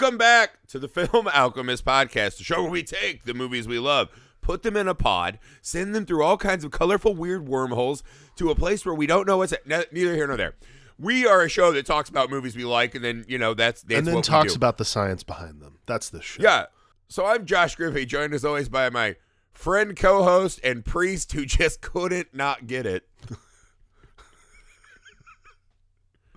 Welcome 0.00 0.18
back 0.18 0.64
to 0.68 0.78
the 0.78 0.86
Film 1.06 1.26
Alchemist 1.26 1.84
podcast, 1.84 2.38
the 2.38 2.44
show 2.44 2.62
where 2.62 2.70
we 2.70 2.84
take 2.84 3.24
the 3.24 3.34
movies 3.34 3.66
we 3.66 3.80
love, 3.80 4.08
put 4.40 4.62
them 4.62 4.76
in 4.76 4.86
a 4.86 4.94
pod, 4.94 5.40
send 5.60 5.92
them 5.92 6.06
through 6.06 6.22
all 6.22 6.36
kinds 6.36 6.62
of 6.62 6.70
colorful, 6.70 7.16
weird 7.16 7.48
wormholes 7.48 8.04
to 8.36 8.48
a 8.48 8.54
place 8.54 8.86
where 8.86 8.94
we 8.94 9.08
don't 9.08 9.26
know 9.26 9.38
what's 9.38 9.54
ne- 9.66 9.86
neither 9.90 10.14
here 10.14 10.28
nor 10.28 10.36
there. 10.36 10.54
We 11.00 11.26
are 11.26 11.42
a 11.42 11.48
show 11.48 11.72
that 11.72 11.84
talks 11.84 12.08
about 12.08 12.30
movies 12.30 12.54
we 12.54 12.64
like, 12.64 12.94
and 12.94 13.04
then 13.04 13.24
you 13.26 13.38
know 13.38 13.54
that's, 13.54 13.82
that's 13.82 13.98
and 13.98 14.06
then 14.06 14.22
talks 14.22 14.54
about 14.54 14.78
the 14.78 14.84
science 14.84 15.24
behind 15.24 15.60
them. 15.60 15.78
That's 15.86 16.10
the 16.10 16.22
show. 16.22 16.44
Yeah. 16.44 16.66
So 17.08 17.26
I'm 17.26 17.44
Josh 17.44 17.74
Griffey, 17.74 18.06
joined 18.06 18.34
as 18.34 18.44
always 18.44 18.68
by 18.68 18.90
my 18.90 19.16
friend, 19.52 19.96
co-host, 19.96 20.60
and 20.62 20.84
priest 20.84 21.32
who 21.32 21.44
just 21.44 21.80
couldn't 21.80 22.32
not 22.32 22.68
get 22.68 22.86
it. 22.86 23.08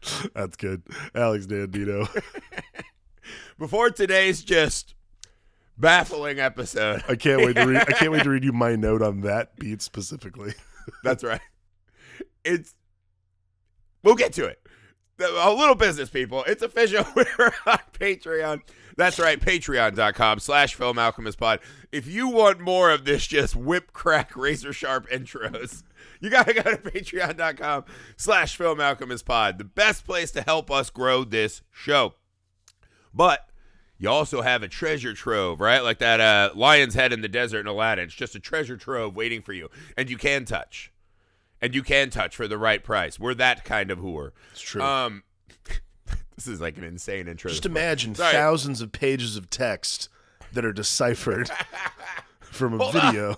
that's 0.34 0.56
good. 0.56 0.82
Alex 1.14 1.46
Dandino. 1.46 2.10
Before 3.62 3.92
today's 3.92 4.44
just 4.44 4.96
baffling 5.78 6.40
episode. 6.40 7.04
I 7.08 7.16
can't 7.16 7.46
wait 7.46 7.58
to 7.58 7.66
read. 7.68 7.78
I 7.78 7.92
can't 7.92 8.12
wait 8.12 8.24
to 8.24 8.30
read 8.32 8.44
you 8.44 8.54
my 8.54 8.76
note 8.76 9.04
on 9.04 9.22
that 9.22 9.56
beat 9.56 9.84
specifically. 9.84 10.56
That's 11.04 11.24
right. 11.24 11.42
It's 12.44 12.74
we'll 14.02 14.16
get 14.16 14.34
to 14.34 14.46
it. 14.46 14.60
A 15.20 15.54
little 15.54 15.76
business, 15.76 16.10
people. 16.10 16.44
It's 16.46 16.64
official. 16.64 17.06
We're 17.16 17.54
on 17.68 17.78
Patreon. 18.00 18.62
That's 18.98 19.20
right, 19.20 19.40
patreon.com 19.40 20.40
slash 20.40 20.74
film 20.74 20.98
alchemist 20.98 21.38
pod. 21.38 21.60
If 21.92 22.08
you 22.08 22.30
want 22.30 22.62
more 22.62 22.90
of 22.90 23.06
this 23.06 23.28
just 23.28 23.56
whip 23.56 23.94
crack 23.94 24.36
razor 24.36 24.74
sharp 24.74 25.08
intros, 25.12 25.84
you 26.20 26.32
gotta 26.32 26.56
go 26.56 26.64
to 26.64 26.78
patreon.com 26.78 27.86
slash 28.18 28.58
film 28.58 28.82
alchemist 28.82 29.28
pod. 29.28 29.60
The 29.60 29.66
best 29.66 30.04
place 30.04 30.32
to 30.32 30.42
help 30.42 30.72
us 30.72 30.90
grow 30.90 31.24
this 31.24 31.62
show. 31.72 32.16
But 33.14 33.51
you 34.02 34.10
also 34.10 34.42
have 34.42 34.64
a 34.64 34.68
treasure 34.68 35.14
trove, 35.14 35.62
right? 35.62 35.82
Like 35.84 36.00
that 36.00 36.20
uh, 36.20 36.50
lion's 36.56 36.96
head 36.96 37.14
in 37.14 37.22
the 37.22 37.28
desert 37.30 37.60
in 37.60 37.68
Aladdin. 37.68 38.06
It's 38.06 38.16
just 38.16 38.34
a 38.34 38.40
treasure 38.40 38.76
trove 38.76 39.16
waiting 39.16 39.44
for 39.44 39.54
you. 39.54 39.70
And 39.96 40.10
you 40.10 40.18
can 40.18 40.44
touch. 40.44 40.92
And 41.62 41.76
you 41.76 41.84
can 41.84 42.10
touch 42.10 42.36
for 42.36 42.48
the 42.48 42.58
right 42.58 42.84
price. 42.84 43.20
We're 43.20 43.36
that 43.36 43.64
kind 43.64 43.92
of 43.92 44.00
whore. 44.00 44.32
It's 44.54 44.62
true. 44.62 44.82
Um, 44.82 45.22
this 46.36 46.48
is 46.48 46.60
like 46.60 46.78
an 46.80 46.84
insane 46.84 47.28
intro. 47.28 47.52
Just 47.52 47.68
imagine 47.68 48.16
Sorry. 48.16 48.34
thousands 48.34 48.82
of 48.82 48.92
pages 48.92 49.38
of 49.38 49.52
text 49.52 50.10
that 50.54 50.66
are 50.66 50.74
deciphered 50.74 51.52
from 52.40 52.74
a 52.74 52.78
Hold 52.84 52.94
video. 52.94 53.36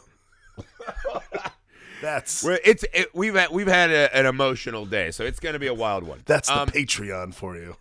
That's 2.02 2.42
We're, 2.44 2.60
it's 2.64 2.84
it, 2.94 3.14
we've 3.14 3.36
had, 3.36 3.50
we've 3.52 3.68
had 3.68 3.90
a, 3.90 4.16
an 4.16 4.26
emotional 4.26 4.86
day, 4.86 5.12
so 5.12 5.26
it's 5.26 5.40
going 5.42 5.54
to 5.54 5.60
be 5.60 5.68
a 5.68 5.74
wild 5.74 6.04
one. 6.04 6.22
that's 6.26 6.48
the 6.50 6.60
Um, 6.62 6.68
Patreon 6.70 7.34
for 7.34 7.56
you. 7.58 7.76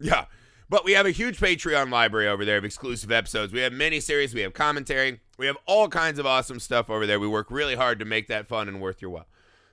Yeah. 0.00 0.26
But 0.70 0.84
we 0.84 0.92
have 0.92 1.06
a 1.06 1.10
huge 1.10 1.38
Patreon 1.38 1.90
library 1.90 2.28
over 2.28 2.44
there 2.44 2.58
of 2.58 2.64
exclusive 2.64 3.10
episodes. 3.10 3.52
We 3.52 3.60
have 3.60 3.72
mini 3.72 4.00
series, 4.00 4.34
we 4.34 4.42
have 4.42 4.52
commentary, 4.52 5.20
we 5.38 5.46
have 5.46 5.56
all 5.66 5.88
kinds 5.88 6.18
of 6.18 6.26
awesome 6.26 6.60
stuff 6.60 6.90
over 6.90 7.06
there. 7.06 7.18
We 7.18 7.28
work 7.28 7.50
really 7.50 7.74
hard 7.74 7.98
to 8.00 8.04
make 8.04 8.28
that 8.28 8.46
fun 8.46 8.68
and 8.68 8.80
worth 8.80 9.00
your 9.00 9.10
while. 9.10 9.26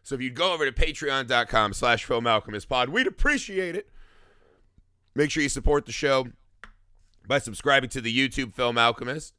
So 0.04 0.16
if 0.16 0.22
you'd 0.22 0.36
go 0.36 0.54
over 0.54 0.70
to 0.70 0.72
patreon.com 0.72 1.74
slash 1.74 2.08
Pod, 2.08 2.90
we'd 2.90 3.08
appreciate 3.08 3.76
it. 3.76 3.90
Make 5.16 5.32
sure 5.32 5.44
you 5.44 5.50
support 5.50 5.86
the 5.86 5.92
show 5.92 6.28
by 7.28 7.40
subscribing 7.40 7.90
to 7.90 8.02
the 8.02 8.16
YouTube 8.16 8.54
Film 8.54 8.78
Alchemist. 8.78 9.34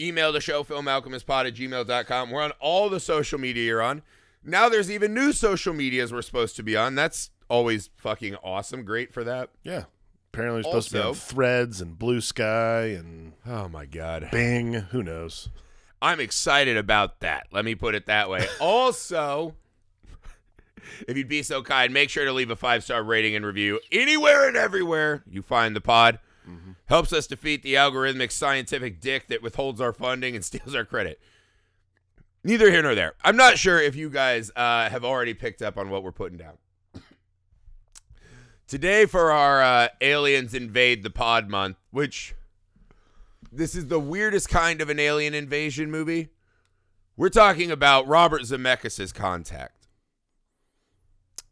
Email 0.00 0.32
the 0.32 0.40
show, 0.40 0.64
filmalchemistpod 0.64 1.46
at 1.48 1.54
gmail.com. 1.54 2.30
We're 2.30 2.42
on 2.42 2.52
all 2.60 2.88
the 2.88 3.00
social 3.00 3.38
media 3.38 3.64
you're 3.64 3.82
on. 3.82 4.02
Now 4.44 4.68
there's 4.68 4.90
even 4.90 5.12
new 5.12 5.32
social 5.32 5.74
medias 5.74 6.12
we're 6.12 6.22
supposed 6.22 6.56
to 6.56 6.62
be 6.62 6.76
on. 6.76 6.94
That's 6.94 7.30
always 7.48 7.90
fucking 7.96 8.36
awesome. 8.36 8.84
Great 8.84 9.12
for 9.12 9.24
that. 9.24 9.50
Yeah. 9.62 9.84
Apparently, 10.32 10.60
it's 10.60 10.68
supposed 10.68 10.88
to 10.88 10.94
be 10.94 11.00
on 11.00 11.06
Also- 11.06 11.20
Threads 11.34 11.80
and 11.80 11.98
Blue 11.98 12.20
Sky 12.20 12.86
and 12.98 13.32
Oh 13.46 13.68
my 13.68 13.86
God. 13.86 14.28
Bing. 14.30 14.74
Who 14.74 15.02
knows? 15.02 15.48
I'm 16.00 16.20
excited 16.20 16.76
about 16.76 17.20
that. 17.20 17.46
Let 17.50 17.64
me 17.64 17.74
put 17.74 17.94
it 17.94 18.06
that 18.06 18.30
way. 18.30 18.46
also, 18.60 19.56
if 21.08 21.16
you'd 21.16 21.28
be 21.28 21.42
so 21.42 21.62
kind, 21.62 21.92
make 21.92 22.08
sure 22.10 22.24
to 22.24 22.32
leave 22.32 22.50
a 22.50 22.56
five 22.56 22.84
star 22.84 23.02
rating 23.02 23.34
and 23.34 23.44
review 23.44 23.80
anywhere 23.90 24.46
and 24.46 24.56
everywhere 24.56 25.24
you 25.28 25.42
find 25.42 25.74
the 25.74 25.80
pod. 25.80 26.18
Helps 26.86 27.12
us 27.12 27.26
defeat 27.26 27.62
the 27.62 27.74
algorithmic 27.74 28.32
scientific 28.32 29.00
dick 29.02 29.26
that 29.28 29.42
withholds 29.42 29.82
our 29.82 29.92
funding 29.92 30.34
and 30.34 30.42
steals 30.44 30.74
our 30.74 30.84
credit. 30.86 31.20
Neither 32.42 32.70
here 32.70 32.80
nor 32.82 32.94
there. 32.94 33.12
I'm 33.22 33.36
not 33.36 33.58
sure 33.58 33.78
if 33.78 33.94
you 33.94 34.08
guys 34.08 34.50
uh, 34.56 34.88
have 34.88 35.04
already 35.04 35.34
picked 35.34 35.60
up 35.60 35.76
on 35.76 35.90
what 35.90 36.02
we're 36.02 36.12
putting 36.12 36.38
down. 36.38 36.54
Today, 38.68 39.06
for 39.06 39.32
our 39.32 39.62
uh, 39.62 39.88
Aliens 40.02 40.52
Invade 40.52 41.02
the 41.02 41.08
Pod 41.10 41.48
month, 41.48 41.78
which 41.90 42.34
this 43.50 43.74
is 43.74 43.86
the 43.88 43.98
weirdest 43.98 44.50
kind 44.50 44.82
of 44.82 44.90
an 44.90 45.00
alien 45.00 45.32
invasion 45.32 45.90
movie. 45.90 46.28
We're 47.16 47.30
talking 47.30 47.70
about 47.70 48.06
Robert 48.06 48.42
Zemeckis' 48.42 49.14
Contact. 49.14 49.86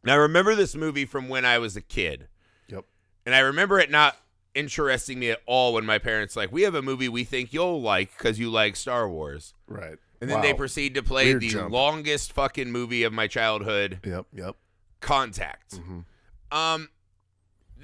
Now, 0.05 0.13
I 0.13 0.17
remember 0.17 0.55
this 0.55 0.77
movie 0.77 1.07
from 1.07 1.29
when 1.31 1.45
I 1.47 1.59
was 1.59 1.75
a 1.75 1.81
kid, 1.81 2.29
Yep. 2.69 2.85
and 3.25 3.35
I 3.35 3.39
remember 3.41 3.81
it 3.81 3.91
not 3.91 4.19
interesting 4.55 5.19
me 5.19 5.31
at 5.31 5.41
all 5.47 5.73
when 5.73 5.87
my 5.87 5.99
parents 5.99 6.37
like, 6.37 6.53
"We 6.53 6.63
have 6.63 6.75
a 6.75 6.83
movie 6.83 7.09
we 7.09 7.25
think 7.25 7.53
you'll 7.53 7.81
like 7.81 8.17
because 8.17 8.39
you 8.39 8.51
like 8.51 8.77
Star 8.77 9.09
Wars," 9.09 9.55
Right. 9.67 9.97
and 10.21 10.31
then 10.31 10.43
they 10.43 10.53
proceed 10.55 10.95
to 10.95 11.03
play 11.03 11.25
Weird 11.31 11.41
the 11.43 11.49
jump. 11.49 11.73
longest 11.73 12.33
fucking 12.35 12.71
movie 12.71 13.03
of 13.05 13.13
my 13.15 13.27
childhood, 13.27 14.01
Yep. 14.05 14.27
Yep. 14.35 14.57
Contact. 15.01 15.77
Mhm. 15.81 16.05
Um, 16.53 16.89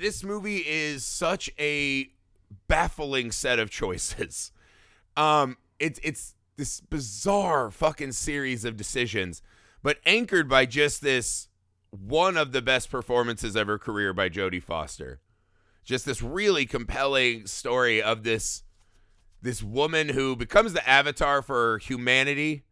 this 0.03 0.25
movie 0.25 0.65
is 0.67 1.05
such 1.05 1.49
a 1.59 2.11
baffling 2.69 3.31
set 3.31 3.59
of 3.59 3.71
choices. 3.71 4.53
Um, 5.15 5.59
it's 5.79 6.01
it's 6.03 6.37
this 6.57 6.81
bizarre 6.81 7.71
fucking 7.71 8.13
series 8.13 8.65
of 8.65 8.79
decisions, 8.79 9.43
but 9.83 9.99
anchored 10.07 10.49
by 10.49 10.65
just 10.65 11.03
this 11.03 11.49
one 11.91 12.39
of 12.39 12.53
the 12.53 12.63
best 12.63 12.91
performances 12.91 13.55
of 13.55 13.67
her 13.67 13.79
career 13.79 14.15
by 14.15 14.31
Jodie 14.31 14.63
Foster. 14.63 15.21
Just 15.85 16.07
this 16.07 16.23
really 16.23 16.65
compelling 16.65 17.47
story 17.47 18.01
of 18.01 18.23
this 18.23 18.63
this 19.43 19.63
woman 19.63 20.09
who 20.09 20.35
becomes 20.35 20.73
the 20.73 20.89
avatar 20.89 21.43
for 21.43 21.77
humanity 21.77 22.65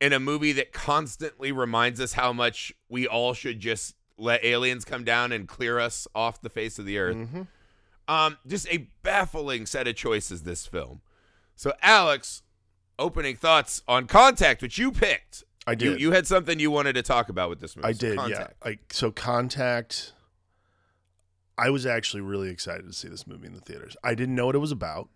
in 0.00 0.12
a 0.12 0.18
movie 0.18 0.50
that 0.50 0.72
constantly 0.72 1.52
reminds 1.52 2.00
us 2.00 2.14
how 2.14 2.32
much 2.32 2.72
we 2.88 3.06
all 3.06 3.34
should 3.34 3.60
just 3.60 3.94
let 4.16 4.44
aliens 4.44 4.84
come 4.84 5.04
down 5.04 5.32
and 5.32 5.48
clear 5.48 5.78
us 5.78 6.06
off 6.14 6.40
the 6.40 6.50
face 6.50 6.78
of 6.78 6.84
the 6.86 6.98
earth. 6.98 7.16
Mhm. 7.16 7.46
Um, 8.06 8.38
just 8.46 8.68
a 8.68 8.88
baffling 9.02 9.66
set 9.66 9.88
of 9.88 9.96
choices 9.96 10.42
this 10.42 10.66
film. 10.66 11.00
So, 11.56 11.72
Alex, 11.82 12.42
opening 12.98 13.36
thoughts 13.36 13.82
on 13.88 14.06
Contact, 14.06 14.60
which 14.62 14.78
you 14.78 14.92
picked. 14.92 15.42
I 15.66 15.72
You, 15.72 15.76
did. 15.76 16.00
you 16.00 16.12
had 16.12 16.26
something 16.26 16.60
you 16.60 16.70
wanted 16.70 16.92
to 16.94 17.02
talk 17.02 17.28
about 17.30 17.48
with 17.48 17.60
this 17.60 17.74
movie. 17.76 17.88
I 17.88 17.92
So 17.92 17.98
did, 17.98 18.18
Contact. 18.18 18.54
yeah. 18.62 18.68
Like 18.68 18.92
so, 18.92 19.10
Contact. 19.10 20.12
I 21.56 21.70
was 21.70 21.86
actually 21.86 22.20
really 22.20 22.50
excited 22.50 22.84
to 22.86 22.92
see 22.92 23.08
this 23.08 23.26
movie 23.26 23.46
in 23.46 23.54
the 23.54 23.60
theaters. 23.60 23.96
I 24.04 24.14
didn't 24.14 24.34
know 24.34 24.46
what 24.46 24.54
it 24.54 24.58
was 24.58 24.72
about. 24.72 25.08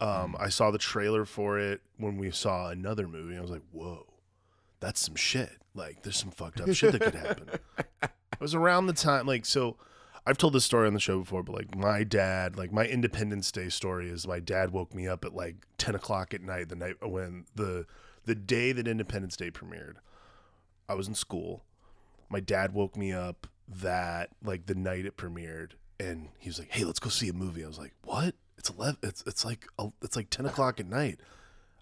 Um, 0.00 0.34
Mm. 0.34 0.40
I 0.42 0.48
saw 0.48 0.70
the 0.70 0.78
trailer 0.78 1.24
for 1.24 1.58
it 1.58 1.80
when 1.96 2.18
we 2.18 2.30
saw 2.30 2.68
another 2.68 3.08
movie. 3.08 3.36
I 3.36 3.40
was 3.40 3.50
like, 3.50 3.62
"Whoa, 3.72 4.06
that's 4.80 5.00
some 5.00 5.16
shit! 5.16 5.58
Like, 5.74 6.02
there's 6.02 6.16
some 6.16 6.30
fucked 6.30 6.60
up 6.60 6.72
shit 6.74 6.92
that 6.92 7.00
could 7.00 7.14
happen." 7.14 7.48
It 8.38 8.40
was 8.40 8.54
around 8.54 8.86
the 8.86 8.92
time, 8.92 9.26
like, 9.26 9.44
so. 9.44 9.76
I've 10.26 10.36
told 10.36 10.52
this 10.52 10.66
story 10.66 10.86
on 10.86 10.92
the 10.92 11.00
show 11.00 11.20
before, 11.20 11.42
but 11.42 11.54
like 11.54 11.74
my 11.74 12.04
dad, 12.04 12.54
like 12.54 12.70
my 12.70 12.84
Independence 12.84 13.50
Day 13.50 13.70
story 13.70 14.10
is 14.10 14.28
my 14.28 14.40
dad 14.40 14.72
woke 14.72 14.94
me 14.94 15.08
up 15.08 15.24
at 15.24 15.34
like 15.34 15.56
ten 15.78 15.94
o'clock 15.94 16.34
at 16.34 16.42
night 16.42 16.68
the 16.68 16.76
night 16.76 16.96
when 17.00 17.46
the 17.54 17.86
the 18.26 18.34
day 18.34 18.72
that 18.72 18.86
Independence 18.86 19.38
Day 19.38 19.50
premiered. 19.50 19.94
I 20.86 20.94
was 20.94 21.08
in 21.08 21.14
school. 21.14 21.64
My 22.28 22.40
dad 22.40 22.74
woke 22.74 22.94
me 22.94 23.10
up 23.10 23.46
that 23.66 24.30
like 24.42 24.66
the 24.66 24.74
night 24.74 25.06
it 25.06 25.16
premiered 25.16 25.72
and 25.98 26.28
he 26.38 26.48
was 26.48 26.58
like 26.58 26.70
hey 26.70 26.84
let's 26.84 26.98
go 26.98 27.08
see 27.08 27.28
a 27.28 27.32
movie. 27.32 27.64
I 27.64 27.66
was 27.66 27.78
like 27.78 27.94
what? 28.02 28.34
It's 28.56 28.70
11 28.70 28.98
it's, 29.02 29.22
it's 29.26 29.44
like 29.44 29.66
it's 30.02 30.16
like 30.16 30.30
10 30.30 30.46
o'clock 30.46 30.78
at 30.78 30.86
night. 30.86 31.20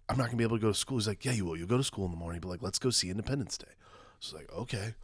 I'm 0.09 0.17
not 0.17 0.27
gonna 0.27 0.37
be 0.37 0.45
able 0.45 0.57
to 0.57 0.63
go 0.63 0.69
to 0.69 0.75
school. 0.75 0.99
He's 0.99 1.09
like 1.09 1.25
yeah 1.25 1.33
you 1.33 1.45
will. 1.45 1.57
You'll 1.57 1.67
go 1.67 1.77
to 1.77 1.85
school 1.85 2.05
in 2.05 2.13
the 2.13 2.17
morning 2.17 2.41
but 2.41 2.49
like 2.49 2.63
let's 2.63 2.79
go 2.79 2.91
see 2.91 3.11
independence 3.11 3.59
day. 3.59 3.67
I 3.69 4.19
was 4.21 4.33
like 4.33 4.53
okay 4.53 4.95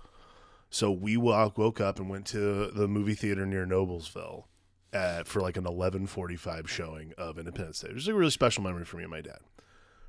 so 0.73 0.91
we 0.91 1.19
woke 1.19 1.83
up 1.83 1.99
and 1.99 2.09
went 2.09 2.27
to 2.29 2.69
the 2.69 2.89
movie 2.89 3.15
theater 3.15 3.45
near 3.45 3.67
noblesville 3.67 4.45
at, 4.91 5.27
for 5.27 5.43
like 5.43 5.59
an 5.59 5.65
11:45 5.65 6.67
showing 6.67 7.13
of 7.19 7.39
Independence 7.39 7.81
Day. 7.81 7.91
It 7.91 7.95
was 7.95 8.09
a 8.09 8.15
really 8.15 8.31
special 8.31 8.65
memory 8.65 8.87
for 8.87 8.97
me 8.97 9.03
and 9.03 9.11
my 9.11 9.21
dad. 9.21 9.41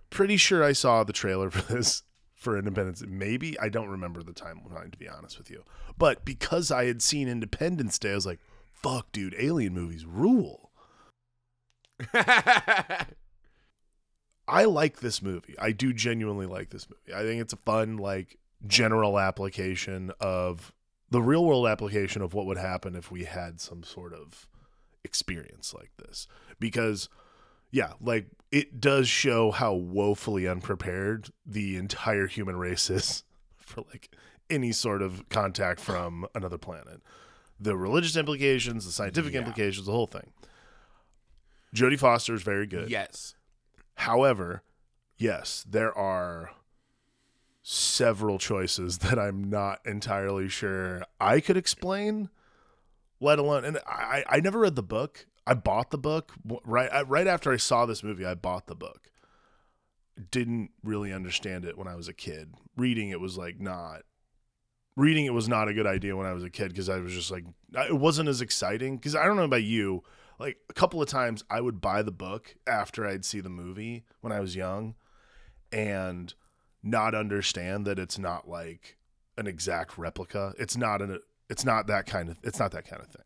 Pretty 0.09 0.37
sure 0.37 0.63
I 0.63 0.71
saw 0.71 1.03
the 1.03 1.11
trailer 1.11 1.49
for 1.51 1.73
this 1.73 2.03
for 2.33 2.57
Independence. 2.57 3.03
Maybe 3.05 3.59
I 3.59 3.67
don't 3.67 3.89
remember 3.89 4.23
the 4.23 4.31
timeline 4.31 4.93
to 4.93 4.97
be 4.97 5.09
honest 5.09 5.37
with 5.37 5.51
you. 5.51 5.65
But 5.97 6.23
because 6.23 6.71
I 6.71 6.85
had 6.85 7.01
seen 7.01 7.27
Independence 7.27 7.99
Day, 7.99 8.11
I 8.11 8.15
was 8.15 8.25
like, 8.25 8.39
"Fuck, 8.71 9.11
dude, 9.11 9.35
alien 9.37 9.73
movies 9.73 10.05
rule." 10.05 10.71
I 14.47 14.65
like 14.65 14.99
this 14.99 15.21
movie. 15.21 15.55
I 15.59 15.73
do 15.73 15.91
genuinely 15.93 16.45
like 16.45 16.69
this 16.69 16.87
movie. 16.89 17.13
I 17.13 17.23
think 17.23 17.41
it's 17.41 17.53
a 17.53 17.57
fun, 17.57 17.97
like, 17.97 18.37
general 18.65 19.19
application 19.19 20.11
of 20.19 20.73
the 21.09 21.21
real 21.21 21.45
world 21.45 21.67
application 21.67 22.21
of 22.21 22.33
what 22.33 22.45
would 22.45 22.57
happen 22.57 22.95
if 22.95 23.11
we 23.11 23.23
had 23.25 23.59
some 23.61 23.83
sort 23.83 24.13
of 24.13 24.47
experience 25.03 25.73
like 25.73 25.91
this 25.97 26.27
because 26.59 27.09
yeah, 27.71 27.93
like 27.99 28.27
it 28.51 28.79
does 28.79 29.07
show 29.07 29.49
how 29.51 29.73
woefully 29.73 30.47
unprepared 30.47 31.29
the 31.45 31.75
entire 31.75 32.27
human 32.27 32.55
race 32.55 32.89
is 32.89 33.23
for 33.57 33.81
like 33.91 34.15
any 34.49 34.71
sort 34.71 35.01
of 35.01 35.27
contact 35.29 35.79
from 35.79 36.25
another 36.35 36.57
planet. 36.59 37.01
The 37.59 37.75
religious 37.75 38.15
implications, 38.15 38.85
the 38.85 38.91
scientific 38.91 39.33
Yeah. 39.33 39.39
implications, 39.39 39.87
the 39.87 39.91
whole 39.91 40.05
thing. 40.07 40.31
Jodie 41.75 41.97
Foster 41.99 42.35
is 42.35 42.43
very 42.43 42.67
good. 42.67 42.89
Yes. 42.89 43.33
However, 43.95 44.61
yes, 45.17 45.65
there 45.67 45.95
are 45.97 46.51
several 47.63 48.37
choices 48.37 48.99
that 48.99 49.17
I'm 49.17 49.49
not 49.49 49.79
entirely 49.85 50.49
sure 50.49 51.03
I 51.19 51.39
could 51.39 51.57
explain, 51.57 52.29
let 53.19 53.39
alone. 53.39 53.65
And 53.65 53.79
I, 53.87 54.23
I 54.29 54.39
never 54.41 54.59
read 54.59 54.75
the 54.75 54.83
book. 54.83 55.25
I 55.47 55.55
bought 55.55 55.89
the 55.89 55.97
book 55.97 56.31
right 56.65 57.05
right 57.07 57.27
after 57.27 57.51
I 57.51 57.57
saw 57.57 57.85
this 57.85 58.03
movie. 58.03 58.25
I 58.25 58.35
bought 58.35 58.67
the 58.67 58.75
book. 58.75 59.09
Didn't 60.31 60.71
really 60.83 61.11
understand 61.11 61.65
it 61.65 61.77
when 61.77 61.87
I 61.87 61.95
was 61.95 62.07
a 62.07 62.13
kid. 62.13 62.53
Reading 62.77 63.09
it 63.09 63.19
was 63.19 63.37
like 63.37 63.59
not. 63.59 64.03
Reading 64.95 65.25
it 65.25 65.33
was 65.33 65.49
not 65.49 65.67
a 65.67 65.73
good 65.73 65.87
idea 65.87 66.15
when 66.15 66.27
I 66.27 66.33
was 66.33 66.43
a 66.43 66.49
kid 66.49 66.69
because 66.69 66.87
I 66.87 66.99
was 66.99 67.13
just 67.13 67.31
like 67.31 67.43
it 67.73 67.97
wasn't 67.97 68.29
as 68.29 68.41
exciting. 68.41 68.95
Because 68.95 69.15
I 69.15 69.25
don't 69.25 69.35
know 69.35 69.43
about 69.43 69.63
you, 69.63 70.03
like 70.39 70.57
a 70.69 70.73
couple 70.73 71.01
of 71.01 71.09
times 71.09 71.43
I 71.49 71.59
would 71.59 71.81
buy 71.81 72.03
the 72.03 72.11
book 72.11 72.55
after 72.65 73.05
I'd 73.05 73.25
see 73.25 73.41
the 73.41 73.49
movie 73.49 74.05
when 74.21 74.31
I 74.31 74.39
was 74.39 74.55
young 74.55 74.95
and 75.73 76.33
not 76.83 77.15
understand 77.15 77.85
that 77.87 77.97
it's 77.97 78.19
not 78.19 78.47
like 78.47 78.97
an 79.37 79.47
exact 79.47 79.97
replica. 79.97 80.53
It's 80.59 80.77
not 80.77 81.01
an 81.01 81.19
it's 81.49 81.65
not 81.65 81.87
that 81.87 82.05
kind 82.05 82.29
of 82.29 82.37
it's 82.43 82.59
not 82.59 82.71
that 82.71 82.87
kind 82.87 83.01
of 83.01 83.07
thing. 83.07 83.23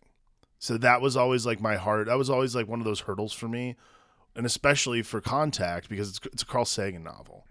So 0.59 0.77
that 0.77 1.01
was 1.01 1.17
always 1.17 1.45
like 1.45 1.59
my 1.61 1.75
heart. 1.75 2.07
That 2.07 2.17
was 2.17 2.29
always 2.29 2.55
like 2.55 2.67
one 2.67 2.79
of 2.79 2.85
those 2.85 3.01
hurdles 3.01 3.33
for 3.33 3.47
me, 3.47 3.75
and 4.35 4.45
especially 4.45 5.01
for 5.01 5.21
Contact 5.21 5.89
because 5.89 6.09
it's 6.09 6.19
it's 6.31 6.43
a 6.43 6.45
Carl 6.45 6.65
Sagan 6.65 7.03
novel. 7.03 7.45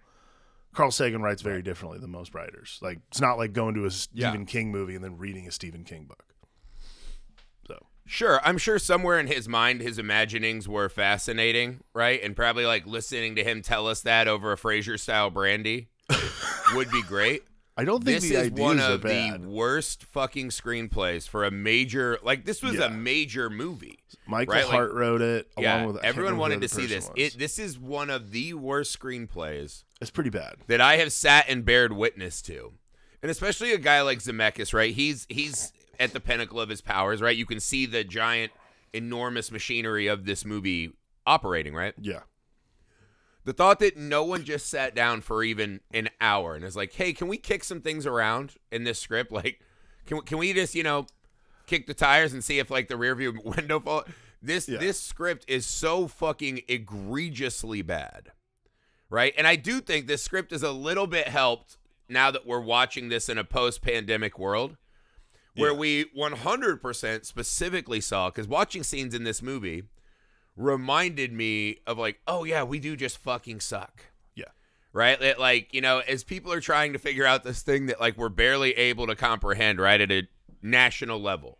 Carl 0.73 0.91
Sagan 0.91 1.21
writes 1.21 1.41
very 1.41 1.61
differently 1.61 1.99
than 1.99 2.11
most 2.11 2.33
writers. 2.35 2.79
Like 2.81 2.99
it's 3.09 3.21
not 3.21 3.37
like 3.37 3.53
going 3.53 3.75
to 3.75 3.85
a 3.85 3.91
Stephen 3.91 4.41
Yeah. 4.41 4.45
King 4.45 4.71
movie 4.71 4.95
and 4.95 5.03
then 5.03 5.17
reading 5.17 5.47
a 5.47 5.51
Stephen 5.51 5.83
King 5.83 6.05
book. 6.05 6.35
So 7.67 7.77
Sure, 8.05 8.39
I'm 8.43 8.57
sure 8.57 8.77
somewhere 8.77 9.19
in 9.19 9.27
his 9.27 9.47
mind 9.49 9.81
his 9.81 9.97
imaginings 9.97 10.67
were 10.67 10.87
fascinating, 10.89 11.79
right? 11.93 12.21
And 12.21 12.35
probably 12.35 12.65
like 12.65 12.85
listening 12.85 13.35
to 13.37 13.43
him 13.43 13.61
tell 13.61 13.87
us 13.87 14.01
that 14.01 14.27
over 14.27 14.51
a 14.51 14.57
Frasier 14.57 14.99
style 14.99 15.29
brandy 15.29 15.89
would 16.75 16.89
be 16.91 17.01
great. 17.03 17.43
I 17.79 17.83
don't 17.85 18.03
think 18.03 18.21
This 18.21 18.31
is 18.31 18.49
one 18.51 18.79
of 18.79 19.03
the 19.03 19.39
worst 19.45 20.03
fucking 20.05 20.49
screenplays 20.49 21.29
for 21.29 21.45
a 21.45 21.51
major 21.51 22.17
like 22.23 22.43
this 22.43 22.63
was 22.63 22.73
Yeah. 22.75 22.85
a 22.85 22.89
major 22.89 23.51
movie. 23.51 23.99
Michael 24.25 24.55
right, 24.55 24.63
like- 24.65 24.73
Hart 24.73 24.93
wrote 24.93 25.21
it. 25.21 25.47
Yeah, 25.59 25.75
along 25.83 25.93
with 25.93 26.03
everyone 26.03 26.37
wanted 26.37 26.61
to 26.61 26.67
see 26.67 26.87
this. 26.87 27.11
It 27.15 27.37
this 27.37 27.59
is 27.59 27.77
one 27.77 28.09
of 28.09 28.31
the 28.31 28.55
worst 28.55 28.97
screenplays 28.97 29.83
it's 30.01 30.09
pretty 30.09 30.31
bad. 30.31 30.55
that 30.65 30.81
I 30.81 30.97
have 30.97 31.11
sat 31.11 31.45
and 31.49 31.63
bared 31.63 31.93
witness 31.93 32.41
to. 32.43 32.73
And 33.21 33.29
especially 33.29 33.73
a 33.73 33.77
guy 33.77 34.01
like 34.01 34.19
Zemeckis, 34.19 34.73
right? 34.73 34.93
He's 34.93 35.27
he's 35.29 35.71
at 35.99 36.13
the 36.13 36.19
pinnacle 36.19 36.59
of 36.59 36.69
his 36.69 36.81
powers, 36.81 37.21
right? 37.21 37.35
You 37.37 37.45
can 37.45 37.59
see 37.59 37.85
the 37.85 38.03
giant, 38.03 38.51
enormous 38.91 39.51
machinery 39.51 40.07
of 40.07 40.25
this 40.25 40.45
movie 40.45 40.93
operating, 41.27 41.75
right? 41.75 41.93
Yeah. 42.01 42.21
The 43.47 43.53
thought 43.53 43.79
that 43.79 43.95
no 43.95 44.25
one 44.25 44.43
just 44.43 44.67
sat 44.67 44.93
down 44.93 45.21
for 45.21 45.41
even 45.41 45.79
an 45.93 46.09
hour 46.19 46.53
and 46.55 46.65
is 46.65 46.75
like, 46.75 46.91
"Hey, 46.91 47.13
can 47.13 47.29
we 47.29 47.37
kick 47.37 47.63
some 47.63 47.79
things 47.79 48.05
around 48.05 48.55
in 48.73 48.83
this 48.83 48.99
script? 48.99 49.31
Like, 49.31 49.61
can 50.05 50.19
can 50.23 50.37
we 50.37 50.51
just, 50.51 50.75
you 50.75 50.83
know, 50.83 51.07
kick 51.65 51.87
the 51.87 51.93
tires 51.93 52.33
and 52.33 52.43
see 52.43 52.59
if 52.59 52.69
like 52.69 52.89
the 52.89 52.97
rear 52.97 53.15
view 53.15 53.39
window 53.45 53.79
fall?" 53.79 54.03
This 54.41 54.67
Yeah. 54.67 54.79
this 54.79 54.99
script 54.99 55.45
is 55.47 55.65
so 55.65 56.09
fucking 56.09 56.63
egregiously 56.67 57.81
bad, 57.81 58.33
right? 59.09 59.33
And 59.37 59.47
I 59.47 59.55
do 59.55 59.79
think 59.79 60.07
this 60.07 60.21
script 60.23 60.51
is 60.51 60.61
a 60.61 60.73
little 60.73 61.07
bit 61.07 61.29
helped 61.29 61.77
now 62.09 62.29
that 62.31 62.45
we're 62.45 62.59
watching 62.59 63.07
this 63.07 63.29
in 63.29 63.37
a 63.37 63.45
post-pandemic 63.45 64.37
world, 64.37 64.75
where 65.55 65.71
Yeah. 65.71 65.77
we 65.77 66.05
100% 66.13 67.25
specifically 67.25 68.01
saw 68.01 68.29
because 68.29 68.45
watching 68.45 68.83
scenes 68.83 69.13
in 69.15 69.23
this 69.23 69.41
movie 69.41 69.83
reminded 70.57 71.31
me 71.31 71.77
of 71.85 71.97
like, 71.97 72.19
oh 72.27 72.43
yeah, 72.43 72.63
we 72.63 72.79
do 72.79 72.97
just 72.97 73.19
fucking 73.19 73.61
suck. 73.61 74.05
Yeah. 74.35 74.45
Right? 74.91 75.19
That, 75.19 75.39
like, 75.39 75.73
you 75.73 75.81
know, 75.81 75.99
as 75.99 76.23
people 76.23 76.51
are 76.51 76.59
trying 76.59 76.93
to 76.93 76.99
figure 76.99 77.25
out 77.25 77.43
this 77.43 77.61
thing 77.61 77.85
that 77.85 78.01
like 78.01 78.17
we're 78.17 78.29
barely 78.29 78.73
able 78.73 79.07
to 79.07 79.15
comprehend, 79.15 79.79
right, 79.79 80.01
at 80.01 80.11
a 80.11 80.27
national 80.61 81.21
level. 81.21 81.59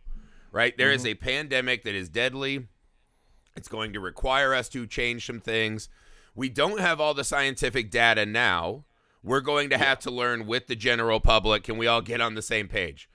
Right? 0.51 0.75
There 0.75 0.91
is 0.91 1.03
mm-hmm. 1.03 1.11
a 1.11 1.15
pandemic 1.15 1.83
that 1.83 1.93
is 1.93 2.09
deadly. 2.09 2.67
It's 3.55 3.67
going 3.67 3.93
to 3.93 3.99
require 3.99 4.53
us 4.53 4.69
to 4.69 4.87
change 4.87 5.25
some 5.25 5.39
things. 5.39 5.89
We 6.35 6.49
don't 6.49 6.79
have 6.79 6.99
all 6.99 7.13
the 7.13 7.23
scientific 7.23 7.91
data 7.91 8.25
now. 8.25 8.85
We're 9.23 9.41
going 9.41 9.69
to 9.71 9.77
have 9.77 9.99
to 10.01 10.11
learn 10.11 10.47
with 10.47 10.67
the 10.67 10.75
general 10.75 11.19
public. 11.19 11.63
Can 11.63 11.77
we 11.77 11.87
all 11.87 12.01
get 12.01 12.21
on 12.21 12.35
the 12.35 12.41
same 12.41 12.67
page? 12.67 13.09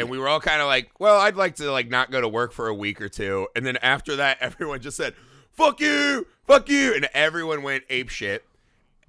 And 0.00 0.10
we 0.10 0.18
were 0.18 0.28
all 0.28 0.40
kind 0.40 0.60
of 0.60 0.66
like, 0.66 0.90
well, 0.98 1.20
I'd 1.20 1.36
like 1.36 1.56
to 1.56 1.70
like 1.70 1.88
not 1.88 2.10
go 2.10 2.20
to 2.20 2.28
work 2.28 2.52
for 2.52 2.66
a 2.68 2.74
week 2.74 3.00
or 3.00 3.08
two. 3.08 3.48
And 3.54 3.64
then 3.64 3.76
after 3.78 4.16
that, 4.16 4.38
everyone 4.40 4.80
just 4.80 4.96
said, 4.96 5.14
fuck 5.52 5.80
you, 5.80 6.26
fuck 6.46 6.68
you. 6.68 6.94
And 6.94 7.08
everyone 7.14 7.62
went 7.62 7.84
ape 7.90 8.08
shit. 8.08 8.44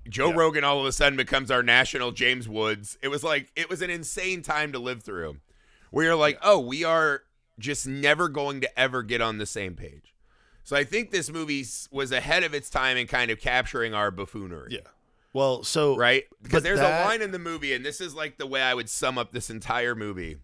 Joe 0.09 0.29
Yeah. 0.29 0.35
Rogan 0.35 0.63
all 0.63 0.79
of 0.79 0.85
a 0.85 0.91
sudden 0.91 1.15
becomes 1.17 1.51
our 1.51 1.61
national 1.63 2.11
James 2.11 2.49
Woods. 2.49 2.97
It 3.01 3.07
was 3.09 3.23
like, 3.23 3.51
it 3.55 3.69
was 3.69 3.81
an 3.81 3.89
insane 3.89 4.41
time 4.41 4.71
to 4.71 4.79
live 4.79 5.03
through. 5.03 5.38
We 5.91 6.07
are 6.07 6.15
like, 6.15 6.39
oh, 6.41 6.59
we 6.59 6.83
are 6.83 7.21
just 7.59 7.85
never 7.88 8.27
going 8.27 8.61
to 8.61 8.79
ever 8.79 9.03
get 9.03 9.21
on 9.21 9.38
the 9.38 9.45
same 9.45 9.75
page. 9.75 10.15
So 10.63 10.75
I 10.75 10.83
think 10.83 11.11
this 11.11 11.29
movie 11.31 11.65
was 11.91 12.11
ahead 12.11 12.43
of 12.43 12.53
its 12.53 12.69
time 12.69 12.97
in 12.97 13.05
kind 13.07 13.29
of 13.29 13.39
capturing 13.39 13.93
our 13.93 14.09
buffoonery 14.11 14.69
Yeah. 14.71 14.79
Well, 15.33 15.63
so 15.63 15.95
right? 15.95 16.25
Because 16.43 16.63
there's 16.63 16.79
that- 16.79 17.03
a 17.03 17.07
line 17.07 17.21
in 17.21 17.31
the 17.31 17.39
movie, 17.39 17.73
and 17.73 17.85
this 17.85 18.01
is 18.01 18.13
like 18.15 18.38
the 18.38 18.45
way 18.47 18.61
I 18.61 18.73
would 18.73 18.89
sum 18.89 19.17
up 19.17 19.31
this 19.31 19.50
entire 19.50 19.95
movie, 19.95 20.38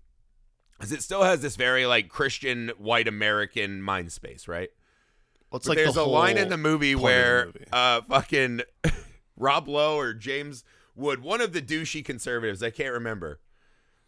because 0.77 0.91
it 0.91 1.01
still 1.01 1.23
has 1.23 1.41
this 1.41 1.55
very 1.55 1.85
like 1.85 2.09
Christian 2.09 2.71
white 2.77 3.07
American 3.07 3.81
mind 3.81 4.11
space, 4.11 4.47
right? 4.47 4.69
well, 5.51 5.57
it's 5.57 5.67
But 5.67 5.77
like 5.77 5.83
there's 5.83 5.95
the 5.95 6.01
a 6.01 6.03
line 6.03 6.37
in 6.37 6.49
the 6.49 6.57
movie 6.57 6.91
of 6.93 6.99
the 6.99 7.03
where 7.03 7.45
movie. 7.47 7.65
uh 7.71 8.01
fucking 8.01 8.61
Rob 9.37 9.67
Lowe 9.67 9.97
or 9.97 10.13
James 10.13 10.63
Wood, 10.95 11.21
one 11.21 11.41
of 11.41 11.53
the 11.53 11.61
douchey 11.61 12.03
conservatives, 12.03 12.61
I 12.63 12.69
can't 12.71 12.93
remember, 12.93 13.39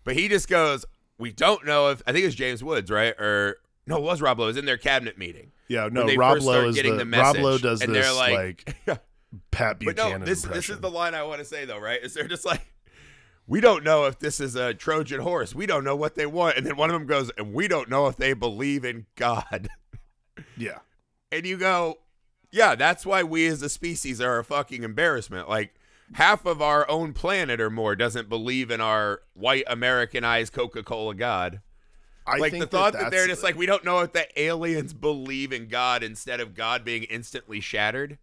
but 0.04 0.16
he 0.16 0.28
just 0.28 0.48
goes, 0.48 0.86
"We 1.18 1.32
don't 1.32 1.66
know 1.66 1.90
if 1.90 2.02
I 2.08 2.12
think 2.12 2.24
it 2.24 2.28
was 2.28 2.36
James 2.36 2.64
Woods, 2.64 2.90
right? 2.90 3.14
Or 3.20 3.58
no, 3.86 3.98
it 3.98 4.04
was 4.04 4.22
Rob 4.22 4.40
Lowe. 4.40 4.46
It 4.46 4.48
was 4.48 4.58
in 4.58 4.66
their 4.66 4.78
cabinet 4.78 5.18
meeting." 5.18 5.52
Yeah, 5.68 5.88
no, 5.92 6.08
Rob 6.16 6.42
Lowe 6.42 6.68
is 6.68 6.76
getting 6.76 6.98
the, 6.98 7.06
the 7.06 7.18
Rob 7.18 7.38
Lowe 7.38 7.58
does 7.60 7.82
and 7.84 7.94
this 7.94 8.04
they're 8.06 8.14
like, 8.16 8.76
Pat 9.52 9.78
But 9.86 9.96
no, 9.98 10.06
Buchanan 10.06 10.22
this 10.26 10.44
impression. 10.44 10.52
this 10.58 10.70
is 10.72 10.80
the 10.82 10.90
line 10.90 11.14
I 11.14 11.22
want 11.24 11.40
to 11.40 11.46
say 11.46 11.66
though, 11.66 11.78
right? 11.80 12.02
Is 12.02 12.16
they're 12.16 12.28
just 12.28 12.44
like, 12.44 12.62
we 13.50 13.60
don't 13.60 13.84
know 13.84 14.06
if 14.06 14.20
this 14.20 14.40
is 14.40 14.56
a 14.56 14.76
Trojan 14.76 15.22
horse. 15.22 15.56
We 15.56 15.66
don't 15.66 15.84
know 15.84 15.96
what 15.96 16.14
they 16.14 16.28
want, 16.28 16.56
and 16.56 16.66
then 16.66 16.78
one 16.78 16.92
of 16.92 16.94
them 16.94 17.08
goes, 17.08 17.32
and 17.36 17.52
we 17.52 17.68
don't 17.68 17.90
know 17.90 18.06
if 18.06 18.16
they 18.16 18.34
believe 18.34 18.86
in 18.86 19.08
God. 19.16 19.70
yeah, 20.58 20.78
And 21.32 21.48
you 21.48 21.58
go, 21.58 21.98
yeah, 22.52 22.76
that's 22.76 23.08
why 23.08 23.24
we 23.24 23.48
as 23.48 23.64
a 23.64 23.70
species 23.70 24.22
are 24.22 24.38
a 24.38 24.44
fucking 24.44 24.84
embarrassment. 24.84 25.50
Like 25.50 25.74
half 26.14 26.46
of 26.46 26.62
our 26.62 26.88
own 26.88 27.14
planet 27.14 27.60
or 27.60 27.72
more 27.72 27.96
doesn't 27.96 28.30
believe 28.30 28.70
in 28.70 28.82
our 28.82 29.22
white 29.34 29.64
Americanized 29.66 30.54
Coca 30.54 30.84
Cola 30.84 31.16
God. 31.16 31.62
I 32.28 32.38
like 32.38 32.52
the 32.52 32.68
thought 32.68 32.94
that, 32.94 33.00
that's 33.00 33.12
they're 33.12 33.28
just 33.28 33.42
like, 33.42 33.56
we 33.56 33.66
don't 33.66 33.84
know 33.84 34.02
if 34.02 34.14
the 34.14 34.28
aliens 34.40 34.94
believe 34.94 35.52
in 35.52 35.68
God 35.68 36.04
instead 36.04 36.40
of 36.40 36.54
God 36.54 36.86
being 36.86 37.04
instantly 37.04 37.62
shattered. 37.62 38.20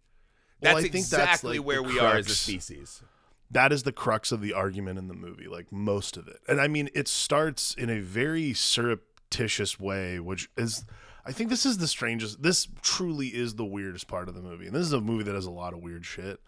That's 0.61 0.77
I 0.77 0.81
think 0.83 0.93
that's, 0.93 1.07
exactly 1.07 1.59
like, 1.59 1.67
where 1.67 1.83
we 1.83 1.99
are 1.99 2.15
as 2.15 2.27
a 2.29 2.35
species. 2.35 3.03
That 3.49 3.71
is 3.71 3.83
the 3.83 3.91
crux 3.91 4.31
of 4.31 4.41
the 4.41 4.53
argument 4.53 4.99
in 4.99 5.07
the 5.07 5.13
movie, 5.13 5.47
like 5.47 5.71
most 5.71 6.17
of 6.17 6.27
it. 6.27 6.39
And 6.47 6.59
I 6.59 6.67
mean, 6.67 6.89
it 6.93 7.07
starts 7.07 7.73
in 7.73 7.89
a 7.89 7.99
very 7.99 8.53
surreptitious 8.53 9.79
way, 9.79 10.19
which 10.19 10.49
is, 10.57 10.85
I 11.25 11.31
think 11.31 11.49
this 11.49 11.65
is 11.65 11.77
the 11.77 11.87
strangest. 11.87 12.43
This 12.43 12.67
truly 12.81 13.27
is 13.27 13.55
the 13.55 13.65
weirdest 13.65 14.07
part 14.07 14.27
of 14.27 14.35
the 14.35 14.41
movie, 14.41 14.67
and 14.67 14.75
this 14.75 14.85
is 14.85 14.93
a 14.93 15.01
movie 15.01 15.23
that 15.23 15.35
has 15.35 15.45
a 15.45 15.51
lot 15.51 15.73
of 15.73 15.81
weird 15.81 16.05
shit. 16.05 16.39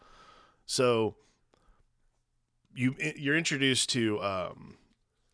So, 0.65 1.15
you 2.73 2.95
you're 3.15 3.37
introduced 3.37 3.89
to 3.91 4.21
um, 4.21 4.77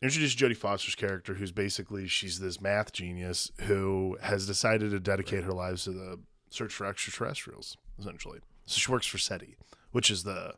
introduced 0.02 0.38
Jodie 0.38 0.56
Foster's 0.56 0.94
character, 0.94 1.34
who's 1.34 1.52
basically 1.52 2.06
she's 2.06 2.38
this 2.38 2.60
math 2.60 2.92
genius 2.92 3.50
who 3.62 4.16
has 4.22 4.46
decided 4.46 4.90
to 4.92 5.00
dedicate 5.00 5.44
her 5.44 5.52
lives 5.52 5.84
to 5.84 5.90
the 5.90 6.20
search 6.48 6.72
for 6.72 6.86
extraterrestrials, 6.86 7.76
essentially. 7.98 8.38
So 8.66 8.78
she 8.78 8.90
works 8.90 9.06
for 9.06 9.18
SETI, 9.18 9.56
which 9.92 10.10
is 10.10 10.24
the 10.24 10.54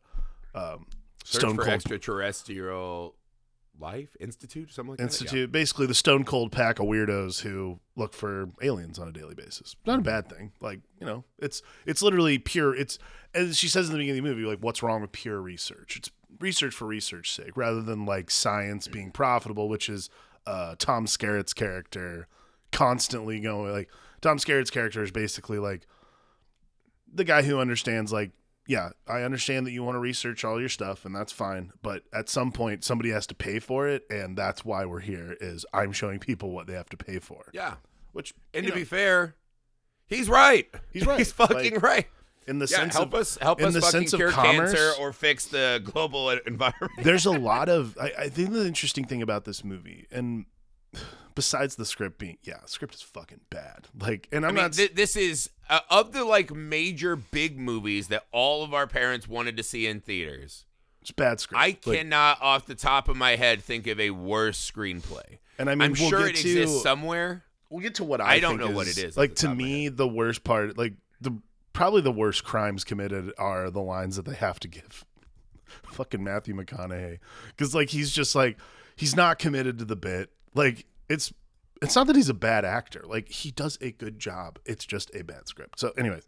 um, 0.55 0.87
Search 1.25 1.41
Stone 1.41 1.57
for 1.57 1.63
Cold 1.63 1.75
Extraterrestrial 1.75 3.15
Life 3.81 4.17
Institute, 4.19 4.73
something 4.73 4.91
like 4.91 4.99
that? 4.99 5.05
Institute, 5.05 5.53
basically 5.53 5.87
the 5.87 5.95
stone 5.95 6.25
cold 6.25 6.51
pack 6.51 6.81
of 6.81 6.87
weirdos 6.87 7.43
who 7.43 7.79
look 7.97 8.13
for 8.13 8.49
aliens 8.61 8.99
on 8.99 9.07
a 9.07 9.13
daily 9.13 9.35
basis. 9.35 9.77
Not 9.87 10.01
a 10.01 10.03
bad 10.03 10.29
thing. 10.29 10.53
Like, 10.61 10.81
you 11.01 11.07
know, 11.07 11.25
it's 11.39 11.63
it's 11.87 12.03
literally 12.03 12.39
pure 12.39 12.75
it's 12.75 12.99
as 13.35 13.57
she 13.57 13.69
says 13.69 13.87
in 13.87 13.93
the 13.93 13.99
beginning 13.99 14.21
of 14.21 14.25
the 14.25 14.31
movie, 14.31 14.49
like 14.49 14.59
what's 14.61 14.83
wrong 14.83 15.01
with 15.03 15.13
pure 15.13 15.41
research? 15.41 15.97
It's 15.97 16.11
research 16.41 16.75
for 16.75 16.87
research 16.87 17.33
sake, 17.33 17.57
rather 17.57 17.81
than 17.83 18.05
like 18.05 18.31
science 18.31 18.89
being 18.89 19.11
profitable, 19.11 19.69
which 19.69 19.89
is 19.89 20.11
uh 20.47 20.75
Tom 20.79 21.07
Skerritt's 21.07 21.53
character 21.53 22.27
constantly 22.73 23.39
going 23.41 23.71
like, 23.71 23.91
Tom 24.21 24.39
Skerritt's 24.39 24.71
character 24.71 25.03
is 25.03 25.11
basically 25.11 25.59
like 25.59 25.87
the 27.13 27.25
guy 27.25 27.43
who 27.43 27.59
understands 27.59 28.13
like 28.13 28.33
yeah, 28.69 28.91
I 29.09 29.23
understand 29.23 29.67
that 29.67 29.73
you 29.73 29.83
want 29.83 29.97
to 29.97 29.99
research 29.99 30.45
all 30.45 30.61
your 30.61 30.69
stuff 30.69 31.05
and 31.05 31.17
that's 31.17 31.33
fine, 31.33 31.73
but 31.83 32.03
at 32.13 32.29
some 32.29 32.53
point 32.53 32.85
somebody 32.85 33.11
has 33.11 33.27
to 33.29 33.35
pay 33.35 33.59
for 33.59 33.89
it 33.89 34.05
and 34.11 34.37
that's 34.39 34.65
why 34.65 34.85
we're 34.85 35.01
here 35.01 35.37
is 35.41 35.65
I'm 35.75 35.91
showing 35.93 36.19
people 36.21 36.51
what 36.53 36.67
they 36.69 36.75
have 36.75 36.89
to 36.91 36.97
pay 36.97 37.19
for. 37.19 37.47
Yeah. 37.53 37.75
Which 38.13 38.35
And 38.55 38.65
to 38.65 38.69
know, 38.71 38.75
be 38.77 38.85
fair, 38.85 39.35
he's 40.07 40.29
right. 40.29 40.69
He's 40.93 41.07
right. 41.07 41.19
He's 41.19 41.33
fucking 41.33 41.75
Like, 41.75 41.83
right. 41.83 42.07
in 42.47 42.59
the 42.59 42.69
Yeah, 42.71 42.77
sense 42.77 42.95
help 42.95 43.09
of 43.09 43.15
us 43.21 43.39
help 43.41 43.61
us 43.63 43.75
fucking 43.77 44.09
cure 44.09 44.31
commerce- 44.33 44.73
cancer 44.75 44.93
or 45.01 45.13
fix 45.15 45.47
the 45.47 45.81
global 45.85 46.29
environment. 46.47 46.93
there's 47.03 47.25
a 47.27 47.31
lot 47.33 47.69
of 47.71 47.97
I, 47.99 48.13
I 48.19 48.29
think 48.29 48.53
the 48.53 48.67
interesting 48.67 49.05
thing 49.07 49.23
about 49.23 49.45
this 49.47 49.65
movie 49.65 50.07
and 50.13 50.45
besides 51.35 51.77
the 51.77 51.85
script 51.85 52.19
being 52.19 52.37
yeah 52.43 52.59
script 52.67 52.95
is 52.95 53.03
fucking 53.03 53.41
bad 53.51 53.87
like 54.01 54.29
and 54.33 54.45
i'm 54.45 54.51
I 54.51 54.53
mean, 54.55 54.63
not 54.65 54.75
thi- 54.75 54.89
this 54.89 55.15
is 55.17 55.51
uh, 55.71 55.81
of 55.91 56.13
the 56.13 56.25
like 56.25 56.53
major 56.55 57.15
big 57.15 57.59
movies 57.59 58.09
that 58.09 58.27
all 58.33 58.65
of 58.65 58.75
our 58.75 58.87
parents 58.87 59.29
wanted 59.29 59.57
to 59.59 59.63
see 59.63 59.87
in 59.87 60.01
theaters. 60.01 60.65
it's 61.03 61.11
bad 61.13 61.39
script 61.41 61.61
I 61.63 61.67
Like, 61.67 61.83
cannot, 61.83 62.41
off 62.43 62.67
the 62.67 62.75
top 62.75 63.09
of 63.09 63.17
my 63.17 63.37
head, 63.37 63.63
think 63.63 63.87
of 63.87 64.01
a 64.01 64.11
worse 64.11 64.59
screenplay. 64.71 65.39
and 65.59 65.71
i 65.71 65.75
mean 65.75 65.83
I'm 65.83 65.93
we'll 65.93 66.11
sure 66.11 66.27
it 66.27 66.37
to, 66.37 66.49
exists 66.51 66.83
somewhere. 66.83 67.45
we'll 67.71 67.83
get 67.83 67.97
to 67.97 68.05
what 68.05 68.21
i, 68.21 68.35
I 68.35 68.41
don't 68.41 68.59
think 68.59 68.71
know 68.71 68.77
what 68.77 68.89
it 68.89 68.99
is 68.99 69.17
like 69.17 69.35
to 69.37 69.43
top 69.47 69.53
of 69.53 69.59
my 69.59 69.65
me 69.65 69.89
the 69.89 70.09
worst 70.09 70.43
part 70.43 70.77
like 70.77 70.95
the 71.21 71.37
probably 71.73 72.01
the 72.01 72.11
worst 72.11 72.43
crimes 72.45 72.83
committed 72.83 73.33
are 73.39 73.71
the 73.71 73.83
lines 73.83 74.17
that 74.17 74.25
they 74.25 74.35
have 74.35 74.59
to 74.61 74.69
give 74.69 75.05
fucking 75.93 76.25
matthew 76.25 76.55
mcconaughey 76.57 77.19
because 77.49 77.75
like 77.77 77.91
he's 77.91 78.11
just 78.11 78.35
like 78.35 78.57
he's 78.97 79.15
not 79.15 79.39
committed 79.39 79.79
to 79.79 79.85
the 79.85 79.95
bit 79.97 80.31
like 80.55 80.87
it's 81.09 81.33
it's 81.81 81.95
not 81.95 82.07
that 82.07 82.17
he's 82.17 82.29
a 82.29 82.35
bad 82.35 82.65
actor 82.65 83.03
like 83.07 83.29
he 83.29 83.51
does 83.51 83.79
a 83.81 83.93
good 83.93 84.19
job 84.19 84.59
it's 84.65 84.85
just 84.85 85.15
a 85.15 85.23
bad 85.23 85.47
script 85.47 85.79
so 85.79 85.93
anyways 85.99 86.27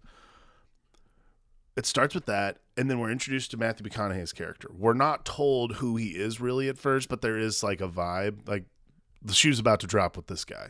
it 1.76 1.86
starts 1.86 2.14
with 2.14 2.26
that 2.26 2.58
and 2.76 2.90
then 2.90 2.98
we're 2.98 3.10
introduced 3.10 3.50
to 3.50 3.56
matthew 3.56 3.86
mcconaughey's 3.86 4.32
character 4.32 4.68
we're 4.76 4.92
not 4.92 5.24
told 5.24 5.76
who 5.76 5.96
he 5.96 6.08
is 6.10 6.40
really 6.40 6.68
at 6.68 6.78
first 6.78 7.08
but 7.08 7.20
there 7.22 7.38
is 7.38 7.62
like 7.62 7.80
a 7.80 7.88
vibe 7.88 8.46
like 8.48 8.64
the 9.22 9.34
shoe's 9.34 9.58
about 9.58 9.80
to 9.80 9.86
drop 9.86 10.16
with 10.16 10.26
this 10.26 10.44
guy 10.44 10.68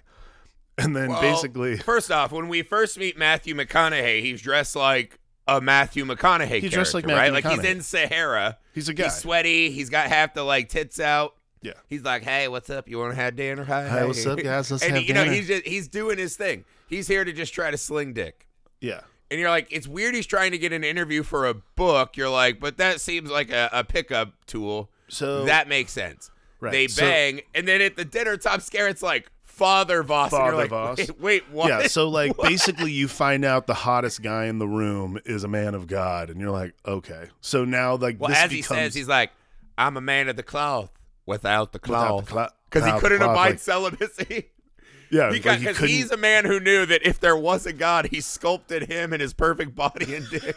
and 0.78 0.96
then 0.96 1.08
Well, 1.10 1.20
basically 1.20 1.76
First 1.76 2.10
off, 2.10 2.32
when 2.32 2.48
we 2.48 2.62
first 2.62 2.96
meet 2.98 3.18
Matthew 3.18 3.54
McConaughey, 3.54 4.22
he's 4.22 4.40
dressed 4.40 4.74
like 4.74 5.18
a 5.46 5.60
Matthew 5.60 6.06
McConaughey 6.06 6.60
He's 6.60 6.70
dressed 6.70 6.94
like 6.94 7.04
character, 7.04 7.32
Matthew 7.32 7.34
right? 7.34 7.44
Like 7.44 7.64
he's 7.64 7.70
in 7.70 7.82
Sahara. 7.82 8.56
he's 8.72 8.88
a 8.88 8.94
guy 8.94 9.04
He's 9.04 9.16
sweaty. 9.16 9.70
He's 9.72 9.90
got 9.90 10.06
half 10.06 10.32
the 10.32 10.42
like 10.42 10.70
tits 10.70 10.98
out. 10.98 11.34
Yeah 11.62 11.72
He's 11.88 12.02
like, 12.02 12.22
"Hey, 12.22 12.48
what's 12.48 12.70
up? 12.70 12.88
You 12.88 12.98
want 12.98 13.12
to 13.12 13.16
have 13.20 13.36
dinner? 13.36 13.64
Hi, 13.64 13.88
Hey, 13.88 14.04
what's 14.06 14.24
up, 14.26 14.38
guys? 14.42 14.70
Let's 14.70 14.82
and 14.84 14.94
have 14.96 15.02
you 15.04 15.14
know, 15.14 15.24
dinner. 15.24 15.34
he's 15.36 15.46
just 15.48 15.66
he's 15.66 15.88
doing 15.88 16.18
his 16.18 16.36
thing. 16.36 16.64
He's 16.88 17.06
here 17.08 17.24
to 17.24 17.32
just 17.32 17.52
try 17.54 17.70
to 17.70 17.76
sling 17.78 18.12
dick. 18.14 18.46
yeah 18.80 19.00
And 19.30 19.38
you're 19.38 19.50
like, 19.50 19.68
it's 19.70 19.86
weird 19.86 20.14
he's 20.14 20.26
trying 20.26 20.50
to 20.52 20.58
get 20.58 20.72
an 20.72 20.82
interview 20.84 21.22
for 21.22 21.46
a 21.46 21.54
book. 21.54 22.16
You're 22.16 22.30
like, 22.30 22.58
but 22.60 22.78
that 22.78 23.00
seems 23.00 23.30
like 23.30 23.50
a, 23.50 23.68
a 23.72 23.84
pickup 23.84 24.32
tool. 24.46 24.90
so 25.08 25.44
that 25.44 25.68
makes 25.68 25.92
sense. 25.92 26.30
Right, 26.60 26.72
They 26.72 26.88
so- 26.88 27.02
bang, 27.02 27.40
and 27.54 27.66
then 27.66 27.80
at 27.80 27.96
the 27.96 28.04
dinner, 28.04 28.36
Tom 28.36 28.60
Skerritt's 28.60 29.02
like, 29.02 29.30
Father 29.44 30.02
Voss. 30.02 30.30
Father 30.30 30.56
like, 30.56 30.70
Voss. 30.70 30.96
Wait, 30.98 31.20
wait, 31.20 31.42
what? 31.50 31.68
yeah 31.68 31.86
so 31.86 32.08
like 32.20 32.34
basically 32.38 32.92
you 32.92 33.06
find 33.08 33.44
out 33.44 33.66
the 33.66 33.74
hottest 33.74 34.22
guy 34.22 34.46
in 34.46 34.58
the 34.58 34.66
room 34.68 35.18
is 35.26 35.44
a 35.44 35.48
man 35.48 35.74
of 35.74 35.86
god 35.86 36.30
and 36.30 36.40
you're 36.40 36.50
like 36.50 36.72
okay 36.86 37.26
so 37.42 37.64
now 37.66 37.94
like 37.96 38.18
well, 38.18 38.30
as 38.30 38.50
he 38.50 38.62
says, 38.62 38.94
he's 38.94 39.08
like, 39.08 39.30
I'm 39.76 39.98
a 39.98 40.00
man 40.00 40.28
of 40.30 40.36
the 40.36 40.42
cloth 40.42 40.90
without 41.30 41.72
the 41.72 41.78
cloth. 41.78 42.26
Because 42.26 42.84
he 42.84 42.98
couldn't 42.98 43.18
cloth, 43.18 43.30
abide 43.30 43.50
like- 43.50 43.58
celibacy. 43.58 44.50
yeah 45.10 45.30
Because 45.30 45.64
like, 45.64 45.76
he 45.76 45.86
he's 45.86 46.10
a 46.10 46.16
man 46.16 46.44
who 46.44 46.60
knew 46.60 46.84
that 46.86 47.06
if 47.06 47.18
there 47.18 47.36
was 47.36 47.64
a 47.64 47.72
God, 47.72 48.08
he 48.10 48.20
sculpted 48.20 48.90
him 48.90 49.12
and 49.12 49.22
his 49.22 49.32
perfect 49.32 49.74
body 49.74 50.14
and 50.14 50.28
dick 50.28 50.56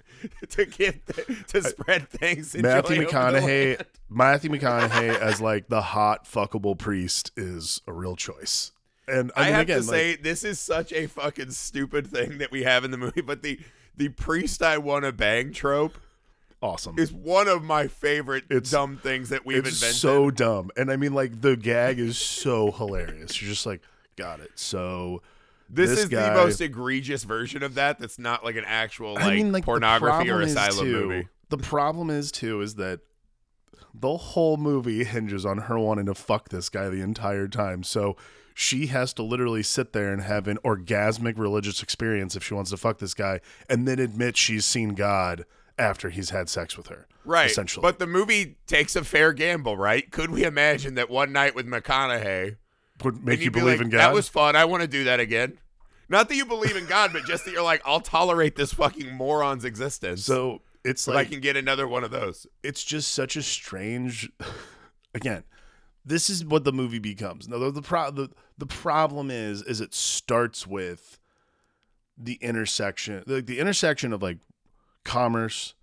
to 0.48 0.64
give 0.64 0.98
to 1.48 1.62
spread 1.62 2.08
things. 2.08 2.56
Matthew 2.56 3.00
the 3.00 3.06
McConaughey. 3.06 3.84
Matthew 4.08 4.50
McConaughey 4.50 5.18
as 5.18 5.40
like 5.40 5.68
the 5.68 5.82
hot 5.82 6.24
fuckable 6.24 6.78
priest 6.78 7.32
is 7.36 7.82
a 7.86 7.92
real 7.92 8.16
choice 8.16 8.72
and 9.08 9.32
I, 9.36 9.42
I, 9.42 9.50
have 9.50 9.60
again 9.62 9.80
to 9.82 9.86
like, 9.86 9.98
say, 10.00 10.16
this 10.16 10.44
is 10.44 10.60
such 10.60 10.92
a 10.92 11.06
fucking 11.06 11.50
stupid 11.50 12.06
thing 12.06 12.38
that 12.38 12.50
we 12.50 12.62
have 12.62 12.84
in 12.84 12.90
the 12.90 12.96
movie. 12.96 13.20
But 13.20 13.42
the 13.42 13.58
the 13.96 14.08
priest 14.08 14.62
I 14.62 14.78
want 14.78 15.04
to 15.04 15.12
bang 15.12 15.52
trope 15.52 15.98
awesome 16.62 16.94
It's 16.98 17.12
one 17.12 17.48
of 17.48 17.62
my 17.64 17.88
favorite 17.88 18.44
It's- 18.50 18.70
dumb 18.70 18.96
things 18.96 19.28
that 19.30 19.44
we've 19.44 19.58
it's 19.66 19.80
invented. 19.82 19.96
so 19.96 20.30
dumb 20.30 20.70
and 20.76 20.90
I 20.90 20.96
mean 20.96 21.12
like 21.14 21.40
the 21.40 21.56
gag 21.56 21.98
is 21.98 22.16
so 22.16 22.70
hilarious 22.70 23.40
you're 23.42 23.50
just 23.50 23.66
like 23.66 23.80
got 24.16 24.40
it 24.40 24.52
so 24.54 25.22
this, 25.68 25.90
this 25.90 25.98
is 26.00 26.08
guy- 26.08 26.28
the 26.30 26.34
most 26.44 26.60
egregious 26.60 27.24
version 27.24 27.62
of 27.62 27.76
that. 27.76 27.98
That's 27.98 28.18
not 28.18 28.44
like 28.44 28.56
an 28.56 28.64
actual 28.66 29.14
like, 29.14 29.24
I 29.24 29.34
mean, 29.36 29.52
like 29.52 29.64
pornography 29.64 30.28
or 30.30 30.42
asylum 30.42 30.84
too- 30.84 31.08
movie. 31.08 31.28
The 31.48 31.56
problem 31.56 32.10
is 32.10 32.30
too 32.30 32.60
is 32.60 32.74
that 32.74 33.00
the 33.94 34.16
whole 34.18 34.58
movie 34.58 35.04
hinges 35.04 35.46
on 35.46 35.58
her 35.58 35.78
wanting 35.78 36.06
to 36.06 36.14
fuck 36.14 36.50
this 36.50 36.68
guy 36.68 36.90
the 36.90 37.00
entire 37.00 37.48
time. 37.48 37.82
So 37.84 38.16
she 38.54 38.88
has 38.88 39.14
to 39.14 39.22
literally 39.22 39.62
sit 39.62 39.94
there 39.94 40.12
and 40.12 40.20
have 40.22 40.46
an 40.46 40.58
orgasmic 40.62 41.38
religious 41.38 41.82
experience 41.82 42.36
if 42.36 42.44
she 42.44 42.52
wants 42.52 42.70
to 42.70 42.76
fuck 42.76 42.98
this 42.98 43.14
guy, 43.14 43.40
and 43.68 43.88
then 43.88 43.98
admit 43.98 44.36
she's 44.36 44.66
seen 44.66 44.90
God 44.90 45.46
after 45.82 46.10
he's 46.10 46.30
had 46.30 46.48
sex 46.48 46.76
with 46.76 46.86
her. 46.86 47.06
Right. 47.24 47.50
Essentially. 47.50 47.82
But 47.82 47.98
the 47.98 48.06
movie 48.06 48.56
takes 48.66 48.96
a 48.96 49.04
fair 49.04 49.32
gamble, 49.32 49.76
right? 49.76 50.10
Could 50.10 50.30
we 50.30 50.44
imagine 50.44 50.94
that 50.94 51.10
one 51.10 51.32
night 51.32 51.54
with 51.54 51.66
McConaughey 51.66 52.56
would 53.02 53.24
make 53.24 53.40
you 53.40 53.44
you'd 53.46 53.52
be 53.52 53.60
believe 53.60 53.78
like, 53.78 53.86
in 53.86 53.90
God. 53.90 53.98
That 53.98 54.14
was 54.14 54.28
fun. 54.28 54.56
I 54.56 54.64
want 54.64 54.82
to 54.82 54.88
do 54.88 55.04
that 55.04 55.20
again. 55.20 55.58
Not 56.08 56.28
that 56.28 56.36
you 56.36 56.44
believe 56.44 56.76
in 56.76 56.86
God, 56.86 57.10
but 57.12 57.24
just 57.24 57.44
that 57.44 57.52
you're 57.52 57.62
like, 57.62 57.82
I'll 57.84 58.00
tolerate 58.00 58.54
this 58.56 58.72
fucking 58.74 59.14
moron's 59.14 59.64
existence. 59.64 60.24
so 60.24 60.60
it's 60.84 61.06
like 61.06 61.26
I 61.26 61.30
can 61.30 61.40
get 61.40 61.56
another 61.56 61.86
one 61.86 62.04
of 62.04 62.10
those. 62.10 62.46
it's 62.62 62.82
just 62.82 63.12
such 63.12 63.36
a 63.36 63.42
strange 63.42 64.30
again 65.14 65.44
this 66.04 66.28
is 66.28 66.44
what 66.44 66.64
the 66.64 66.72
movie 66.72 66.98
becomes 66.98 67.48
no 67.48 67.58
the, 67.58 67.70
the, 67.70 67.82
pro- 67.82 68.10
the, 68.10 68.28
the 68.58 68.66
problem 68.66 69.30
is 69.30 69.62
is 69.62 69.80
it 69.80 69.94
starts 69.94 70.66
with 70.66 71.18
the 72.18 72.34
intersection 72.34 73.22
like 73.26 73.46
the 73.46 73.58
intersection 73.58 74.12
of 74.12 74.22
like 74.22 74.38
commerce 75.04 75.74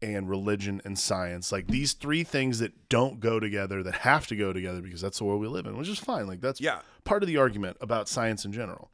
and 0.00 0.28
religion 0.28 0.80
and 0.84 0.98
science 0.98 1.52
like 1.52 1.68
these 1.68 1.92
three 1.92 2.24
things 2.24 2.58
that 2.58 2.88
don't 2.88 3.20
go 3.20 3.38
together 3.38 3.82
that 3.84 3.94
have 3.94 4.26
to 4.26 4.34
go 4.34 4.52
together 4.52 4.80
because 4.82 5.00
that's 5.00 5.18
the 5.18 5.24
world 5.24 5.40
we 5.40 5.46
live 5.46 5.64
in 5.66 5.76
which 5.76 5.88
is 5.88 5.98
fine 5.98 6.26
like 6.26 6.40
that's 6.40 6.60
Yeah. 6.60 6.80
part 7.04 7.22
of 7.22 7.28
the 7.28 7.36
argument 7.36 7.76
about 7.80 8.08
science 8.08 8.44
in 8.44 8.52
general 8.52 8.90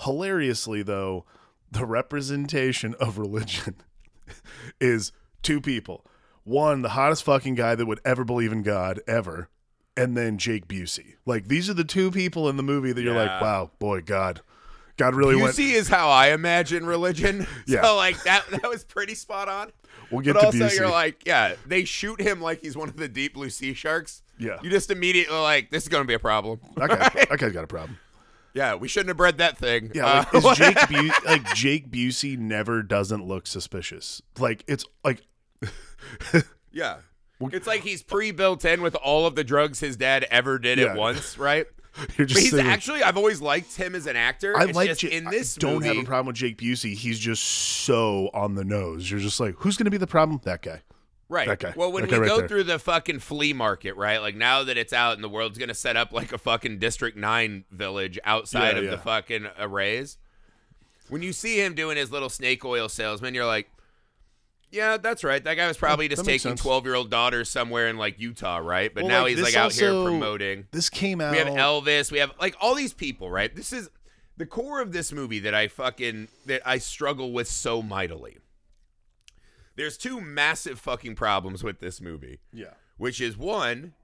hilariously 0.00 0.82
though 0.82 1.24
the 1.70 1.84
representation 1.84 2.94
of 2.98 3.18
religion 3.18 3.76
is 4.80 5.12
two 5.42 5.60
people. 5.60 6.04
One, 6.44 6.80
the 6.80 6.90
hottest 6.90 7.24
fucking 7.24 7.56
guy 7.56 7.74
that 7.74 7.84
would 7.84 8.00
ever 8.06 8.24
believe 8.24 8.52
in 8.52 8.62
God 8.62 9.00
ever, 9.06 9.50
and 9.94 10.16
then 10.16 10.38
Jake 10.38 10.66
Busey. 10.66 11.16
Like 11.26 11.48
these 11.48 11.68
are 11.68 11.74
the 11.74 11.84
two 11.84 12.10
people 12.10 12.48
in 12.48 12.56
the 12.56 12.62
movie 12.62 12.92
that 12.92 13.02
you're 13.02 13.14
like, 13.14 13.40
wow, 13.42 13.70
boy, 13.78 14.00
God, 14.00 14.40
God 14.98 15.14
really 15.14 15.34
went. 15.36 15.54
Busey 15.54 15.72
is 15.72 15.88
how 15.88 16.10
I 16.10 16.32
imagine 16.32 16.84
religion. 16.84 17.46
Yeah. 17.66 17.82
So 17.82 17.96
like 17.96 18.22
that 18.24 18.46
that 18.50 18.68
was 18.68 18.84
pretty 18.84 19.14
spot 19.14 19.48
on. 19.48 19.72
We'll 20.10 20.20
get 20.22 20.34
but 20.34 20.40
to 20.40 20.46
also 20.46 20.58
Busey. 20.58 20.76
you're 20.78 20.90
like, 20.90 21.26
yeah, 21.26 21.54
they 21.66 21.84
shoot 21.84 22.20
him 22.20 22.40
like 22.40 22.60
he's 22.62 22.76
one 22.76 22.88
of 22.88 22.96
the 22.96 23.08
deep 23.08 23.34
blue 23.34 23.50
sea 23.50 23.74
sharks. 23.74 24.22
Yeah. 24.38 24.58
You 24.62 24.70
just 24.70 24.90
immediately 24.90 25.36
like, 25.38 25.70
this 25.70 25.82
is 25.84 25.88
gonna 25.88 26.04
be 26.04 26.14
a 26.14 26.18
problem. 26.18 26.60
that, 26.76 26.88
guy, 26.88 27.26
that 27.30 27.38
guy's 27.38 27.52
got 27.52 27.64
a 27.64 27.68
problem. 27.68 27.98
Yeah, 28.54 28.74
we 28.74 28.88
shouldn't 28.88 29.08
have 29.08 29.16
bred 29.18 29.38
that 29.38 29.56
thing. 29.58 29.90
Yeah, 29.94 30.24
like, 30.32 30.34
Uh, 30.44 30.48
is 30.50 30.58
Jake 30.58 30.88
Bu- 30.88 31.10
like 31.26 31.54
Jake 31.54 31.90
Busey 31.90 32.36
never 32.38 32.82
doesn't 32.82 33.24
look 33.24 33.46
suspicious. 33.46 34.20
Like 34.38 34.64
it's 34.66 34.84
like 35.04 35.22
yeah. 36.72 36.96
It's 37.40 37.66
like 37.68 37.82
he's 37.82 38.02
pre-built 38.02 38.64
in 38.64 38.82
with 38.82 38.96
all 38.96 39.26
of 39.26 39.36
the 39.36 39.44
drugs 39.44 39.78
his 39.80 39.96
dad 39.96 40.26
ever 40.30 40.58
did 40.58 40.78
Yeah. 40.78 40.86
at 40.86 40.96
once, 40.96 41.38
right? 41.38 41.66
you're 42.16 42.26
But 42.26 42.26
just 42.28 42.40
he's 42.40 42.50
sitting- 42.50 42.66
actually 42.66 43.02
I've 43.02 43.16
always 43.16 43.40
liked 43.40 43.74
him 43.76 43.94
as 43.94 44.06
an 44.06 44.16
actor. 44.16 44.56
I 44.56 44.64
It's 44.64 44.74
like 44.76 44.88
just 44.88 45.02
Ja- 45.02 45.10
in 45.10 45.24
this 45.24 45.56
I 45.56 45.60
don't 45.60 45.74
movie, 45.74 45.88
have 45.88 45.96
a 45.98 46.04
problem 46.04 46.26
with 46.28 46.36
Jake 46.36 46.58
Busey. 46.58 46.94
He's 46.94 47.18
just 47.18 47.42
so 47.44 48.30
on 48.34 48.54
the 48.54 48.64
nose. 48.64 49.10
You're 49.10 49.20
just 49.20 49.40
like, 49.40 49.54
who's 49.58 49.76
going 49.76 49.84
to 49.86 49.90
be 49.90 49.96
the 49.96 50.06
problem? 50.06 50.40
That 50.44 50.62
guy. 50.62 50.82
Right. 51.30 51.46
That 51.46 51.58
guy. 51.58 51.74
Well, 51.76 51.92
when 51.92 52.04
That 52.04 52.12
we 52.12 52.18
right 52.20 52.28
go 52.28 52.38
there. 52.38 52.48
through 52.48 52.62
the 52.64 52.78
fucking 52.78 53.18
flea 53.18 53.52
market, 53.52 53.96
right? 53.96 54.18
Like 54.22 54.34
now 54.34 54.64
that 54.64 54.78
it's 54.78 54.94
out 54.94 55.14
and 55.14 55.22
the 55.22 55.28
world's 55.28 55.58
gonna 55.58 55.74
set 55.74 55.94
up 55.94 56.10
like 56.10 56.32
a 56.32 56.38
fucking 56.38 56.78
District 56.78 57.18
Nine 57.18 57.64
village 57.70 58.18
outside 58.24 58.72
Yeah, 58.72 58.78
of 58.78 58.84
yeah. 58.84 58.90
the 58.92 58.98
fucking 58.98 59.46
arrays. 59.58 60.16
When 61.10 61.20
you 61.20 61.34
see 61.34 61.62
him 61.62 61.74
doing 61.74 61.98
his 61.98 62.10
little 62.10 62.30
snake 62.30 62.64
oil 62.64 62.88
salesman, 62.88 63.34
you're 63.34 63.44
like, 63.46 63.68
"Yeah, 64.70 64.96
that's 64.96 65.24
right. 65.24 65.42
That 65.42 65.54
guy 65.54 65.66
was 65.68 65.76
probably 65.76 66.08
that 66.08 66.16
just 66.16 66.26
taking 66.26 66.56
twelve 66.56 66.84
year 66.84 66.94
old 66.94 67.10
daughters 67.10 67.48
somewhere 67.50 67.88
in 67.88 67.96
like 67.96 68.18
Utah, 68.18 68.58
right? 68.58 68.92
But 68.92 69.04
Well, 69.04 69.10
now 69.10 69.22
like, 69.22 69.36
he's 69.36 69.42
like 69.44 69.56
out 69.56 69.72
here 69.72 69.90
promoting. 69.90 70.66
This 70.72 70.88
came 70.90 71.20
out. 71.20 71.32
We 71.32 71.38
have 71.38 71.48
Elvis. 71.48 72.10
We 72.12 72.18
have 72.18 72.32
like 72.40 72.56
all 72.60 72.74
these 72.74 72.92
people, 72.94 73.30
right? 73.30 73.54
This 73.54 73.72
is 73.72 73.88
the 74.36 74.46
core 74.46 74.80
of 74.80 74.92
this 74.92 75.12
movie 75.12 75.40
that 75.40 75.54
I 75.54 75.68
fucking 75.68 76.28
that 76.46 76.62
I 76.66 76.78
struggle 76.78 77.32
with 77.32 77.48
so 77.48 77.82
mightily. 77.82 78.38
There's 79.76 79.96
two 79.96 80.20
massive 80.20 80.80
fucking 80.80 81.14
problems 81.14 81.62
with 81.62 81.78
this 81.78 82.00
movie, 82.00 82.40
Yeah. 82.52 82.74
which 82.96 83.20
is 83.20 83.36
one, 83.36 83.94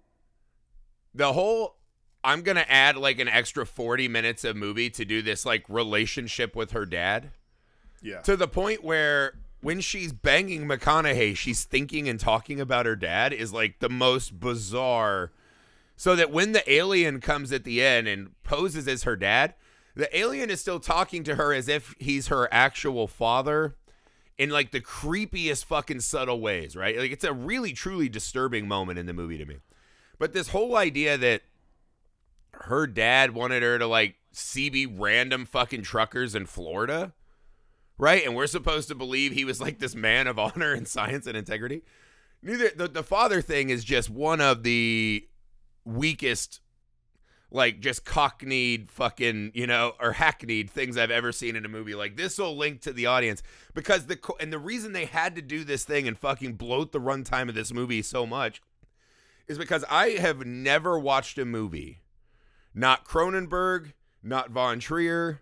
the 1.14 1.32
whole 1.32 1.76
I'm 2.22 2.42
gonna 2.42 2.64
add 2.68 2.96
like 2.96 3.18
an 3.18 3.28
extra 3.28 3.66
40 3.66 4.08
minutes 4.08 4.44
of 4.44 4.56
movie 4.56 4.88
to 4.90 5.04
do 5.04 5.20
this 5.20 5.44
like 5.44 5.64
relationship 5.68 6.56
with 6.56 6.70
her 6.70 6.86
dad 6.86 7.32
Yeah. 8.00 8.20
to 8.22 8.36
the 8.36 8.48
point 8.48 8.82
where 8.82 9.34
when 9.64 9.80
she's 9.80 10.12
banging 10.12 10.68
McConaughey, 10.68 11.34
she's 11.34 11.64
thinking 11.64 12.06
and 12.06 12.20
talking 12.20 12.60
about 12.60 12.84
her 12.84 12.94
dad 12.94 13.32
is 13.32 13.50
like 13.50 13.78
the 13.78 13.88
most 13.88 14.38
bizarre. 14.38 15.32
So 15.96 16.14
that 16.16 16.30
when 16.30 16.52
the 16.52 16.70
alien 16.70 17.18
comes 17.20 17.50
at 17.50 17.64
the 17.64 17.82
end 17.82 18.06
and 18.06 18.32
poses 18.42 18.86
as 18.86 19.04
her 19.04 19.16
dad, 19.16 19.54
the 19.96 20.14
alien 20.16 20.50
is 20.50 20.60
still 20.60 20.80
talking 20.80 21.24
to 21.24 21.36
her 21.36 21.54
as 21.54 21.66
if 21.66 21.94
he's 21.98 22.26
her 22.26 22.46
actual 22.52 23.08
father 23.08 23.76
in 24.36 24.50
like 24.50 24.70
the 24.70 24.82
creepiest 24.82 25.64
fucking 25.64 26.00
subtle 26.00 26.42
ways, 26.42 26.76
right? 26.76 26.98
Like 26.98 27.12
it's 27.12 27.24
a 27.24 27.32
really 27.32 27.72
truly 27.72 28.10
disturbing 28.10 28.68
moment 28.68 28.98
in 28.98 29.06
the 29.06 29.14
movie 29.14 29.38
to 29.38 29.46
me. 29.46 29.60
But 30.18 30.34
this 30.34 30.48
whole 30.48 30.76
idea 30.76 31.16
that 31.16 31.40
her 32.52 32.86
dad 32.86 33.30
wanted 33.30 33.62
her 33.62 33.78
to 33.78 33.86
like 33.86 34.16
CB 34.34 34.96
random 34.98 35.46
fucking 35.46 35.82
truckers 35.82 36.34
in 36.34 36.44
Florida, 36.44 37.14
right? 37.98 38.24
And 38.24 38.34
we're 38.34 38.46
supposed 38.46 38.88
to 38.88 38.94
believe 38.94 39.32
he 39.32 39.44
was 39.44 39.60
like 39.60 39.78
this 39.78 39.94
man 39.94 40.26
of 40.26 40.38
honor 40.38 40.72
and 40.72 40.86
science 40.86 41.26
and 41.26 41.36
integrity. 41.36 41.82
Neither 42.42 42.70
the, 42.70 42.88
the 42.88 43.02
father 43.02 43.40
thing 43.40 43.70
is 43.70 43.84
just 43.84 44.10
one 44.10 44.40
of 44.40 44.62
the 44.62 45.26
weakest, 45.84 46.60
like 47.50 47.80
just 47.80 48.04
cockneyed 48.04 48.90
fucking, 48.90 49.52
you 49.54 49.66
know, 49.66 49.94
or 49.98 50.12
hackneyed 50.12 50.70
things 50.70 50.98
I've 50.98 51.10
ever 51.10 51.32
seen 51.32 51.56
in 51.56 51.64
a 51.64 51.68
movie. 51.68 51.94
Like 51.94 52.16
this 52.16 52.36
will 52.36 52.56
link 52.56 52.82
to 52.82 52.92
the 52.92 53.06
audience 53.06 53.42
because 53.72 54.06
the 54.06 54.18
and 54.40 54.52
the 54.52 54.58
reason 54.58 54.92
they 54.92 55.06
had 55.06 55.36
to 55.36 55.42
do 55.42 55.64
this 55.64 55.84
thing 55.84 56.06
and 56.06 56.18
fucking 56.18 56.54
bloat 56.54 56.92
the 56.92 57.00
runtime 57.00 57.48
of 57.48 57.54
this 57.54 57.72
movie 57.72 58.02
so 58.02 58.26
much 58.26 58.60
is 59.46 59.56
because 59.58 59.84
I 59.90 60.10
have 60.10 60.44
never 60.44 60.98
watched 60.98 61.38
a 61.38 61.44
movie, 61.44 62.00
not 62.74 63.06
Cronenberg, 63.06 63.92
not 64.22 64.50
Von 64.50 64.80
Trier, 64.80 65.40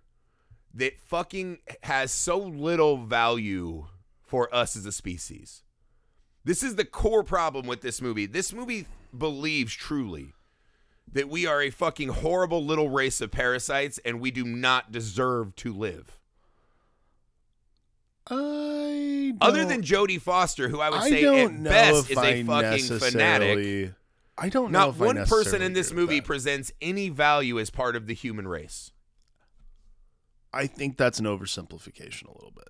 that 0.75 0.99
fucking 1.01 1.59
has 1.83 2.13
so 2.13 2.39
little 2.39 2.97
value 2.97 3.87
for 4.23 4.53
us 4.55 4.77
as 4.77 4.87
a 4.87 4.93
species. 4.93 5.63
This 6.45 6.63
is 6.63 6.77
the 6.77 6.85
core 6.85 7.23
problem 7.23 7.67
with 7.67 7.83
this 7.83 8.01
movie. 8.01 8.27
This 8.27 8.53
movie 8.53 8.87
believes 9.17 9.75
truly 9.75 10.33
that 11.13 11.29
we 11.29 11.47
are 11.47 11.63
a 11.63 11.71
fucking 11.71 12.09
horrible 12.09 12.65
little 12.65 12.89
race 12.89 13.21
of 13.21 13.31
parasites 13.31 13.99
and 14.05 14.21
we 14.21 14.31
do 14.31 14.45
not 14.45 14.91
deserve 14.91 15.55
to 15.57 15.73
live. 15.73 16.19
I 18.29 19.35
Other 19.41 19.65
than 19.65 19.83
Jodie 19.83 20.21
Foster, 20.21 20.69
who 20.69 20.81
I 20.81 20.91
would 20.91 21.01
I 21.01 21.09
say 21.11 21.23
don't 21.23 21.55
at 21.55 21.61
know 21.61 21.71
best 21.71 22.05
if 22.11 22.13
is 22.13 22.19
a 22.19 22.21
I 22.21 22.43
fucking 22.45 22.99
fanatic. 22.99 23.95
I 24.39 24.49
don't 24.49 24.73
know 24.73 24.91
Not 24.91 24.99
one 24.99 25.27
person 25.27 25.61
in 25.61 25.73
this 25.73 25.93
movie 25.93 26.21
that. 26.21 26.27
presents 26.27 26.73
any 26.81 27.09
value 27.11 27.59
as 27.59 27.69
part 27.71 27.97
of 27.97 28.07
the 28.07 28.15
human 28.15 28.49
race. 28.49 28.91
I 30.53 30.67
think 30.67 30.97
that's 30.97 31.19
an 31.19 31.27
oversimplification 31.27 32.25
a 32.25 32.35
little 32.35 32.53
bit. 32.55 32.69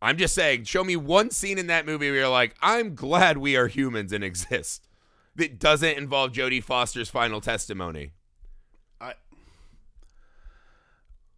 I'm 0.00 0.16
just 0.16 0.34
saying, 0.34 0.64
show 0.64 0.82
me 0.82 0.96
one 0.96 1.30
scene 1.30 1.58
in 1.58 1.68
that 1.68 1.86
movie 1.86 2.10
where 2.10 2.20
you're 2.20 2.28
like, 2.28 2.56
I'm 2.60 2.96
glad 2.96 3.38
we 3.38 3.56
are 3.56 3.68
humans 3.68 4.12
and 4.12 4.24
exist. 4.24 4.88
That 5.36 5.58
doesn't 5.58 5.96
involve 5.96 6.32
Jodie 6.32 6.62
Foster's 6.62 7.08
final 7.08 7.40
testimony. 7.40 8.12
I 9.00 9.14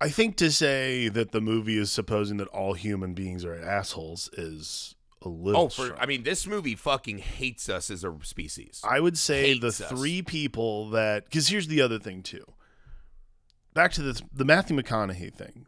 I 0.01 0.09
think 0.09 0.37
to 0.39 0.51
say 0.51 1.09
that 1.09 1.33
the 1.33 1.41
movie 1.41 1.79
is 1.79 1.93
supposing 1.93 2.39
that 2.39 2.49
all 2.49 2.75
human 2.75 3.15
beings 3.15 3.45
are 3.45 3.55
assholes 3.55 4.29
is 4.33 4.97
a 5.23 5.29
little. 5.29 5.63
Oh, 5.63 5.69
for. 5.69 5.97
I 6.01 6.07
mean, 6.07 6.23
this 6.23 6.47
movie 6.47 6.75
fucking 6.75 7.19
hates 7.19 7.69
us 7.69 7.91
as 7.91 8.03
a 8.03 8.15
species. 8.23 8.81
I 8.83 9.01
would 9.01 9.17
say 9.17 9.59
the 9.59 9.67
hates 9.67 9.81
us. 9.81 9.89
three 9.89 10.23
people 10.23 10.91
that 10.91 11.25
because 11.25 11.49
here's 11.49 11.69
the 11.69 11.83
other 11.83 11.99
thing 11.99 12.23
too. 12.23 12.45
Back 13.75 13.93
to 13.93 14.03
the 14.03 14.23
the 14.33 14.45
Matthew 14.45 14.77
McConaughey 14.77 15.33
thing. 15.35 15.67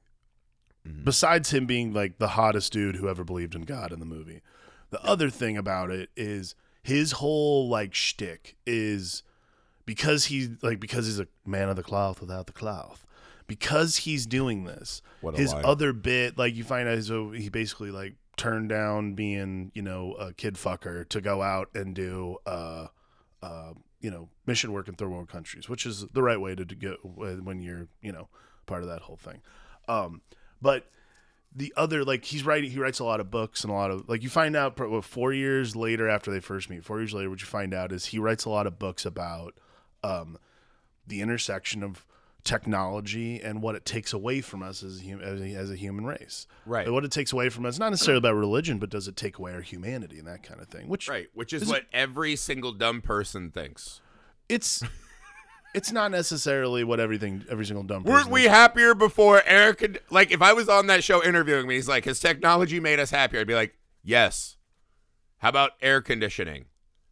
Mm-hmm. 0.86 1.04
Besides 1.04 1.50
him 1.50 1.66
being 1.66 1.92
like 1.92 2.18
the 2.18 2.28
hottest 2.28 2.72
dude 2.72 2.96
who 2.96 3.08
ever 3.08 3.24
believed 3.24 3.54
in 3.54 3.62
God 3.62 3.92
in 3.92 3.98
the 3.98 4.06
movie, 4.06 4.40
the 4.90 5.02
other 5.04 5.30
thing 5.30 5.56
about 5.56 5.90
it 5.90 6.10
is 6.16 6.54
his 6.82 7.12
whole 7.12 7.68
like 7.68 7.94
shtick 7.94 8.56
is 8.64 9.24
because 9.84 10.26
he's 10.26 10.50
like 10.62 10.78
because 10.78 11.06
he's 11.06 11.18
a 11.18 11.26
man 11.44 11.68
of 11.68 11.76
the 11.76 11.82
cloth 11.82 12.20
without 12.20 12.46
the 12.46 12.52
cloth. 12.52 13.04
Because 13.48 13.98
he's 13.98 14.26
doing 14.26 14.64
this, 14.64 15.02
his 15.36 15.52
line. 15.52 15.64
other 15.64 15.92
bit, 15.92 16.36
like 16.36 16.56
you 16.56 16.64
find 16.64 16.88
out, 16.88 17.00
so 17.04 17.30
he 17.30 17.48
basically 17.48 17.92
like 17.92 18.14
turned 18.36 18.68
down 18.68 19.14
being, 19.14 19.70
you 19.72 19.82
know, 19.82 20.14
a 20.14 20.32
kid 20.32 20.54
fucker 20.54 21.08
to 21.08 21.20
go 21.20 21.42
out 21.42 21.68
and 21.72 21.94
do, 21.94 22.38
uh, 22.44 22.88
uh, 23.42 23.72
you 24.00 24.10
know, 24.10 24.28
mission 24.46 24.72
work 24.72 24.88
in 24.88 24.94
third 24.94 25.10
world 25.10 25.28
countries, 25.28 25.68
which 25.68 25.86
is 25.86 26.06
the 26.12 26.22
right 26.22 26.40
way 26.40 26.54
to 26.54 26.64
go 26.64 26.96
when 27.02 27.60
you're, 27.60 27.88
you 28.02 28.12
know, 28.12 28.28
part 28.66 28.82
of 28.82 28.88
that 28.88 29.02
whole 29.02 29.16
thing. 29.16 29.40
Um, 29.88 30.22
but 30.60 30.90
the 31.54 31.72
other, 31.76 32.04
like 32.04 32.24
he's 32.24 32.44
writing, 32.44 32.70
he 32.70 32.78
writes 32.78 32.98
a 32.98 33.04
lot 33.04 33.20
of 33.20 33.30
books 33.30 33.64
and 33.64 33.72
a 33.72 33.74
lot 33.74 33.90
of 33.90 34.08
like 34.08 34.22
you 34.22 34.28
find 34.28 34.54
out 34.54 34.78
what, 34.78 35.04
four 35.04 35.32
years 35.32 35.74
later 35.74 36.08
after 36.08 36.30
they 36.30 36.40
first 36.40 36.68
meet, 36.68 36.84
four 36.84 37.00
years 37.00 37.14
later, 37.14 37.30
what 37.30 37.40
you 37.40 37.46
find 37.46 37.72
out 37.72 37.92
is 37.92 38.06
he 38.06 38.18
writes 38.18 38.44
a 38.44 38.50
lot 38.50 38.66
of 38.66 38.78
books 38.78 39.06
about 39.06 39.54
um, 40.04 40.38
the 41.06 41.20
intersection 41.20 41.82
of 41.82 42.04
technology 42.46 43.40
and 43.42 43.60
what 43.60 43.74
it 43.74 43.84
takes 43.84 44.12
away 44.14 44.40
from 44.40 44.62
us 44.62 44.82
as 44.82 45.00
a, 45.02 45.10
hum- 45.10 45.20
as 45.20 45.40
a, 45.40 45.54
as 45.54 45.70
a 45.70 45.76
human 45.76 46.06
race. 46.06 46.46
Right. 46.64 46.90
What 46.90 47.04
it 47.04 47.10
takes 47.10 47.32
away 47.32 47.50
from 47.50 47.66
us, 47.66 47.78
not 47.78 47.90
necessarily 47.90 48.18
about 48.18 48.34
religion, 48.36 48.78
but 48.78 48.88
does 48.88 49.06
it 49.08 49.16
take 49.16 49.38
away 49.38 49.52
our 49.52 49.60
humanity 49.60 50.18
and 50.18 50.26
that 50.26 50.42
kind 50.42 50.60
of 50.60 50.68
thing. 50.68 50.88
Which 50.88 51.08
right, 51.08 51.26
which 51.34 51.52
is 51.52 51.62
is- 51.62 51.68
what 51.68 51.82
every 51.92 52.36
single 52.36 52.72
dumb 52.72 53.02
person 53.02 53.50
thinks. 53.50 54.00
it's 54.48 54.82
it's 55.74 55.92
not 55.92 56.10
necessarily 56.10 56.84
what 56.84 57.00
everything 57.00 57.44
every 57.50 57.66
single 57.66 57.82
dumb 57.82 58.02
person 58.04 58.14
Weren't 58.14 58.30
we 58.30 58.44
is. 58.44 58.48
happier 58.48 58.94
before 58.94 59.42
Eric? 59.44 59.78
Could, 59.78 60.00
like, 60.10 60.30
if 60.32 60.40
I 60.40 60.54
was 60.54 60.70
on 60.70 60.86
that 60.86 61.04
show 61.04 61.22
interviewing 61.22 61.66
me, 61.66 61.74
he's 61.74 61.88
like, 61.88 62.06
"Has 62.06 62.18
technology 62.18 62.80
made 62.80 62.98
us 62.98 63.10
happier?" 63.10 63.40
I'd 63.40 63.46
be 63.46 63.54
like, 63.54 63.76
"Yes." 64.02 64.56
How 65.40 65.50
about 65.50 65.72
air 65.82 66.00
conditioning? 66.00 66.64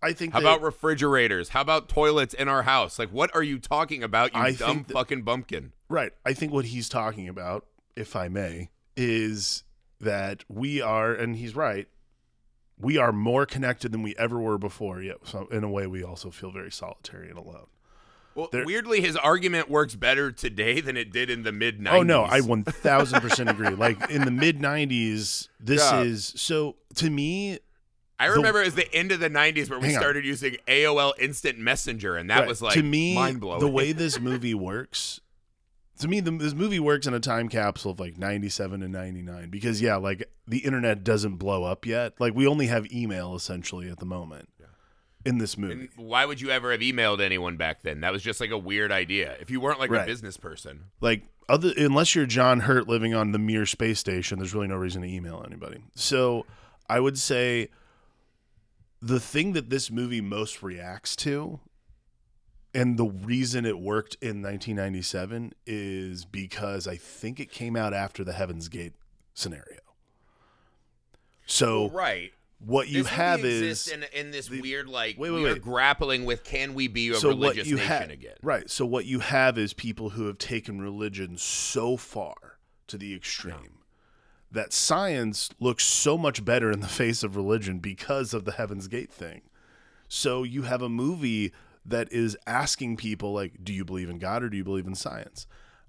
I 0.05 0.13
think 0.13 0.33
How 0.35 0.41
that- 0.41 0.47
about 0.47 0.63
refrigerators? 0.63 1.49
How 1.51 1.61
about 1.63 1.89
toilets 1.89 2.35
in 2.35 2.49
our 2.49 2.63
house? 2.65 2.99
Like, 2.99 3.09
what 3.11 3.35
are 3.35 3.43
you 3.43 3.59
talking 3.59 4.03
about, 4.03 4.35
you 4.35 4.41
I 4.41 4.53
dumb 4.53 4.85
that- 4.87 4.93
fucking 4.93 5.23
bumpkin? 5.23 5.73
Right. 5.89 6.13
I 6.25 6.35
think 6.35 6.53
what 6.53 6.67
he's 6.67 6.89
talking 6.89 7.29
about, 7.29 7.67
if 7.97 8.15
I 8.15 8.29
may, 8.29 8.71
is 8.97 9.65
that 10.01 10.45
we 10.49 10.81
are, 10.81 11.13
and 11.15 11.37
he's 11.37 11.57
right, 11.57 11.89
we 12.79 12.99
are 12.99 13.13
more 13.13 13.47
connected 13.47 13.93
than 13.93 14.03
we 14.03 14.15
ever 14.17 14.39
were 14.39 14.59
before. 14.59 15.01
Yet, 15.01 15.17
so 15.25 15.47
in 15.51 15.65
a 15.65 15.71
way, 15.71 15.87
we 15.87 16.03
also 16.05 16.31
feel 16.31 16.51
very 16.51 16.71
solitary 16.73 17.29
and 17.31 17.39
alone. 17.39 17.67
Well, 18.35 18.49
There- 18.51 18.65
weirdly, 18.67 19.01
his 19.01 19.17
argument 19.17 19.71
works 19.71 19.95
better 19.95 20.33
today 20.33 20.81
than 20.81 20.97
it 20.97 21.13
did 21.13 21.31
in 21.31 21.45
the 21.45 21.53
mid 21.53 21.79
90s. 21.81 22.01
Oh 22.01 22.03
no, 22.03 22.23
I 22.25 22.41
one 22.41 22.65
thousand 22.65 23.21
percent 23.21 23.49
agree. 23.49 23.69
Like 23.71 24.11
in 24.11 24.25
the 24.25 24.33
mid 24.33 24.59
'90s, 24.61 25.49
this 25.61 25.81
Yeah. 25.83 26.03
is 26.03 26.33
so 26.37 26.77
to 26.97 27.09
me. 27.11 27.61
I 28.19 28.29
the- 28.29 28.35
remember 28.35 28.63
it 28.63 28.67
was 28.67 28.75
the 28.75 28.93
end 28.95 29.13
of 29.13 29.21
the 29.21 29.31
90s 29.31 29.69
where 29.71 29.79
we 29.79 29.87
Hang 29.89 29.97
on. 29.97 30.03
started 30.03 30.25
using 30.25 30.57
AOL 30.69 31.15
Instant 31.19 31.59
Messenger, 31.59 32.17
and 32.17 32.31
that 32.31 32.41
right, 32.41 32.49
was 32.49 32.63
like 32.63 32.75
to 32.75 32.83
me 32.83 33.15
mind 33.15 33.41
blowing. 33.41 33.61
the 33.61 33.69
way 33.69 33.93
this 33.93 34.21
movie 34.21 34.55
works. 34.55 35.21
To 36.01 36.09
me, 36.09 36.19
the, 36.21 36.33
this 36.33 36.55
movie 36.55 36.81
works 36.81 37.07
in 37.07 37.15
a 37.15 37.21
time 37.21 37.49
capsule 37.49 37.93
of 37.93 38.01
like 38.01 38.19
'97 38.19 38.83
and 38.83 38.93
'99 38.93 39.49
because 39.51 39.81
yeah, 39.81 39.97
like 39.97 40.29
the 40.47 40.59
internet 40.59 41.05
doesn't 41.05 41.37
blow 41.37 41.65
up 41.65 41.87
yet. 41.87 42.15
Like 42.19 42.35
we 42.35 42.47
only 42.47 42.67
have 42.67 42.91
email 42.93 43.35
essentially 43.35 43.89
at 43.89 43.99
the 43.99 44.07
moment 44.07 44.49
in 45.25 45.39
this 45.39 45.57
movie. 45.57 45.73
And 45.73 45.89
why 45.97 46.27
would 46.27 46.41
you 46.41 46.51
ever 46.51 46.73
have 46.73 46.81
emailed 46.81 47.21
anyone 47.21 47.57
back 47.57 47.83
then? 47.83 48.01
That 48.01 48.13
was 48.13 48.23
just 48.23 48.41
like 48.41 48.51
a 48.51 48.59
weird 48.59 48.93
idea. 48.93 49.37
If 49.41 49.51
you 49.51 49.61
weren't 49.61 49.79
like 49.81 49.91
a 49.91 50.05
business 50.05 50.37
person. 50.37 50.85
like 51.01 51.23
other 51.49 51.73
unless 51.77 52.15
you're 52.15 52.27
John 52.27 52.61
Hurt 52.61 52.89
living 52.89 53.15
on 53.15 53.33
the 53.33 53.39
Mir 53.39 53.65
space 53.67 53.99
station, 54.01 54.39
there's 54.39 54.55
really 54.55 54.69
no 54.69 54.77
reason 54.77 55.03
to 55.03 55.09
email 55.09 55.43
anybody. 55.47 55.83
So 55.95 56.45
I 56.89 57.01
would 57.01 57.19
say 57.19 57.69
the 59.05 59.21
thing 59.21 59.53
that 59.53 59.69
this 59.69 59.91
movie 59.91 60.23
most 60.23 60.63
reacts 60.63 61.15
to 61.15 61.61
and 62.73 62.97
the 62.97 63.05
reason 63.05 63.67
it 63.67 63.79
worked 63.79 64.17
in 64.23 64.43
1997 64.43 65.53
is 65.67 66.25
because 66.25 66.89
I 66.89 66.97
think 66.97 67.39
it 67.39 67.51
came 67.51 67.77
out 67.77 67.93
after 67.93 68.25
the 68.25 68.33
Heaven's 68.33 68.69
Gate 68.69 68.95
scenario. 69.35 69.79
So 71.45 71.91
right. 71.91 72.33
what 72.59 72.89
you 72.89 73.05
have 73.05 73.45
is 73.45 73.89
in, 73.89 74.07
in 74.15 74.31
this 74.31 74.49
the- 74.49 74.63
weird 74.63 74.89
like 74.89 75.19
Wait, 75.19 75.31
wait, 75.31 75.43
we 75.43 75.51
are 75.51 75.53
wait. 75.53 75.63
grappling 75.63 76.25
with 76.25 76.43
can 76.43 76.73
we 76.73 76.89
be 76.89 77.11
a 77.11 77.15
so 77.17 77.29
religious 77.29 77.59
what 77.59 77.67
you 77.67 77.77
nation 77.77 77.89
have 77.89 78.11
again? 78.11 78.35
right 78.43 78.71
so 78.71 78.87
what 78.87 79.05
you 79.05 79.21
have 79.21 79.59
is 79.59 79.75
people 79.75 80.11
who 80.11 80.27
have 80.27 80.39
taken 80.39 80.81
religion 80.81 81.37
so 81.37 81.99
far 81.99 82.59
to 82.87 82.97
the 82.97 83.15
extreme 83.15 83.81
that 84.55 84.73
science 84.73 85.51
looks 85.61 85.85
so 85.85 86.17
much 86.17 86.45
better 86.45 86.71
in 86.71 86.81
the 86.81 86.89
face 87.01 87.23
of 87.23 87.37
religion 87.37 87.79
because 87.79 88.33
of 88.33 88.45
the 88.45 88.53
heaven's 88.53 88.89
gate 88.89 89.13
thing 89.13 89.43
so 90.09 90.43
you 90.43 90.63
have 90.63 90.83
a 90.83 90.89
movie 90.89 91.53
that 91.85 92.11
is 92.13 92.37
asking 92.47 92.97
people 92.97 93.33
like 93.33 93.63
do 93.63 93.73
you 93.73 93.85
believe 93.85 94.09
in 94.09 94.19
god 94.19 94.43
or 94.43 94.49
do 94.49 94.57
you 94.57 94.65
believe 94.65 94.87
in 94.87 94.95
science 94.95 95.47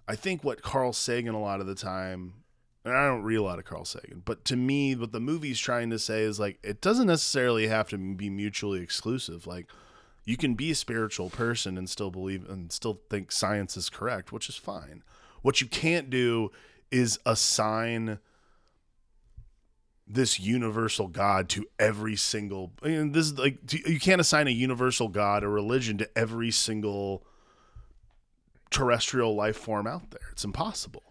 i 0.08 0.16
think 0.16 0.44
what 0.44 0.62
carl 0.62 0.92
sagan 0.92 1.34
a 1.34 1.42
lot 1.42 1.62
of 1.62 1.68
the 1.68 1.76
time 1.76 2.34
and 2.86 2.96
I 2.96 3.08
don't 3.08 3.24
read 3.24 3.38
a 3.38 3.42
lot 3.42 3.58
of 3.58 3.66
Carl 3.66 3.84
Sagan, 3.84 4.22
but 4.24 4.46
to 4.46 4.56
me, 4.56 4.96
what 4.96 5.12
the 5.12 5.20
movie's 5.20 5.60
trying 5.60 5.90
to 5.90 5.98
say 5.98 6.22
is 6.22 6.40
like 6.40 6.60
it 6.62 6.82
doesn't 6.82 7.08
necessarily 7.08 7.66
have 7.66 7.90
to 7.90 7.98
be 7.98 8.30
mutually 8.30 8.80
exclusive. 8.80 9.48
Like 9.48 9.68
You 10.24 10.38
can 10.38 10.54
be 10.54 10.70
a 10.72 10.76
spiritual 10.76 11.32
person 11.32 11.80
and 11.80 11.90
still 11.90 12.12
believe 12.12 12.48
and 12.48 12.72
still 12.72 13.02
think 13.10 13.32
science 13.32 13.76
is 13.76 13.90
correct, 13.90 14.32
which 14.32 14.50
is 14.50 14.56
fine. 14.56 15.04
What 15.42 15.62
you 15.62 15.68
can't 15.68 16.12
do 16.12 16.52
is 16.92 17.20
assign 17.26 18.20
this 20.08 20.40
universal 20.40 21.08
God 21.08 21.50
to 21.50 21.66
every 21.80 22.16
single. 22.16 22.72
I 22.84 22.90
mean, 22.90 23.12
this 23.12 23.26
is 23.26 23.38
like 23.40 23.58
you 23.74 24.00
can't 24.00 24.22
assign 24.22 24.48
a 24.48 24.52
universal 24.52 25.08
God 25.08 25.44
or 25.44 25.50
religion 25.50 25.98
to 26.00 26.10
every 26.18 26.52
single 26.52 27.24
terrestrial 28.70 29.36
life 29.36 29.58
form 29.58 29.88
out 29.88 30.12
there. 30.12 30.20
It's 30.32 30.44
impossible. 30.44 31.04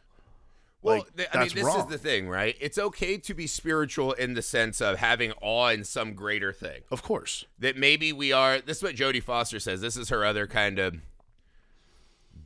Well, 0.83 0.99
Like, 0.99 1.17
th- 1.17 1.29
I 1.33 1.39
mean, 1.39 1.49
this 1.55 1.65
wrong. 1.65 1.81
is 1.81 1.87
the 1.87 1.97
thing, 1.99 2.29
right? 2.29 2.57
It's 2.61 2.77
okay 2.77 3.17
to 3.17 3.33
be 3.35 3.47
spiritual 3.47 4.13
in 4.13 4.35
the 4.35 4.43
sense 4.43 4.83
of 4.83 4.99
having 4.99 5.33
awe 5.41 5.69
in 5.69 5.83
some 5.85 6.13
greater 6.15 6.53
thing. 6.53 6.83
Of 6.91 7.03
course. 7.03 7.47
That 7.59 7.77
maybe 7.79 8.13
we 8.13 8.33
are. 8.33 8.61
This 8.61 8.79
is 8.79 8.83
what 8.83 8.95
Jodie 8.95 9.23
Foster 9.23 9.59
says. 9.59 9.81
This 9.81 9.97
is 9.97 10.11
her 10.11 10.25
other 10.27 10.47
kind 10.47 10.79
of 10.79 10.97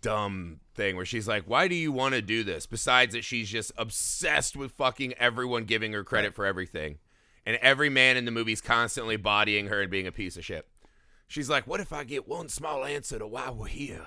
dumb 0.01 0.61
thing 0.75 0.97
where 0.97 1.05
she's 1.05 1.29
like, 1.29 1.45
"Why 1.45 1.69
do 1.69 1.75
you 1.75 1.93
want 1.93 2.15
to 2.15 2.23
do 2.23 2.43
this?" 2.45 2.67
Besides 2.67 3.15
that, 3.15 3.25
she's 3.25 3.49
just 3.49 3.73
obsessed 3.77 4.57
with 4.57 4.73
fucking 4.73 5.15
everyone 5.15 5.65
giving 5.65 5.93
her 5.93 6.05
credit 6.05 6.35
for 6.35 6.47
everything, 6.47 6.99
and 7.45 7.57
every 7.57 7.89
man 7.89 8.17
in 8.17 8.25
the 8.25 8.31
movie's 8.31 8.61
constantly 8.61 9.17
bodying 9.17 9.67
her 9.67 9.81
and 9.81 9.91
being 9.91 10.07
a 10.07 10.13
piece 10.13 10.37
of 10.37 10.45
shit. 10.45 10.69
She's 11.27 11.51
like, 11.51 11.67
"What 11.67 11.81
if 11.81 11.93
I 11.93 12.05
get 12.05 12.29
one 12.29 12.49
small 12.49 12.85
answer 12.85 13.19
to 13.19 13.27
why 13.27 13.51
we're 13.51 13.67
here?" 13.67 14.07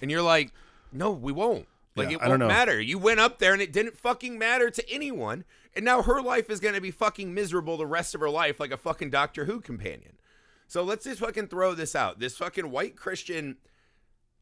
And 0.00 0.10
you're 0.10 0.22
like, 0.22 0.52
"No, 0.92 1.12
we 1.12 1.32
won't." 1.32 1.68
Like 1.94 2.10
Yeah, 2.10 2.16
it 2.16 2.28
won't 2.28 2.40
matter. 2.40 2.78
You 2.80 2.98
went 2.98 3.20
up 3.20 3.38
there 3.38 3.54
and 3.54 3.62
it 3.62 3.72
didn't 3.72 3.98
fucking 3.98 4.38
matter 4.38 4.70
to 4.70 4.90
anyone, 4.90 5.44
and 5.74 5.84
now 5.84 6.02
her 6.02 6.20
life 6.20 6.50
is 6.50 6.60
gonna 6.60 6.80
be 6.80 6.90
fucking 6.90 7.32
miserable 7.32 7.76
the 7.78 7.86
rest 7.86 8.14
of 8.14 8.20
her 8.20 8.30
life, 8.30 8.60
like 8.60 8.70
a 8.70 8.76
fucking 8.76 9.10
Doctor 9.10 9.46
Who 9.46 9.60
companion. 9.60 10.18
So 10.68 10.82
let's 10.82 11.04
just 11.04 11.20
fucking 11.20 11.48
throw 11.48 11.74
this 11.74 11.94
out. 11.94 12.18
This 12.18 12.36
fucking 12.36 12.70
white 12.70 12.96
Christian 12.96 13.56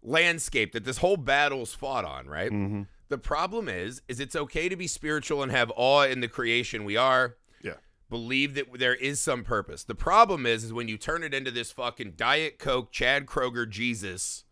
landscape 0.05 0.73
that 0.73 0.85
this 0.85 0.99
whole 0.99 1.17
battle's 1.17 1.75
fought 1.75 2.05
on, 2.05 2.27
right? 2.27 2.51
Mm-hmm. 2.51 2.83
The 3.09 3.19
problem 3.19 3.69
is, 3.69 4.03
is 4.09 4.21
it's 4.21 4.37
okay 4.37 4.69
to 4.69 4.77
be 4.77 4.87
spiritual 4.87 5.43
and 5.43 5.51
have 5.51 5.73
awe 5.77 6.03
in 6.05 6.21
the 6.21 6.29
creation 6.29 6.85
we 6.85 6.97
are. 6.97 7.37
Yeah. 7.62 7.75
Believe 8.11 8.55
that 8.55 8.79
there 8.79 8.95
is 8.95 9.21
some 9.21 9.45
purpose. 9.45 9.85
The 9.85 9.95
problem 9.95 10.47
is, 10.47 10.64
is 10.64 10.73
when 10.73 10.88
you 10.88 10.97
turn 10.97 11.23
it 11.23 11.35
into 11.35 11.51
this 11.51 11.73
fucking 11.73 12.12
Diet 12.17 12.59
Coke, 12.59 12.93
Chad 12.93 13.27
Kroeger 13.27 13.69
Jesus 13.69 14.45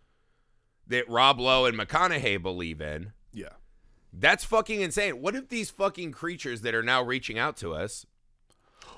that 0.86 1.08
Rob 1.08 1.38
Lowe 1.38 1.64
and 1.66 1.78
McConaughey 1.78 2.42
believe 2.42 2.80
in. 2.80 3.12
Yeah. 3.32 3.54
That's 4.12 4.44
fucking 4.44 4.80
insane. 4.80 5.22
What 5.22 5.34
if 5.34 5.48
these 5.48 5.70
fucking 5.70 6.12
creatures 6.12 6.60
that 6.62 6.74
are 6.74 6.82
now 6.82 7.02
reaching 7.02 7.38
out 7.38 7.56
to 7.58 7.72
us, 7.72 8.04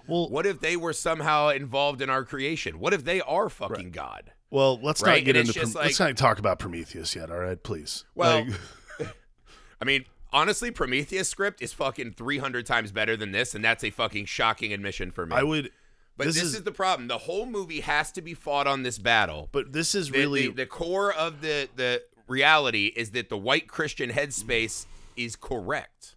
Well, 0.09 0.29
what 0.29 0.47
if 0.47 0.61
they 0.61 0.77
were 0.77 0.93
somehow 0.93 1.49
involved 1.49 2.03
in 2.03 2.11
our 2.11 2.25
creation? 2.25 2.79
What 2.79 2.93
if 2.93 3.05
they 3.05 3.21
are 3.21 3.49
fucking 3.49 3.85
Right. 3.85 3.93
God? 3.93 4.33
Well, 4.55 4.79
let's 4.81 5.03
Right, 5.03 5.19
not 5.19 5.25
get 5.27 5.37
and 5.37 5.49
into 5.49 5.61
Prom- 5.61 5.73
let's 5.85 5.99
not 5.99 6.17
talk 6.17 6.39
about 6.39 6.61
Prometheus 6.61 7.17
yet, 7.17 7.31
all 7.31 7.39
right? 7.39 7.61
Please. 7.61 8.05
Well, 8.15 8.47
Like- 8.99 9.09
I 9.83 9.85
mean, 9.85 10.05
honestly, 10.33 10.71
Prometheus 10.71 11.29
script 11.29 11.61
is 11.61 11.73
fucking 11.73 12.13
300 12.13 12.65
times 12.65 12.93
better 12.93 13.17
than 13.17 13.33
this, 13.33 13.55
and 13.55 13.65
that's 13.65 13.83
a 13.83 13.91
fucking 13.91 14.27
shocking 14.27 14.73
admission 14.73 15.11
for 15.11 15.27
me. 15.27 15.35
I 15.35 15.43
would 15.43 15.71
but 16.17 16.29
this 16.29 16.37
this, 16.37 16.45
is- 16.45 16.55
is, 16.55 16.63
the 16.63 16.71
problem. 16.73 17.09
The 17.09 17.19
whole 17.19 17.47
movie 17.47 17.81
has 17.81 18.13
to 18.13 18.23
be 18.23 18.35
fought 18.35 18.69
on 18.69 18.85
this 18.85 18.99
battle. 18.99 19.49
but 19.51 19.73
this 19.73 19.95
is 19.95 20.11
The- 20.11 20.19
really 20.21 20.47
the, 20.47 20.53
the 20.55 20.67
core 20.67 21.13
of 21.13 21.41
the 21.41 21.69
the 21.75 22.03
reality 22.29 22.93
is 22.95 23.11
that 23.11 23.29
the 23.29 23.37
white 23.37 23.67
Christian 23.67 24.11
headspace 24.11 24.87
is 25.17 25.35
correct, 25.35 26.15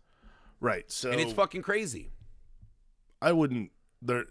right. 0.62 0.86
So 0.91 1.10
and 1.12 1.19
it's 1.19 1.34
fucking 1.34 1.63
crazy. 1.63 2.12
I 3.19 3.32
wouldn't 3.32 3.71
they're 4.02 4.26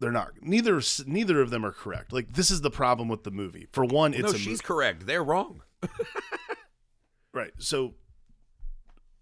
they're 0.00 0.12
not 0.12 0.30
neither 0.40 0.80
neither 1.06 1.40
of 1.40 1.50
them 1.50 1.64
are 1.64 1.72
correct. 1.72 2.12
Like 2.12 2.34
this 2.34 2.50
is 2.50 2.60
the 2.60 2.70
problem 2.70 3.08
with 3.08 3.24
the 3.24 3.30
movie. 3.30 3.66
For 3.72 3.84
one, 3.84 4.14
it's 4.14 4.22
no, 4.22 4.30
a 4.30 4.38
she's 4.38 4.60
correct. 4.60 5.06
They're 5.06 5.24
wrong. 5.24 5.62
right. 7.34 7.52
So 7.58 7.94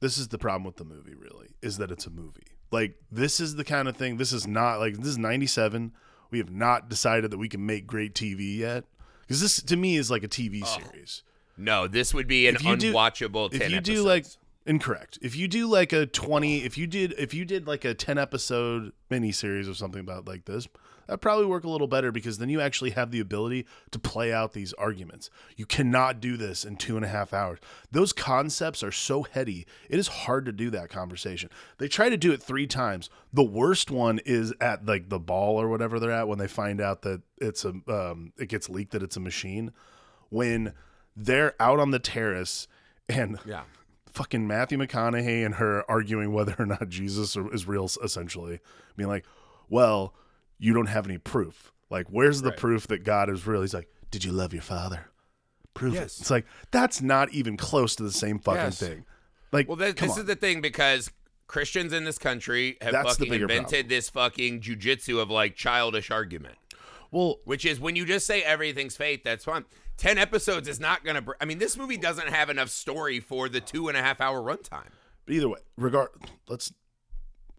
this 0.00 0.18
is 0.18 0.28
the 0.28 0.38
problem 0.38 0.64
with 0.64 0.76
the 0.76 0.84
movie 0.84 1.14
really 1.14 1.48
is 1.62 1.78
that 1.78 1.90
it's 1.90 2.06
a 2.06 2.10
movie. 2.10 2.42
Like 2.70 2.96
this 3.10 3.40
is 3.40 3.56
the 3.56 3.64
kind 3.64 3.88
of 3.88 3.96
thing 3.96 4.16
this 4.16 4.32
is 4.32 4.46
not 4.46 4.78
like 4.78 4.96
this 4.96 5.08
is 5.08 5.18
97. 5.18 5.92
We 6.30 6.38
have 6.38 6.50
not 6.50 6.88
decided 6.88 7.30
that 7.30 7.38
we 7.38 7.48
can 7.48 7.64
make 7.64 7.86
great 7.86 8.14
TV 8.14 8.58
yet. 8.58 8.84
Cuz 9.28 9.40
this 9.40 9.62
to 9.62 9.76
me 9.76 9.96
is 9.96 10.10
like 10.10 10.24
a 10.24 10.28
TV 10.28 10.66
series. 10.66 11.22
No, 11.56 11.86
this 11.88 12.12
would 12.12 12.26
be 12.26 12.48
an 12.48 12.56
do- 12.56 12.64
unwatchable. 12.92 13.50
10 13.50 13.62
if 13.62 13.70
you 13.70 13.80
do 13.80 14.02
like 14.02 14.26
incorrect. 14.66 15.18
If 15.22 15.36
you 15.36 15.48
do 15.48 15.66
like 15.66 15.92
a 15.92 16.06
20 16.06 16.64
if 16.64 16.76
you 16.76 16.86
did 16.86 17.14
if 17.18 17.32
you 17.32 17.44
did 17.44 17.66
like 17.66 17.84
a 17.84 17.94
10 17.94 18.18
episode 18.18 18.92
miniseries 19.10 19.70
or 19.70 19.74
something 19.74 20.00
about 20.00 20.26
like 20.26 20.44
this 20.44 20.66
that'd 21.06 21.20
probably 21.20 21.46
work 21.46 21.62
a 21.62 21.68
little 21.68 21.86
better 21.86 22.10
because 22.10 22.38
then 22.38 22.48
you 22.48 22.60
actually 22.60 22.90
have 22.90 23.12
the 23.12 23.20
ability 23.20 23.64
to 23.92 23.98
play 23.98 24.32
out 24.32 24.52
these 24.52 24.72
arguments. 24.72 25.30
You 25.56 25.64
cannot 25.64 26.20
do 26.20 26.36
this 26.36 26.64
in 26.64 26.76
two 26.76 26.96
and 26.96 27.04
a 27.04 27.08
half 27.08 27.32
hours. 27.32 27.60
Those 27.92 28.12
concepts 28.12 28.82
are 28.82 28.90
so 28.90 29.22
heady 29.22 29.66
it 29.88 29.98
is 29.98 30.08
hard 30.08 30.44
to 30.46 30.52
do 30.52 30.70
that 30.70 30.90
conversation. 30.90 31.48
They 31.78 31.88
try 31.88 32.08
to 32.08 32.16
do 32.16 32.32
it 32.32 32.42
three 32.42 32.66
times. 32.66 33.08
The 33.32 33.44
worst 33.44 33.90
one 33.90 34.20
is 34.24 34.52
at 34.60 34.84
like 34.84 35.08
the 35.08 35.20
ball 35.20 35.60
or 35.60 35.68
whatever 35.68 36.00
they're 36.00 36.10
at 36.10 36.28
when 36.28 36.38
they 36.38 36.48
find 36.48 36.80
out 36.80 37.02
that 37.02 37.22
it's 37.38 37.64
a 37.64 37.74
um, 37.88 38.32
it 38.36 38.48
gets 38.48 38.68
leaked 38.68 38.92
that 38.92 39.02
it's 39.02 39.16
a 39.16 39.20
machine 39.20 39.72
when 40.28 40.72
they're 41.16 41.54
out 41.60 41.78
on 41.78 41.92
the 41.92 41.98
terrace 41.98 42.66
and 43.08 43.38
yeah, 43.46 43.62
fucking 44.16 44.46
Matthew 44.46 44.78
McConaughey 44.78 45.44
and 45.44 45.56
her 45.56 45.88
arguing 45.90 46.32
whether 46.32 46.54
or 46.58 46.64
not 46.66 46.88
Jesus 46.88 47.36
is 47.36 47.66
real, 47.68 47.84
essentially 48.02 48.60
being 48.96 49.08
like, 49.10 49.26
"Well, 49.68 50.14
you 50.58 50.72
don't 50.72 50.86
have 50.86 51.06
any 51.06 51.18
proof. 51.18 51.70
Like, 51.90 52.06
where's 52.08 52.40
the 52.42 52.48
Right. 52.50 52.58
proof 52.58 52.86
that 52.86 53.04
God 53.04 53.28
is 53.28 53.46
real?" 53.46 53.60
He's 53.60 53.74
like, 53.74 53.88
"Did 54.10 54.24
you 54.24 54.32
love 54.32 54.52
your 54.54 54.62
father? 54.62 55.10
Prove 55.74 55.94
Yes. 55.94 56.16
it." 56.18 56.22
It's 56.22 56.30
like 56.30 56.46
that's 56.70 57.02
not 57.02 57.30
even 57.32 57.56
close 57.58 57.94
to 57.96 58.02
the 58.02 58.10
same 58.12 58.38
fucking 58.38 58.60
Yes. 58.62 58.78
thing. 58.80 59.04
Like, 59.52 59.68
Well, 59.68 59.76
this, 59.76 59.94
this 59.94 60.12
on. 60.12 60.20
is 60.20 60.24
the 60.24 60.34
thing 60.34 60.60
because 60.62 61.10
Christians 61.46 61.92
in 61.92 62.04
this 62.04 62.18
country 62.18 62.76
have 62.80 62.92
That's 62.92 63.18
fucking 63.18 63.32
invented 63.32 63.68
problem. 63.68 63.88
this 63.88 64.08
fucking 64.10 64.60
jujitsu 64.62 65.20
of 65.20 65.30
like 65.30 65.54
childish 65.56 66.10
argument, 66.10 66.56
well, 67.12 67.40
which 67.44 67.64
is 67.64 67.78
when 67.78 67.94
you 67.96 68.04
just 68.06 68.26
say 68.26 68.42
everything's 68.42 68.96
fate, 68.96 69.22
that's 69.22 69.44
fine. 69.44 69.64
Ten 69.96 70.18
episodes 70.18 70.68
is 70.68 70.78
not 70.78 71.04
gonna. 71.04 71.22
Br- 71.22 71.32
I 71.40 71.44
mean, 71.46 71.58
this 71.58 71.76
movie 71.76 71.96
doesn't 71.96 72.28
have 72.28 72.50
enough 72.50 72.68
story 72.68 73.20
for 73.20 73.48
the 73.48 73.60
two 73.60 73.88
and 73.88 73.96
a 73.96 74.02
half 74.02 74.20
hour 74.20 74.40
runtime. 74.42 74.90
But 75.24 75.34
either 75.34 75.48
way, 75.48 75.60
regard 75.76 76.10
let's 76.48 76.72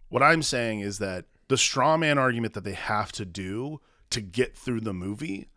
what 0.09 0.23
I'm 0.23 0.41
saying 0.43 0.81
is 0.81 0.99
that 0.99 1.25
the 1.47 1.57
straw 1.57 1.97
man 1.97 2.17
argument 2.17 2.53
that 2.53 2.63
they 2.63 2.73
have 2.73 3.11
to 3.13 3.25
do 3.25 3.81
to 4.09 4.21
get 4.21 4.55
through 4.55 4.81
the 4.81 4.93
movie 4.93 5.49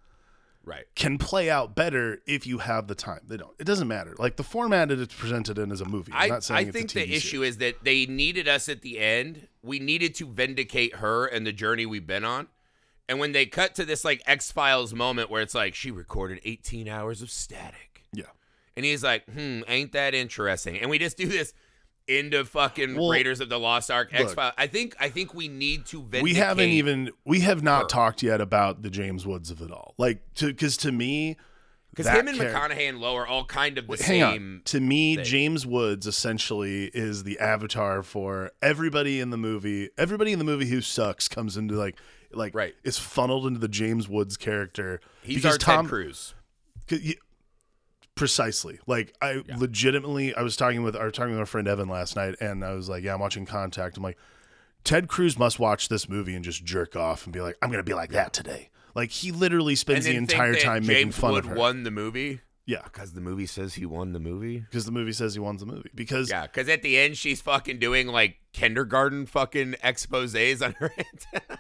Right. 0.63 0.85
can 0.95 1.17
play 1.19 1.49
out 1.49 1.75
better 1.75 2.19
if 2.27 2.47
you 2.47 2.59
have 2.59 2.87
the 2.87 2.95
time. 2.95 3.21
They 3.27 3.37
don't. 3.39 3.55
It 3.59 3.65
doesn't 3.65 3.89
matter. 3.89 4.15
Like 4.19 4.37
the 4.37 4.43
format 4.43 4.89
that 4.89 5.01
it's 5.01 5.15
presented 5.15 5.59
in 5.59 5.73
is 5.73 5.81
a 5.81 5.85
movie. 5.87 6.13
I'm 6.15 6.23
I, 6.25 6.27
not 6.35 6.45
saying 6.45 6.69
I 6.69 6.71
think 6.71 6.93
the 6.93 7.13
issue 7.15 7.43
is 7.43 7.57
that 7.59 7.83
they 7.83 8.07
needed 8.07 8.47
us 8.47 8.69
at 8.69 8.83
the 8.83 8.99
end. 8.99 9.49
We 9.63 9.79
needed 9.79 10.15
to 10.17 10.27
vindicate 10.27 10.97
her 10.97 11.27
and 11.27 11.47
the 11.47 11.53
journey 11.53 11.87
we've 11.87 12.07
been 12.07 12.25
on. 12.25 12.49
And 13.11 13.19
when 13.19 13.33
they 13.33 13.45
cut 13.45 13.75
to 13.75 13.85
this 13.85 14.05
like 14.05 14.23
X 14.25 14.53
Files 14.53 14.95
moment 14.95 15.31
where 15.31 15.43
it's 15.43 15.55
like 15.55 15.75
she 15.75 15.91
recorded 15.91 16.41
18 16.45 16.87
hours 16.89 17.21
of 17.23 17.31
static, 17.31 18.05
Yeah. 18.13 18.25
and 18.77 18.85
he's 18.87 19.03
like, 19.03 19.25
"Hmm, 19.29 19.63
ain't 19.67 19.91
that 19.93 20.15
interesting?" 20.15 20.79
And 20.79 20.89
we 20.89 20.99
just 20.99 21.17
do 21.17 21.27
this 21.27 21.53
into 22.07 22.45
fucking 22.45 22.95
Well, 22.97 23.11
Raiders 23.11 23.41
of 23.41 23.49
the 23.49 23.59
Lost 23.59 23.91
Ark 23.91 24.11
X 24.13 24.33
Files. 24.35 24.55
I 24.57 24.69
think 24.69 24.95
I 25.01 25.09
think 25.09 25.35
we 25.35 25.49
need 25.49 25.87
to. 25.87 26.01
We 26.01 26.35
haven't 26.35 26.71
even 26.71 27.11
we 27.25 27.41
have 27.41 27.63
not 27.65 27.83
her. 27.83 27.89
talked 27.89 28.23
yet 28.23 28.41
about 28.41 28.83
the 28.83 28.91
James 28.91 29.27
Woods 29.27 29.51
of 29.51 29.61
it 29.61 29.73
all. 29.73 29.95
Like 29.99 30.23
to 30.37 30.47
because 30.47 30.77
to 30.79 30.93
me 30.93 31.37
because 31.91 32.07
him 32.07 32.29
and 32.29 32.39
McConaughey 32.39 32.89
and 32.89 32.99
Lowe 33.01 33.17
are 33.17 33.27
all 33.27 33.45
kind 33.45 33.77
of 33.77 33.87
the 33.87 33.91
Wait, 33.91 33.99
same. 34.01 34.63
To 34.67 34.79
me, 34.79 35.17
thing. 35.17 35.25
James 35.25 35.67
Woods 35.67 36.07
essentially 36.07 36.85
is 36.95 37.25
the 37.25 37.41
avatar 37.41 38.05
for 38.05 38.53
everybody 38.63 39.19
in 39.19 39.31
the 39.31 39.37
movie. 39.37 39.91
Everybody 39.99 40.33
in 40.33 40.39
the 40.39 40.45
movie 40.45 40.67
who 40.67 40.81
sucks 40.81 41.27
comes 41.27 41.57
into 41.57 41.75
like 41.75 41.97
like 42.33 42.55
Right. 42.55 42.75
is 42.85 42.99
funneled 42.99 43.47
into 43.47 43.59
the 43.61 43.69
James 43.69 44.09
Woods 44.09 44.37
character. 44.37 45.01
He's 45.23 45.37
because 45.37 45.53
our 45.55 45.59
Tom, 45.59 45.85
Ted 45.87 45.91
Cruz. 45.91 46.35
'cause 46.89 47.01
you- 47.01 47.17
precisely. 48.15 48.79
Like 48.87 49.15
I 49.23 49.43
legitimately, 49.57 50.35
I 50.35 50.43
was 50.43 50.57
talking 50.57 50.83
with 50.83 50.97
I 50.97 51.05
was 51.05 51.13
talking 51.15 51.31
with 51.33 51.39
my 51.41 51.45
friend 51.47 51.67
Evan 51.69 51.89
last 51.89 52.17
night, 52.17 52.37
and 52.41 52.65
I 52.65 52.75
was 52.75 52.89
like, 52.89 53.03
"Yeah, 53.05 53.15
I'm 53.15 53.21
watching 53.21 53.47
Contact." 53.47 53.97
I'm 53.97 54.03
like, 54.03 54.19
Ted 54.85 55.09
Cruz 55.09 55.39
must 55.39 55.59
watch 55.59 55.89
this 55.89 56.09
movie 56.09 56.35
and 56.35 56.45
just 56.45 56.65
jerk 56.65 56.97
off 56.97 57.25
and 57.25 57.33
be 57.33 57.41
like, 57.41 57.57
"I'm 57.63 57.71
gonna 57.71 57.83
be 57.83 57.95
like 57.95 58.11
that 58.13 58.33
today." 58.33 58.71
Like 58.95 59.11
he 59.11 59.31
literally 59.33 59.75
spends 59.77 60.05
the 60.05 60.17
entire 60.17 60.55
time 60.55 60.83
James 60.83 60.89
making 60.89 61.13
fun 61.13 61.33
Wood 61.33 61.45
of 61.45 61.51
her. 61.51 61.57
won 61.57 61.85
the 61.85 61.91
movie 61.93 62.41
Yeah, 62.67 62.83
because 62.85 63.13
the 63.13 63.21
movie 63.21 63.47
says 63.47 63.75
he 63.75 63.87
won 63.87 64.13
the 64.13 64.21
movie. 64.21 64.59
because 64.61 64.85
the 64.85 64.93
movie 64.93 65.13
says 65.13 65.35
he 65.35 65.41
won 65.41 65.57
the 65.59 65.67
movie. 65.67 65.91
Because 65.95 66.29
Yeah, 66.29 66.43
because 66.47 66.69
at 66.69 66.83
the 66.83 66.99
end 66.99 67.17
she's 67.17 67.41
fucking 67.41 67.79
doing 67.79 68.09
like 68.09 68.39
kindergarten 68.53 69.27
fucking 69.27 69.77
exposes 69.83 70.61
on 70.61 70.73
her 70.81 70.93
antenna. 70.99 71.59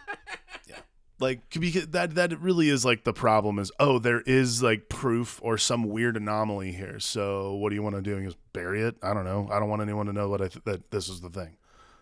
Like 1.20 1.40
because 1.60 1.88
that 1.88 2.14
that 2.16 2.40
really 2.40 2.68
is 2.68 2.84
like 2.84 3.04
the 3.04 3.12
problem 3.12 3.58
is 3.58 3.70
oh 3.78 3.98
there 3.98 4.22
is 4.22 4.62
like 4.62 4.88
proof 4.88 5.38
or 5.42 5.58
some 5.58 5.84
weird 5.88 6.16
anomaly 6.16 6.72
here. 6.72 6.98
So 6.98 7.54
what 7.54 7.68
do 7.68 7.74
you 7.76 7.82
want 7.82 7.96
to 7.96 8.02
do? 8.02 8.16
And 8.16 8.24
just 8.24 8.38
bury 8.52 8.82
it? 8.82 8.96
I 9.02 9.12
don't 9.14 9.24
know. 9.24 9.48
I 9.52 9.58
don't 9.58 9.68
want 9.68 9.82
anyone 9.82 10.06
to 10.06 10.12
know 10.12 10.28
what 10.28 10.40
i 10.40 10.48
th- 10.48 10.64
that 10.64 10.90
this 10.90 11.08
is 11.08 11.20
the 11.20 11.30
thing. 11.30 11.56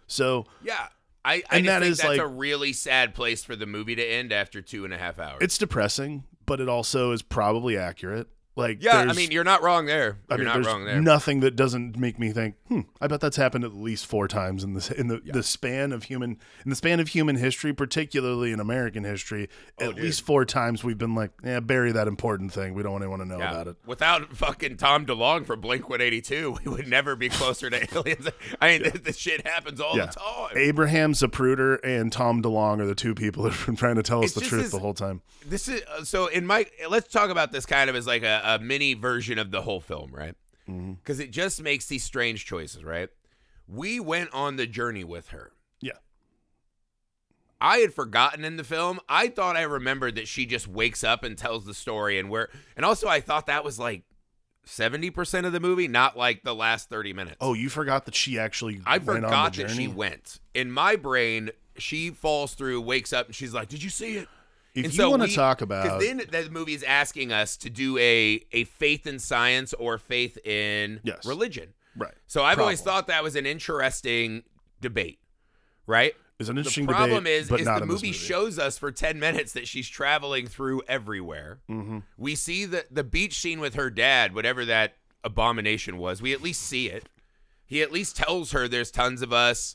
So 0.07 0.47
yeah, 0.63 0.87
I, 1.25 1.43
I 1.51 1.59
And 1.59 1.69
that 1.69 1.81
think 1.83 1.93
is, 1.93 1.99
that's 1.99 2.09
like- 2.11 2.21
a 2.21 2.27
really 2.27 2.73
sad 2.73 3.15
place 3.15 3.45
for 3.45 3.57
the 3.57 3.67
movie 3.67 3.95
to 3.97 4.03
end 4.05 4.33
after 4.33 4.63
two 4.63 4.85
and 4.85 4.95
a 4.95 4.99
half 4.99 5.19
hours. 5.19 5.39
it's 5.43 5.59
depressing 5.59 6.25
but 6.47 6.61
it 6.61 6.69
also 6.69 7.13
is 7.13 7.21
probably 7.21 7.77
accurate. 7.77 8.27
Like, 8.59 8.83
Yeah, 8.83 8.97
I 8.99 9.13
mean, 9.13 9.31
you're 9.31 9.45
not 9.45 9.63
wrong 9.63 9.87
there. 9.87 10.19
I 10.29 10.35
You're 10.35 10.39
mean, 10.39 10.45
not 10.47 10.55
there's 10.55 10.67
wrong 10.67 10.85
there. 10.85 11.01
nothing 11.01 11.41
that 11.41 11.55
doesn't 11.55 11.97
make 11.97 12.19
me 12.19 12.33
think, 12.33 12.57
hmm, 12.67 12.81
I 13.01 13.07
bet 13.07 13.21
that's 13.21 13.37
happened 13.37 13.63
at 13.65 13.73
least 13.73 14.05
four 14.07 14.27
times 14.27 14.65
in 14.65 14.75
the 14.75 14.95
in 14.99 15.07
the, 15.07 15.21
the 15.25 15.45
span 15.45 15.93
of 15.93 16.03
human 16.03 16.33
in 16.65 16.71
the 16.71 16.75
span 16.77 16.99
of 16.99 17.07
human 17.09 17.37
history, 17.37 17.73
particularly 17.73 18.51
in 18.51 18.59
American 18.59 19.05
history. 19.05 19.49
Oh, 19.81 19.91
at 19.91 19.95
least 19.95 20.23
four 20.23 20.45
times 20.45 20.83
we've 20.83 20.99
been 20.99 21.15
like, 21.15 21.31
yeah, 21.45 21.61
bury 21.61 21.93
that 21.93 22.09
important 22.09 22.53
thing. 22.53 22.75
We 22.75 22.83
don't 22.83 22.91
want 22.93 23.05
anyone 23.05 23.21
to 23.21 23.27
know 23.27 23.39
Yeah. 23.39 23.51
about 23.53 23.69
it. 23.69 23.77
Without 23.87 24.37
fucking 24.37 24.77
Tom 24.77 25.07
DeLonge 25.07 25.47
from 25.47 25.61
Blink 25.61 25.89
182, 25.89 26.59
we 26.65 26.71
would 26.71 26.89
never 26.89 27.15
be 27.15 27.29
closer 27.29 27.71
to 27.71 27.95
aliens. 27.97 28.29
I 28.61 28.71
mean, 28.71 28.83
this, 28.83 29.01
this 29.05 29.17
shit 29.17 29.47
happens 29.47 29.81
all 29.81 29.97
Yeah. 29.97 30.07
the 30.07 30.13
time. 30.15 30.57
Abraham 30.57 31.13
Zapruder 31.13 31.79
and 31.85 32.11
Tom 32.13 32.43
DeLonge 32.43 32.81
are 32.81 32.87
the 32.87 32.97
two 32.97 33.15
people 33.15 33.45
that 33.45 33.53
have 33.53 33.67
been 33.67 33.77
trying 33.77 33.95
to 33.97 34.03
tell 34.03 34.19
us 34.19 34.33
It's 34.33 34.35
the 34.35 34.41
truth 34.41 34.63
this- 34.65 34.73
the 34.73 34.81
whole 34.81 34.95
time. 34.95 35.23
This 35.47 35.69
is 35.69 35.81
uh, 35.97 36.05
so 36.05 36.27
in 36.27 36.45
my. 36.45 36.67
Let's 36.91 37.09
talk 37.09 37.31
about 37.31 37.53
this 37.53 37.65
kind 37.65 37.89
of 37.89 37.95
as 37.97 38.07
like 38.07 38.23
a, 38.25 38.43
a 38.49 38.59
mini 38.59 38.95
version 38.95 39.39
of 39.39 39.51
the 39.51 39.61
whole 39.61 39.81
film, 39.81 40.11
right? 40.11 40.35
Mm-hmm. 40.69 40.95
Because 40.95 41.21
it 41.21 41.31
just 41.31 41.63
makes 41.63 41.87
these 41.87 42.03
strange 42.03 42.47
choices, 42.47 42.83
right? 42.83 43.11
We 43.69 44.01
went 44.01 44.33
on 44.33 44.57
the 44.57 44.67
journey 44.67 45.05
with 45.05 45.29
her. 45.29 45.53
Yeah. 45.81 45.99
I 47.61 47.79
had 47.79 47.93
forgotten 47.93 48.45
in 48.45 48.57
the 48.57 48.65
film. 48.65 49.01
I 49.07 49.29
thought 49.29 49.57
I 49.57 49.63
remembered 49.63 50.15
that 50.15 50.29
she 50.29 50.47
just 50.47 50.67
wakes 50.67 51.05
up 51.05 51.25
and 51.25 51.37
tells 51.37 51.67
the 51.67 51.75
story, 51.75 52.19
and 52.19 52.31
where, 52.31 52.49
and 52.75 52.87
also 52.87 53.07
I 53.07 53.21
thought 53.21 53.47
that 53.47 53.65
was 53.65 53.79
like 53.79 54.05
seventy 54.65 55.11
percent 55.11 55.45
of 55.45 55.53
the 55.53 55.61
movie, 55.61 55.89
not 55.89 56.17
like 56.17 56.43
the 56.43 56.55
last 56.55 56.89
thirty 56.89 57.13
minutes. 57.13 57.37
Oh, 57.43 57.53
you 57.53 57.69
forgot 57.69 58.07
that 58.07 58.15
she 58.15 58.39
actually 58.39 58.81
I 58.87 58.97
went 58.97 59.25
on 59.25 59.31
forgot 59.31 59.55
that 59.57 59.71
she 59.71 59.89
went. 59.89 60.41
In 60.55 60.71
my 60.71 60.97
brain, 60.97 61.51
she 61.77 62.11
falls 62.11 62.55
through, 62.55 62.81
wakes 62.81 63.13
up, 63.13 63.27
and 63.27 63.35
she's 63.35 63.53
like, 63.53 63.69
"Did 63.69 63.83
you 63.83 63.91
see 63.91 64.17
it?" 64.17 64.29
If 64.79 64.85
And 64.87 64.95
you 64.95 64.97
so 64.99 65.11
want 65.11 65.23
to 65.23 65.35
talk 65.35 65.59
Because 65.59 65.87
about 65.87 66.01
then 66.01 66.23
the 66.31 66.49
movie 66.51 66.75
is 66.75 66.83
asking 66.83 67.33
us 67.33 67.57
to 67.59 67.71
do 67.71 67.97
a 67.99 68.45
a 68.53 68.65
faith 68.65 69.07
in 69.07 69.19
science 69.19 69.73
or 69.75 69.99
faith 69.99 70.39
in 70.47 71.01
Yes. 71.03 71.25
religion. 71.27 71.75
right, 71.97 72.15
So 72.27 72.43
I've 72.45 72.59
always 72.61 72.81
thought 72.81 73.07
that 73.09 73.23
was 73.23 73.35
an 73.37 73.47
interesting 73.47 74.45
debate, 74.81 75.19
right? 75.87 76.15
is 76.39 76.49
an 76.49 76.55
The 76.55 76.61
interesting 76.61 76.87
problem 76.87 77.25
debate, 77.25 77.33
is, 77.33 77.51
is 77.51 77.65
the 77.67 77.81
movie 77.81 77.87
movie. 78.09 78.13
shows 78.13 78.61
us 78.61 78.79
for 78.79 78.93
ten 78.93 79.19
minutes 79.19 79.53
that 79.55 79.67
she's 79.67 79.89
traveling 79.89 80.47
through 80.47 80.83
everywhere. 80.87 81.59
Mhm. 81.69 82.05
We 82.17 82.37
see 82.37 82.65
the 82.65 82.87
the 82.91 83.03
beach 83.03 83.35
scene 83.41 83.59
with 83.59 83.75
her 83.75 83.91
dad, 83.91 84.33
whatever 84.35 84.65
that 84.65 84.97
abomination 85.25 85.99
was. 85.99 86.23
We 86.23 86.33
at 86.33 86.41
least 86.41 86.63
see 86.63 86.89
it. 86.89 87.09
He 87.67 87.83
at 87.83 87.91
least 87.91 88.15
tells 88.17 88.53
her 88.53 88.69
there's 88.69 88.93
tons 88.93 89.21
of 89.21 89.33
us. 89.33 89.75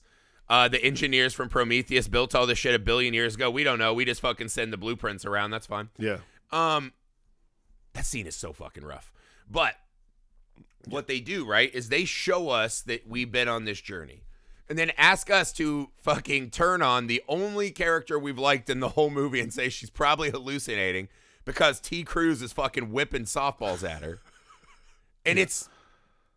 Uh, 0.49 0.67
the 0.67 0.83
engineers 0.83 1.33
from 1.33 1.49
Prometheus 1.49 2.07
built 2.07 2.35
all 2.35 2.45
this 2.45 2.57
shit 2.57 2.75
a 2.75 2.79
billion 2.79 3.13
years 3.13 3.35
ago. 3.35 3.49
We 3.49 3.63
don't 3.63 3.79
know. 3.79 3.93
We 3.93 4.05
just 4.05 4.21
fucking 4.21 4.49
send 4.49 4.73
the 4.73 4.77
blueprints 4.77 5.25
around. 5.25 5.51
That's 5.51 5.65
fine. 5.65 5.89
Yeah, 5.97 6.17
Um, 6.51 6.91
that 7.93 8.05
scene 8.05 8.27
is 8.27 8.35
so 8.35 8.51
fucking 8.53 8.83
rough. 8.83 9.11
But 9.49 9.75
what 10.87 11.07
they 11.07 11.19
do, 11.21 11.45
right, 11.45 11.73
is 11.73 11.89
they 11.89 12.03
show 12.05 12.49
us 12.49 12.81
that 12.81 13.07
we've 13.07 13.31
been 13.31 13.47
on 13.47 13.63
this 13.65 13.79
journey. 13.79 14.23
And 14.69 14.77
then 14.77 14.91
ask 14.97 15.29
us 15.29 15.51
to 15.53 15.89
fucking 15.97 16.49
turn 16.49 16.81
on 16.81 17.07
the 17.07 17.21
only 17.27 17.69
character 17.71 18.17
we've 18.17 18.39
liked 18.39 18.69
in 18.69 18.79
the 18.79 18.89
whole 18.89 19.09
movie 19.09 19.39
and 19.39 19.53
say 19.53 19.69
she's 19.69 19.89
probably 19.89 20.29
hallucinating 20.31 21.09
because 21.45 21.79
T. 21.79 22.03
Cruz 22.03 22.41
is 22.41 22.53
fucking 22.53 22.91
whipping 22.91 23.23
softballs 23.25 23.87
at 23.87 24.01
her. 24.03 24.19
And 25.25 25.37
it's 25.39 25.69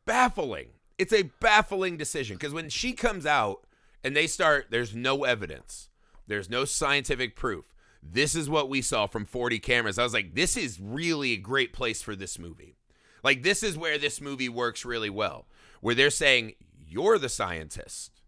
baffling. 0.05 0.69
It's 0.99 1.13
a 1.13 1.25
baffling 1.41 1.97
decision 1.97 2.37
because 2.37 2.53
when 2.53 2.69
she 2.69 2.93
comes 2.93 3.27
out 3.27 3.66
and 4.07 4.15
they 4.15 4.29
start, 4.29 4.69
there's 4.71 4.95
no 4.95 5.25
evidence, 5.25 5.91
there's 6.29 6.49
no 6.49 6.65
scientific 6.65 7.35
proof. 7.35 7.75
This 8.01 8.37
is 8.37 8.49
what 8.49 8.69
we 8.69 8.81
saw 8.81 9.09
from 9.09 9.25
40 9.25 9.59
cameras. 9.59 9.99
I 9.99 10.05
was 10.05 10.15
like, 10.15 10.37
this 10.37 10.57
is 10.57 10.79
really 10.81 11.33
a 11.33 11.39
great 11.39 11.73
place 11.73 12.03
for 12.03 12.15
this 12.15 12.39
movie. 12.39 12.77
Like, 13.25 13.43
this 13.43 13.65
is 13.65 13.77
where 13.77 13.99
this 13.99 14.21
movie 14.21 14.49
works 14.49 14.85
really 14.85 15.11
well, 15.11 15.49
where 15.81 15.97
they're 15.97 16.11
saying, 16.11 16.53
you're 16.87 17.19
the 17.19 17.29
scientist, 17.29 18.23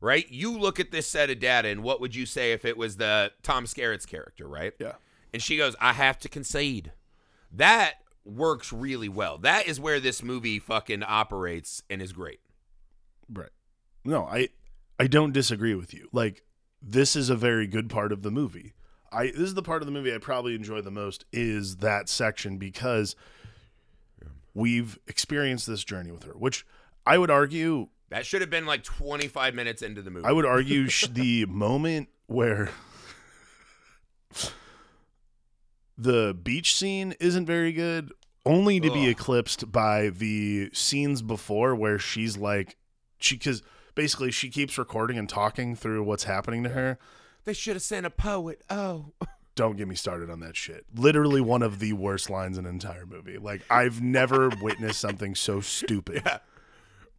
right? 0.00 0.26
You 0.30 0.58
look 0.58 0.80
at 0.80 0.92
this 0.92 1.06
set 1.06 1.28
of 1.28 1.40
data, 1.40 1.68
and 1.68 1.82
what 1.82 2.00
would 2.00 2.14
you 2.14 2.24
say 2.24 2.52
if 2.52 2.64
it 2.64 2.78
was 2.78 2.96
the 2.96 3.30
Tom 3.42 3.66
Skerritt's 3.66 4.06
character, 4.06 4.48
right? 4.48 4.72
yeah. 4.78 4.92
And 5.34 5.42
she 5.42 5.58
goes, 5.58 5.76
I 5.78 5.92
have 5.92 6.18
to 6.20 6.30
concede. 6.30 6.92
That 7.52 7.96
works 8.24 8.72
really 8.72 9.10
well. 9.10 9.36
That 9.36 9.68
is 9.68 9.78
where 9.78 10.00
this 10.00 10.22
movie 10.22 10.58
fucking 10.58 11.02
operates 11.02 11.82
and 11.90 12.00
is 12.00 12.14
great. 12.14 12.40
Right. 13.30 13.50
No, 14.06 14.24
I 14.24 14.48
I 14.98 15.06
don't 15.06 15.32
disagree 15.32 15.74
with 15.74 15.94
you. 15.94 16.08
Like 16.12 16.42
this 16.82 17.16
is 17.16 17.30
a 17.30 17.36
very 17.36 17.66
good 17.66 17.88
part 17.88 18.12
of 18.12 18.22
the 18.22 18.30
movie. 18.30 18.74
I 19.12 19.26
this 19.26 19.40
is 19.40 19.54
the 19.54 19.62
part 19.62 19.82
of 19.82 19.86
the 19.86 19.92
movie 19.92 20.14
I 20.14 20.18
probably 20.18 20.54
enjoy 20.54 20.80
the 20.80 20.90
most 20.90 21.24
is 21.32 21.76
that 21.76 22.08
section 22.08 22.58
because 22.58 23.16
we've 24.54 24.98
experienced 25.06 25.66
this 25.66 25.84
journey 25.84 26.10
with 26.10 26.24
her, 26.24 26.32
which 26.32 26.66
I 27.06 27.16
would 27.18 27.30
argue 27.30 27.88
That 28.10 28.26
should 28.26 28.40
have 28.40 28.50
been 28.50 28.66
like 28.66 28.82
25 28.82 29.54
minutes 29.54 29.82
into 29.82 30.02
the 30.02 30.10
movie. 30.10 30.26
I 30.26 30.32
would 30.32 30.46
argue 30.46 30.88
sh- 30.88 31.06
the 31.06 31.46
moment 31.46 32.08
where 32.26 32.70
the 35.96 36.34
beach 36.34 36.76
scene 36.76 37.14
isn't 37.20 37.46
very 37.46 37.72
good, 37.72 38.12
only 38.44 38.80
to 38.80 38.90
be 38.90 39.08
eclipsed 39.08 39.70
by 39.72 40.10
the 40.10 40.70
scenes 40.72 41.22
before 41.22 41.74
where 41.74 41.98
she's 41.98 42.36
like, 42.36 42.76
she 43.18 43.36
because 43.36 43.62
basically 43.98 44.30
she 44.30 44.48
keeps 44.48 44.78
recording 44.78 45.18
and 45.18 45.28
talking 45.28 45.74
through 45.74 46.04
what's 46.04 46.22
happening 46.24 46.62
to 46.62 46.68
her. 46.70 46.98
they 47.44 47.52
should 47.52 47.74
have 47.74 47.82
sent 47.82 48.06
a 48.06 48.10
poet. 48.10 48.62
Oh. 48.70 49.06
Don't 49.56 49.76
get 49.76 49.88
me 49.88 49.96
started 49.96 50.30
on 50.30 50.38
that 50.38 50.56
shit. 50.56 50.86
Literally 50.94 51.40
one 51.40 51.62
of 51.62 51.80
the 51.80 51.92
worst 51.94 52.30
lines 52.30 52.58
in 52.58 52.64
an 52.64 52.70
entire 52.70 53.04
movie. 53.04 53.38
Like 53.38 53.62
I've 53.68 54.00
never 54.00 54.50
witnessed 54.62 55.00
something 55.00 55.34
so 55.34 55.60
stupid. 55.60 56.22
Yeah. 56.24 56.38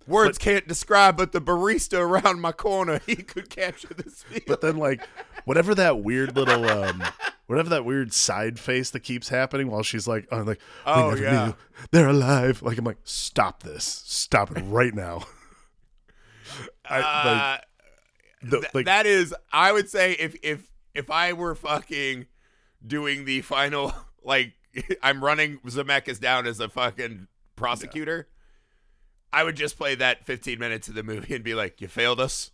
Words 0.07 0.37
can't 0.37 0.65
describe, 0.65 1.17
but 1.17 1.33
the 1.33 1.41
barista 1.41 1.99
around 1.99 2.39
my 2.39 2.53
corner, 2.53 3.01
he 3.05 3.17
could 3.17 3.49
capture 3.49 3.93
this 3.93 4.23
feel. 4.23 4.39
But 4.47 4.61
then 4.61 4.77
like 4.77 5.01
whatever 5.43 5.75
that 5.75 5.99
weird 5.99 6.35
little 6.37 6.63
um 6.69 7.03
whatever 7.47 7.69
that 7.71 7.83
weird 7.83 8.13
side 8.13 8.57
face 8.57 8.89
that 8.91 9.01
keeps 9.01 9.27
happening 9.27 9.69
while 9.69 9.83
she's 9.83 10.07
like 10.07 10.25
oh 10.31 10.43
like 10.43 10.61
Oh, 10.85 11.13
yeah. 11.15 11.47
knew 11.47 11.55
they're 11.91 12.07
alive. 12.07 12.61
Like 12.61 12.77
I'm 12.77 12.85
like, 12.85 12.99
stop 13.03 13.63
this. 13.63 13.83
Stop 13.83 14.55
it 14.55 14.61
right 14.61 14.93
now. 14.95 15.23
I, 16.85 16.99
Uh, 16.99 17.51
like, 18.41 18.51
the, 18.51 18.59
th- 18.61 18.73
like 18.73 18.85
that 18.85 19.05
is, 19.05 19.33
I 19.51 19.71
would 19.71 19.89
say, 19.89 20.13
if 20.13 20.35
if 20.43 20.69
if 20.93 21.09
I 21.11 21.33
were 21.33 21.55
fucking 21.55 22.27
doing 22.85 23.25
the 23.25 23.41
final, 23.41 23.93
like 24.23 24.53
I'm 25.03 25.23
running 25.23 25.59
Zemeckis 25.65 26.19
down 26.19 26.47
as 26.47 26.59
a 26.59 26.69
fucking 26.69 27.27
prosecutor, 27.55 28.27
I 29.33 29.43
would 29.43 29.55
just 29.55 29.77
play 29.77 29.95
that 29.95 30.25
15 30.25 30.57
minutes 30.59 30.87
of 30.87 30.95
the 30.95 31.03
movie 31.03 31.35
and 31.35 31.43
be 31.43 31.53
like, 31.53 31.81
"You 31.81 31.87
failed 31.87 32.19
us. 32.19 32.51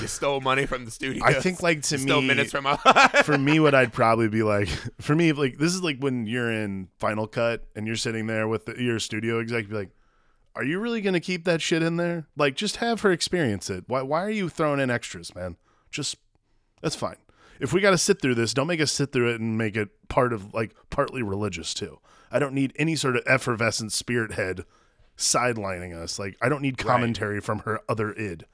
You 0.00 0.06
stole 0.06 0.40
money 0.40 0.64
from 0.64 0.86
the 0.86 0.90
studio. 0.90 1.22
I 1.22 1.34
think 1.34 1.62
like 1.62 1.82
to 1.82 1.96
you 1.96 2.02
stole 2.02 2.22
me 2.22 2.28
minutes 2.28 2.50
from 2.50 2.66
us." 2.66 2.80
for 3.24 3.36
me 3.38 3.60
what 3.60 3.74
I'd 3.74 3.92
probably 3.92 4.28
be 4.28 4.42
like 4.42 4.68
for 5.00 5.14
me 5.14 5.32
like 5.32 5.58
this 5.58 5.74
is 5.74 5.82
like 5.82 5.98
when 5.98 6.26
you're 6.26 6.50
in 6.50 6.88
Final 6.98 7.26
Cut 7.26 7.66
and 7.76 7.86
you're 7.86 7.96
sitting 7.96 8.26
there 8.26 8.48
with 8.48 8.64
the, 8.66 8.82
your 8.82 8.98
studio 8.98 9.40
exec 9.40 9.68
be 9.68 9.74
like 9.74 9.90
are 10.54 10.64
you 10.64 10.78
really 10.78 11.00
going 11.00 11.14
to 11.14 11.20
keep 11.20 11.44
that 11.44 11.62
shit 11.62 11.82
in 11.82 11.96
there? 11.96 12.26
Like 12.36 12.56
just 12.56 12.76
have 12.76 13.00
her 13.02 13.12
experience 13.12 13.70
it. 13.70 13.84
Why 13.86 14.02
why 14.02 14.22
are 14.24 14.30
you 14.30 14.48
throwing 14.48 14.80
in 14.80 14.90
extras, 14.90 15.34
man? 15.34 15.56
Just 15.90 16.16
that's 16.80 16.96
fine. 16.96 17.16
If 17.60 17.72
we 17.72 17.80
got 17.80 17.90
to 17.90 17.98
sit 17.98 18.20
through 18.20 18.34
this, 18.34 18.54
don't 18.54 18.66
make 18.66 18.80
us 18.80 18.90
sit 18.90 19.12
through 19.12 19.34
it 19.34 19.40
and 19.40 19.56
make 19.56 19.76
it 19.76 19.88
part 20.08 20.32
of 20.32 20.52
like 20.52 20.74
partly 20.90 21.22
religious 21.22 21.74
too. 21.74 21.98
I 22.30 22.38
don't 22.38 22.54
need 22.54 22.72
any 22.76 22.96
sort 22.96 23.16
of 23.16 23.22
effervescent 23.26 23.92
spirit 23.92 24.32
head 24.32 24.64
sidelining 25.16 25.94
us. 25.94 26.18
Like 26.18 26.36
I 26.42 26.48
don't 26.48 26.62
need 26.62 26.78
commentary 26.78 27.40
from 27.40 27.60
her 27.60 27.80
other 27.88 28.12
id. 28.12 28.44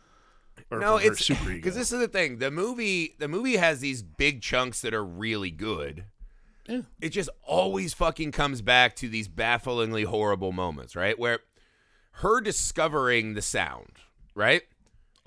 Or 0.71 0.81
no, 0.81 0.97
it's 0.97 1.25
super 1.25 1.45
ego. 1.51 1.55
because 1.55 1.75
this 1.75 1.93
is 1.93 1.99
the 1.99 2.09
thing. 2.09 2.39
The 2.39 2.51
movie, 2.51 3.15
the 3.19 3.29
movie 3.29 3.57
has 3.57 3.81
these 3.81 4.03
big 4.03 4.43
chunks 4.43 4.81
that 4.83 4.93
are 4.93 5.05
really 5.05 5.51
good. 5.51 6.05
Yeah. 6.69 6.83
It 7.01 7.11
just 7.11 7.31
always 7.43 7.95
fucking 7.95 8.33
comes 8.33 8.61
back 8.61 8.95
to 8.97 9.09
these 9.09 9.27
bafflingly 9.27 10.05
horrible 10.05 10.53
moments, 10.53 10.95
right? 10.95 11.19
Where 11.19 11.39
her 12.19 12.41
discovering 12.41 13.35
the 13.35 13.43
sound, 13.43 13.93
right? 14.35 14.63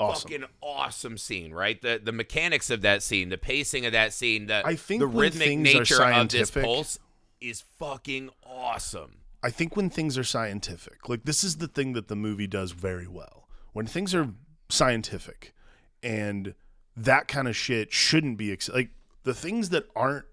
awesome. 0.02 0.30
Fucking 0.30 0.46
awesome 0.62 1.18
scene, 1.18 1.54
right? 1.54 1.82
The 1.82 2.02
the 2.04 2.12
mechanics 2.12 2.70
of 2.70 2.82
that 2.82 3.04
scene, 3.04 3.30
the 3.30 3.38
pacing 3.38 3.86
of 3.86 3.92
that 3.94 4.14
scene, 4.14 4.48
the 4.48 4.66
I 4.66 4.76
think 4.76 5.00
the 5.00 5.08
rhythmic 5.08 5.60
nature 5.60 6.04
of 6.04 6.30
this 6.30 6.52
pulse 6.52 7.00
is 7.40 7.64
fucking 7.78 8.30
awesome. 8.46 9.18
I 9.44 9.50
think 9.50 9.76
when 9.76 9.90
things 9.90 10.18
are 10.18 10.24
scientific, 10.24 11.10
like 11.10 11.24
this 11.24 11.44
is 11.44 11.58
the 11.58 11.68
thing 11.68 11.94
that 11.94 12.08
the 12.08 12.16
movie 12.16 12.48
does 12.48 12.72
very 12.72 13.08
well. 13.08 13.48
When 13.74 13.86
things 13.86 14.14
are 14.14 14.30
scientific 14.70 15.54
and 16.04 16.54
that 16.96 17.28
kind 17.28 17.48
of 17.48 17.56
shit 17.56 17.92
shouldn't 17.92 18.38
be 18.38 18.52
ex- 18.52 18.70
like 18.70 18.90
the 19.24 19.34
things 19.34 19.70
that 19.70 19.86
aren't 19.96 20.26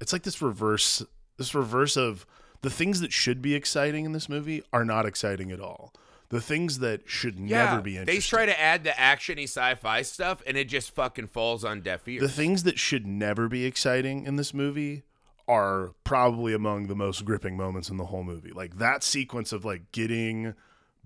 it's 0.00 0.12
like 0.12 0.22
this 0.22 0.40
reverse 0.42 1.02
this 1.36 1.54
reverse 1.54 1.96
of 1.96 2.26
the 2.62 2.70
things 2.70 3.00
that 3.00 3.12
should 3.12 3.42
be 3.42 3.54
exciting 3.54 4.04
in 4.04 4.12
this 4.12 4.28
movie 4.28 4.62
are 4.72 4.84
not 4.84 5.06
exciting 5.06 5.50
at 5.52 5.60
all. 5.60 5.92
The 6.28 6.40
things 6.40 6.80
that 6.80 7.08
should 7.08 7.38
never 7.38 7.80
be 7.80 7.96
interesting. 7.96 8.16
They 8.16 8.20
try 8.20 8.46
to 8.46 8.60
add 8.60 8.82
the 8.82 8.90
actiony 8.90 9.44
sci-fi 9.44 10.02
stuff, 10.02 10.42
and 10.44 10.56
it 10.56 10.64
just 10.68 10.92
fucking 10.92 11.28
falls 11.28 11.64
on 11.64 11.82
deaf 11.82 12.08
ears. 12.08 12.20
the 12.20 12.28
things 12.28 12.64
that 12.64 12.78
should 12.80 13.06
never 13.06 13.48
be 13.48 13.64
exciting 13.64 14.24
in 14.24 14.34
this 14.34 14.52
movie 14.52 15.04
are 15.46 15.92
probably 16.02 16.52
among 16.52 16.88
the 16.88 16.96
most 16.96 17.24
gripping 17.24 17.56
moments 17.56 17.88
in 17.90 17.96
the 17.96 18.06
whole 18.06 18.24
movie. 18.24 18.50
Like 18.50 18.78
that 18.78 19.04
sequence 19.04 19.52
of 19.52 19.64
like 19.64 19.92
getting 19.92 20.54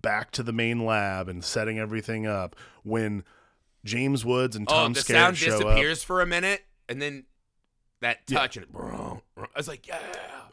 back 0.00 0.30
to 0.30 0.42
the 0.42 0.54
main 0.54 0.86
lab 0.86 1.28
and 1.28 1.44
setting 1.44 1.78
everything 1.78 2.26
up 2.26 2.56
when 2.82 3.22
James 3.84 4.24
Woods 4.24 4.56
and 4.56 4.66
Oh, 4.70 4.72
Tom 4.74 4.92
the 4.94 5.00
Skerritt 5.00 5.06
sound 5.06 5.36
show 5.36 5.52
up. 5.56 5.58
disappears 5.60 6.02
for 6.02 6.22
a 6.22 6.26
minute, 6.26 6.64
and 6.88 7.02
then 7.02 7.24
that 8.00 8.18
Yeah. 8.28 8.38
touch 8.38 8.56
and 8.56 8.66
I 8.74 9.20
was 9.56 9.68
like, 9.68 9.86
yeah, 9.86 9.98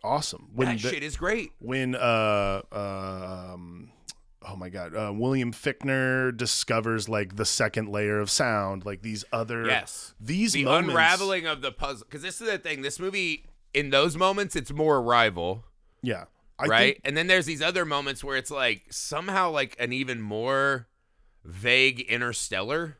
Awesome. 0.03 0.49
When 0.53 0.67
that 0.69 0.79
the- 0.81 0.89
shit 0.89 1.03
is 1.03 1.17
great. 1.17 1.51
when 1.59 1.95
uh 1.95 2.61
um 2.71 3.91
oh 4.49 4.55
my 4.55 4.69
god 4.69 4.95
uh, 4.95 5.11
william 5.13 5.51
Fichtner 5.51 6.35
discovers 6.35 7.09
like 7.09 7.35
the 7.35 7.43
second 7.45 7.89
layer 7.89 8.19
of 8.19 8.29
sound 8.29 8.85
like 8.85 9.01
these 9.01 9.25
other 9.33 9.65
Yes, 9.65 10.13
these 10.19 10.53
the 10.53 10.63
moments 10.63 10.89
unraveling 10.91 11.45
of 11.47 11.61
the 11.61 11.71
puzzle. 11.71 12.05
Because 12.07 12.21
this 12.21 12.39
is 12.39 12.47
the 12.47 12.57
thing. 12.57 12.81
This 12.81 12.99
movie, 12.99 13.45
in 13.73 13.89
those 13.89 14.15
moments, 14.15 14.55
it's 14.55 14.71
more 14.71 14.97
Arrival, 14.97 15.65
yeah 16.01 16.25
I 16.59 16.65
right? 16.67 16.79
think, 16.95 17.01
and 17.03 17.17
then 17.17 17.27
there's 17.27 17.45
these 17.45 17.61
other 17.61 17.83
moments 17.85 18.23
where 18.23 18.37
it's 18.37 18.49
like 18.51 18.85
somehow 18.89 19.49
like 19.51 19.75
an 19.79 19.91
even 19.93 20.21
more 20.21 20.87
vague 21.43 21.99
Interstellar. 22.01 22.97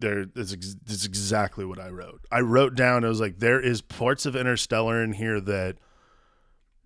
There 0.00 0.26
is 0.36 0.52
ex- 0.52 0.76
this 0.84 0.96
is 1.00 1.04
exactly 1.06 1.64
what 1.64 1.78
i 1.78 1.88
wrote 1.88 2.20
i 2.30 2.40
wrote 2.40 2.74
down 2.74 3.04
it 3.04 3.08
was 3.08 3.20
like 3.20 3.38
there 3.38 3.60
is 3.60 3.80
parts 3.80 4.26
of 4.26 4.36
interstellar 4.36 5.02
in 5.02 5.12
here 5.12 5.40
that 5.40 5.76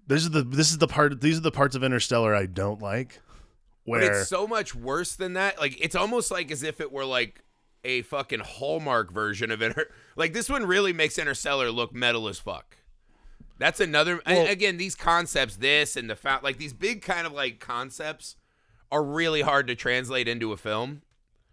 this 0.07 0.23
is 0.23 0.31
the 0.31 0.43
this 0.43 0.71
is 0.71 0.79
the 0.79 0.89
part 0.89 1.21
these 1.21 1.39
are 1.39 1.43
the 1.43 1.51
parts 1.51 1.77
of 1.77 1.83
interstellar 1.85 2.35
i 2.35 2.47
don't 2.47 2.81
like 2.81 3.21
But 3.85 3.91
where 3.91 4.21
it's 4.21 4.29
so 4.29 4.47
much 4.47 4.75
worse 4.75 5.15
than 5.17 5.33
that. 5.35 5.59
Like 5.59 5.81
it's 5.81 5.95
almost 5.97 6.31
like 6.31 6.51
as 6.51 6.63
if 6.63 6.81
it 6.81 6.93
were 6.93 7.05
like 7.05 7.43
a 7.85 8.03
fucking 8.03 8.39
Hallmark 8.41 9.11
version 9.13 9.51
of 9.51 9.61
Inter. 9.61 9.87
Like 10.15 10.33
this 10.33 10.49
one 10.49 10.67
really 10.67 10.93
makes 10.93 11.19
Interstellar 11.19 11.71
look 11.73 11.93
metal 11.93 12.29
as 12.29 12.39
fuck. 12.39 12.77
That's 13.59 13.81
another. 13.81 14.21
Well- 14.25 14.47
again, 14.47 14.77
these 14.77 14.95
concepts, 14.95 15.57
this 15.57 15.97
and 15.97 16.09
the 16.09 16.15
fact, 16.15 16.45
like 16.45 16.59
these 16.59 16.73
big 16.73 17.03
kind 17.03 17.27
of 17.27 17.33
like 17.33 17.59
concepts, 17.59 18.37
are 18.93 19.03
really 19.03 19.41
hard 19.41 19.67
to 19.67 19.75
translate 19.75 20.29
into 20.29 20.53
a 20.53 20.57
film. 20.57 21.03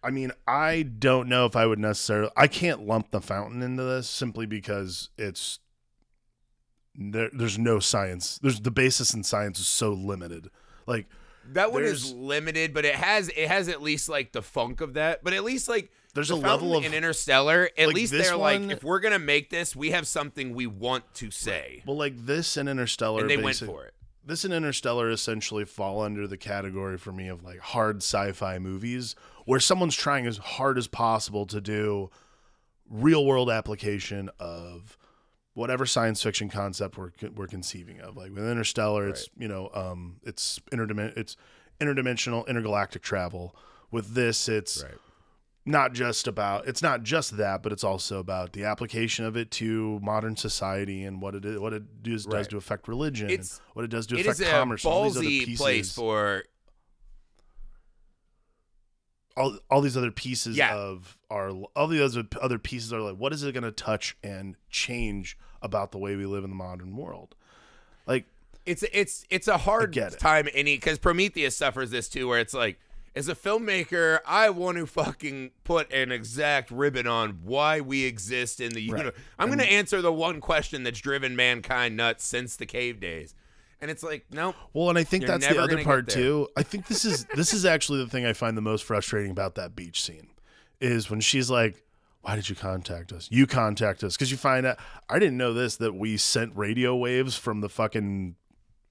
I 0.04 0.12
mean, 0.12 0.32
I 0.48 0.84
don't 0.84 1.28
know 1.28 1.46
if 1.46 1.56
I 1.56 1.66
would 1.66 1.80
necessarily. 1.80 2.32
I 2.38 2.48
can't 2.48 2.86
lump 2.88 3.12
the 3.12 3.20
fountain 3.22 3.62
into 3.62 3.84
this 3.84 4.08
simply 4.10 4.46
because 4.46 5.10
it's 5.18 5.60
there, 6.96 7.30
there's 7.34 7.58
no 7.58 7.80
science. 7.80 8.40
There's 8.42 8.62
the 8.62 8.72
basis 8.72 9.14
in 9.14 9.24
science 9.24 9.60
is 9.60 9.68
so 9.68 9.92
limited. 9.94 10.50
Like 10.86 11.08
That 11.54 11.72
one 11.72 11.84
is 11.84 12.14
limited, 12.14 12.74
but 12.74 12.86
it 12.86 12.96
has 12.96 13.30
it 13.30 13.48
has 13.48 13.68
at 13.70 13.82
least 13.82 14.10
like 14.10 14.32
the 14.32 14.42
funk 14.42 14.82
of 14.82 14.94
that. 14.94 15.24
But 15.24 15.34
at 15.34 15.44
least 15.44 15.68
like 15.70 15.92
There's 16.14 16.30
the 16.30 16.36
a 16.36 16.38
level 16.38 16.76
of- 16.78 16.84
in 16.86 16.94
Interstellar. 16.94 17.70
At 17.78 17.88
like, 17.88 17.96
least 17.96 18.12
they're 18.14 18.38
one- 18.38 18.68
like, 18.68 18.78
if 18.78 18.84
we're 18.84 19.00
gonna 19.02 19.20
make 19.20 19.50
this, 19.50 19.76
we 19.76 19.92
have 19.92 20.08
something 20.08 20.54
we 20.56 20.66
want 20.68 21.04
to 21.16 21.30
say, 21.32 21.84
well, 21.86 21.98
like 21.98 22.26
this 22.26 22.58
and 22.58 22.68
Interstellar. 22.70 23.22
and 23.22 23.30
they 23.30 23.38
went 23.38 23.58
for 23.58 23.86
it. 23.86 23.94
This 24.24 24.44
and 24.44 24.54
Interstellar 24.54 25.10
essentially 25.10 25.66
fall 25.66 26.02
under 26.02 26.28
the 26.28 26.38
category 26.38 26.98
for 26.98 27.12
me 27.12 27.28
of 27.28 27.44
like 27.44 27.60
hard 27.60 27.98
sci-fi 27.98 28.60
movies 28.60 29.16
where 29.46 29.60
someone's 29.60 29.96
trying 29.96 30.28
as 30.28 30.38
hard 30.38 30.78
as 30.78 30.88
possible 30.88 31.46
to 31.48 31.60
do 31.62 32.10
real 32.90 33.26
world 33.26 33.50
application 33.50 34.30
of 34.40 34.98
whatever 35.54 35.86
science 35.86 36.22
fiction 36.22 36.50
concept 36.50 36.98
we're 36.98 37.12
we're 37.36 37.48
conceiving 37.48 38.00
of. 38.02 38.18
Like 38.18 38.32
with 38.32 38.48
Interstellar, 38.48 39.08
it's 39.10 39.30
you 39.38 39.48
know 39.48 39.70
um, 39.74 40.18
it's 40.24 40.60
interdimen- 40.72 41.16
it's 41.18 41.36
interdimensional 41.80 42.48
intergalactic 42.48 43.02
travel. 43.02 43.56
With 43.92 44.14
this, 44.14 44.48
it's 44.48 44.84
Right. 44.84 44.94
Not 45.66 45.94
just 45.94 46.28
about 46.28 46.68
it's 46.68 46.82
not 46.82 47.04
just 47.04 47.38
that, 47.38 47.62
but 47.62 47.72
it's 47.72 47.84
also 47.84 48.20
about 48.20 48.54
the 48.54 48.64
application 48.64 49.26
of 49.26 49.36
it 49.38 49.52
to 49.52 50.00
modern 50.02 50.36
society 50.36 51.04
and 51.04 51.22
what 51.22 51.36
it 51.36 51.46
is, 51.46 51.60
what 51.60 51.74
it 51.74 52.02
does, 52.04 52.26
does 52.26 52.48
to 52.48 52.58
affect 52.58 52.88
religion, 52.88 53.26
and 53.28 53.34
It's- 53.34 53.62
what 53.74 53.86
it 53.86 53.90
does 53.90 54.08
to 54.08 54.16
affect 54.20 54.40
is 54.40 54.50
commerce. 54.50 54.86
all 54.86 55.04
these 55.04 55.18
other 55.18 55.26
pieces, 55.28 55.58
place 55.60 55.94
for 55.94 56.44
all, 59.38 59.58
all 59.70 59.82
these 59.82 59.96
other 59.96 60.12
pieces 60.12 60.58
Yeah. 60.58 60.76
of 60.76 61.18
our 61.30 61.50
all 61.76 61.88
the 61.88 62.04
other 62.04 62.24
other 62.42 62.60
pieces 62.60 62.92
are 62.92 63.02
like 63.02 63.16
what 63.16 63.32
is 63.34 63.44
it 63.44 63.54
going 63.54 63.64
to 63.64 63.72
touch 63.72 64.18
and 64.24 64.56
change 64.70 65.38
about 65.62 65.92
the 65.92 65.98
way 65.98 66.16
we 66.16 66.26
live 66.26 66.44
in 66.44 66.50
the 66.50 66.56
modern 66.56 66.96
world? 66.96 67.36
Like 68.06 68.26
it's 68.66 68.84
it's 68.92 69.26
it's 69.30 69.48
a 69.48 69.60
hard 69.60 69.92
get 69.94 70.14
it. 70.14 70.20
time 70.20 70.50
any 70.54 70.76
because 70.76 70.98
Prometheus 71.00 71.56
suffers 71.56 71.92
this 71.92 72.10
too, 72.10 72.28
where 72.28 72.40
it's 72.40 72.54
like, 72.54 72.80
as 73.16 73.28
a 73.28 73.36
filmmaker, 73.36 74.20
I 74.26 74.50
want 74.50 74.78
to 74.78 74.86
fucking 74.86 75.52
put 75.64 75.92
an 75.92 76.12
exact 76.12 76.72
ribbon 76.72 77.08
on 77.08 77.40
why 77.44 77.82
we 77.82 78.06
exist 78.06 78.60
in 78.60 78.74
the 78.74 78.82
universe. 78.82 79.14
I'm 79.38 79.48
going 79.48 79.60
to 79.60 79.72
answer 79.72 80.02
the 80.02 80.14
one 80.14 80.42
question 80.42 80.84
that's 80.84 81.00
driven 81.00 81.36
mankind 81.36 81.98
nuts 81.98 82.26
since 82.26 82.56
the 82.56 82.66
cave 82.66 83.00
days, 83.00 83.36
and 83.82 83.90
it's 83.90 84.04
like, 84.04 84.26
nope. 84.32 84.56
Well, 84.74 84.90
and 84.90 84.98
I 84.98 85.04
think 85.04 85.26
that's 85.26 85.48
the 85.48 85.62
other 85.62 85.84
part 85.84 86.10
too. 86.10 86.48
I 86.58 86.64
think 86.64 86.88
this 86.88 87.06
is 87.06 87.26
this 87.36 87.54
is 87.54 87.66
actually 87.66 88.04
the 88.04 88.10
thing 88.10 88.26
I 88.26 88.34
find 88.34 88.58
the 88.58 88.62
most 88.62 88.84
frustrating 88.84 89.32
about 89.32 89.56
that 89.56 89.76
beach 89.76 90.02
scene 90.02 90.28
is 90.80 91.10
when 91.10 91.20
she's 91.20 91.50
like, 91.50 91.84
"Why 92.22 92.36
did 92.36 92.50
you 92.50 92.56
contact 92.56 93.12
us? 93.12 93.28
You 93.32 93.48
contact 93.48 94.04
us 94.04 94.16
because 94.16 94.32
you 94.32 94.38
find 94.38 94.66
out 94.66 94.78
I 95.10 95.20
didn't 95.20 95.38
know 95.38 95.54
this 95.54 95.78
that 95.78 95.96
we 95.96 96.18
sent 96.18 96.56
radio 96.56 96.96
waves 96.96 97.36
from 97.38 97.62
the 97.62 97.70
fucking 97.70 98.36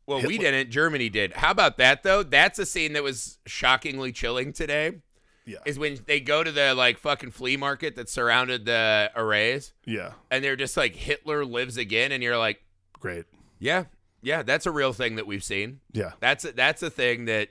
Well, 0.09 0.23
we 0.23 0.39
didn't. 0.39 0.71
Germany 0.71 1.11
did. 1.11 1.35
How 1.35 1.51
about 1.51 1.77
that 1.79 2.03
though? 2.03 2.23
That's 2.23 2.59
a 2.59 2.65
scene 2.67 2.95
that 2.95 3.03
was 3.03 3.39
shockingly 3.47 4.11
chilling 4.11 4.53
today. 4.55 5.01
yeah 5.45 5.59
Is 5.67 5.79
when 5.79 5.99
they 6.07 6.19
go 6.19 6.43
to 6.43 6.51
the 6.51 6.75
like 6.75 6.99
fucking 6.99 7.33
flea 7.33 7.59
market 7.59 7.95
that 7.97 8.09
surrounded 8.09 8.65
the 8.65 9.11
arrays, 9.15 9.75
yeah 9.85 10.13
and 10.31 10.43
they're 10.43 10.57
just 10.57 10.77
like 10.77 10.97
Hitler 10.97 11.45
lives 11.45 11.77
again, 11.77 12.11
and 12.11 12.23
you're 12.23 12.39
like, 12.39 12.63
great 12.99 13.27
yeah, 13.59 13.85
yeah, 14.23 14.43
that's 14.43 14.67
a 14.67 14.71
real 14.71 14.93
thing 14.93 15.17
that 15.17 15.27
we've 15.27 15.45
seen. 15.45 15.81
yeah 15.93 16.13
That's 16.21 16.45
a, 16.45 16.53
that's 16.53 16.83
a 16.83 16.91
thing 16.91 17.27
that 17.27 17.51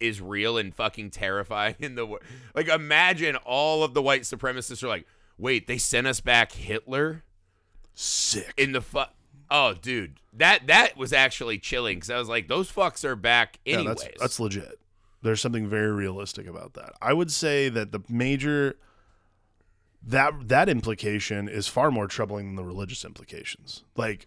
is 0.00 0.22
real 0.22 0.56
and 0.56 0.74
fucking 0.74 1.10
terrifying 1.10 1.74
in 1.80 1.96
the 1.96 2.06
world. 2.06 2.22
Like 2.54 2.68
imagine 2.68 3.36
all 3.36 3.84
of 3.84 3.92
the 3.92 4.00
white 4.00 4.22
supremacists 4.22 4.82
are 4.82 4.88
like, 4.88 5.06
wait, 5.36 5.66
they 5.66 5.76
sent 5.76 6.06
us 6.06 6.20
back 6.20 6.52
Hitler 6.52 7.24
sick 7.94 8.54
in 8.56 8.72
the 8.72 8.80
fu- 8.80 9.02
Oh, 9.50 9.74
dude, 9.74 10.20
that 10.32 10.66
that 10.68 10.96
was 10.96 11.12
actually 11.12 11.58
chilling 11.58 11.96
because 11.96 12.10
I 12.10 12.18
was 12.18 12.28
like, 12.28 12.48
those 12.48 12.70
fucks 12.70 13.04
are 13.04 13.16
back 13.16 13.58
yeah 13.64 13.78
anyways. 13.78 14.02
that's 14.02 14.20
that's 14.20 14.40
legit. 14.40 14.78
There's 15.22 15.40
something 15.40 15.68
very 15.68 15.90
realistic 15.90 16.46
about 16.46 16.74
that. 16.74 16.92
I 17.02 17.12
would 17.12 17.30
say 17.30 17.68
that 17.68 17.92
the 17.92 18.00
major 18.08 18.76
that 20.06 20.48
that 20.48 20.68
implication 20.68 21.48
is 21.48 21.66
far 21.66 21.90
more 21.90 22.06
troubling 22.06 22.46
than 22.46 22.56
the 22.56 22.64
religious 22.64 23.04
implications. 23.04 23.84
Like, 23.96 24.26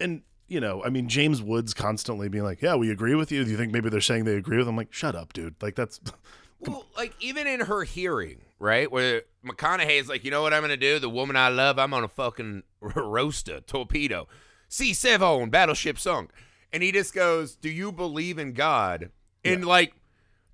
and 0.00 0.22
you 0.48 0.60
know, 0.60 0.82
I 0.82 0.88
mean, 0.88 1.08
James 1.08 1.42
Woods 1.42 1.74
constantly 1.74 2.28
being 2.28 2.44
like, 2.44 2.62
"Yeah, 2.62 2.74
we 2.74 2.90
agree 2.90 3.14
with 3.14 3.30
you." 3.30 3.44
Do 3.44 3.50
you 3.50 3.56
think 3.56 3.72
maybe 3.72 3.90
they're 3.90 4.00
saying 4.00 4.24
they 4.24 4.36
agree 4.36 4.56
with? 4.56 4.66
Him? 4.66 4.70
I'm 4.70 4.76
like, 4.76 4.92
"Shut 4.92 5.14
up, 5.14 5.32
dude!" 5.32 5.54
Like 5.60 5.74
that's 5.74 6.00
Well, 6.60 6.86
like 6.96 7.14
even 7.20 7.46
in 7.46 7.60
her 7.60 7.84
hearing, 7.84 8.40
right, 8.58 8.90
where 8.90 9.22
McConaughey's 9.44 10.08
like, 10.08 10.24
you 10.24 10.30
know 10.30 10.42
what 10.42 10.52
I'm 10.52 10.62
gonna 10.62 10.76
do? 10.76 10.98
The 10.98 11.08
woman 11.08 11.36
I 11.36 11.48
love, 11.48 11.78
I'm 11.78 11.90
gonna 11.90 12.08
fucking 12.08 12.64
roast 12.80 13.48
a 13.48 13.60
torpedo. 13.60 14.26
C 14.68 14.92
seven 14.92 15.50
battleship 15.50 15.98
sunk, 15.98 16.30
and 16.72 16.82
he 16.82 16.92
just 16.92 17.14
goes, 17.14 17.56
"Do 17.56 17.70
you 17.70 17.92
believe 17.92 18.38
in 18.38 18.52
God?" 18.52 19.10
And 19.44 19.64
like, 19.64 19.94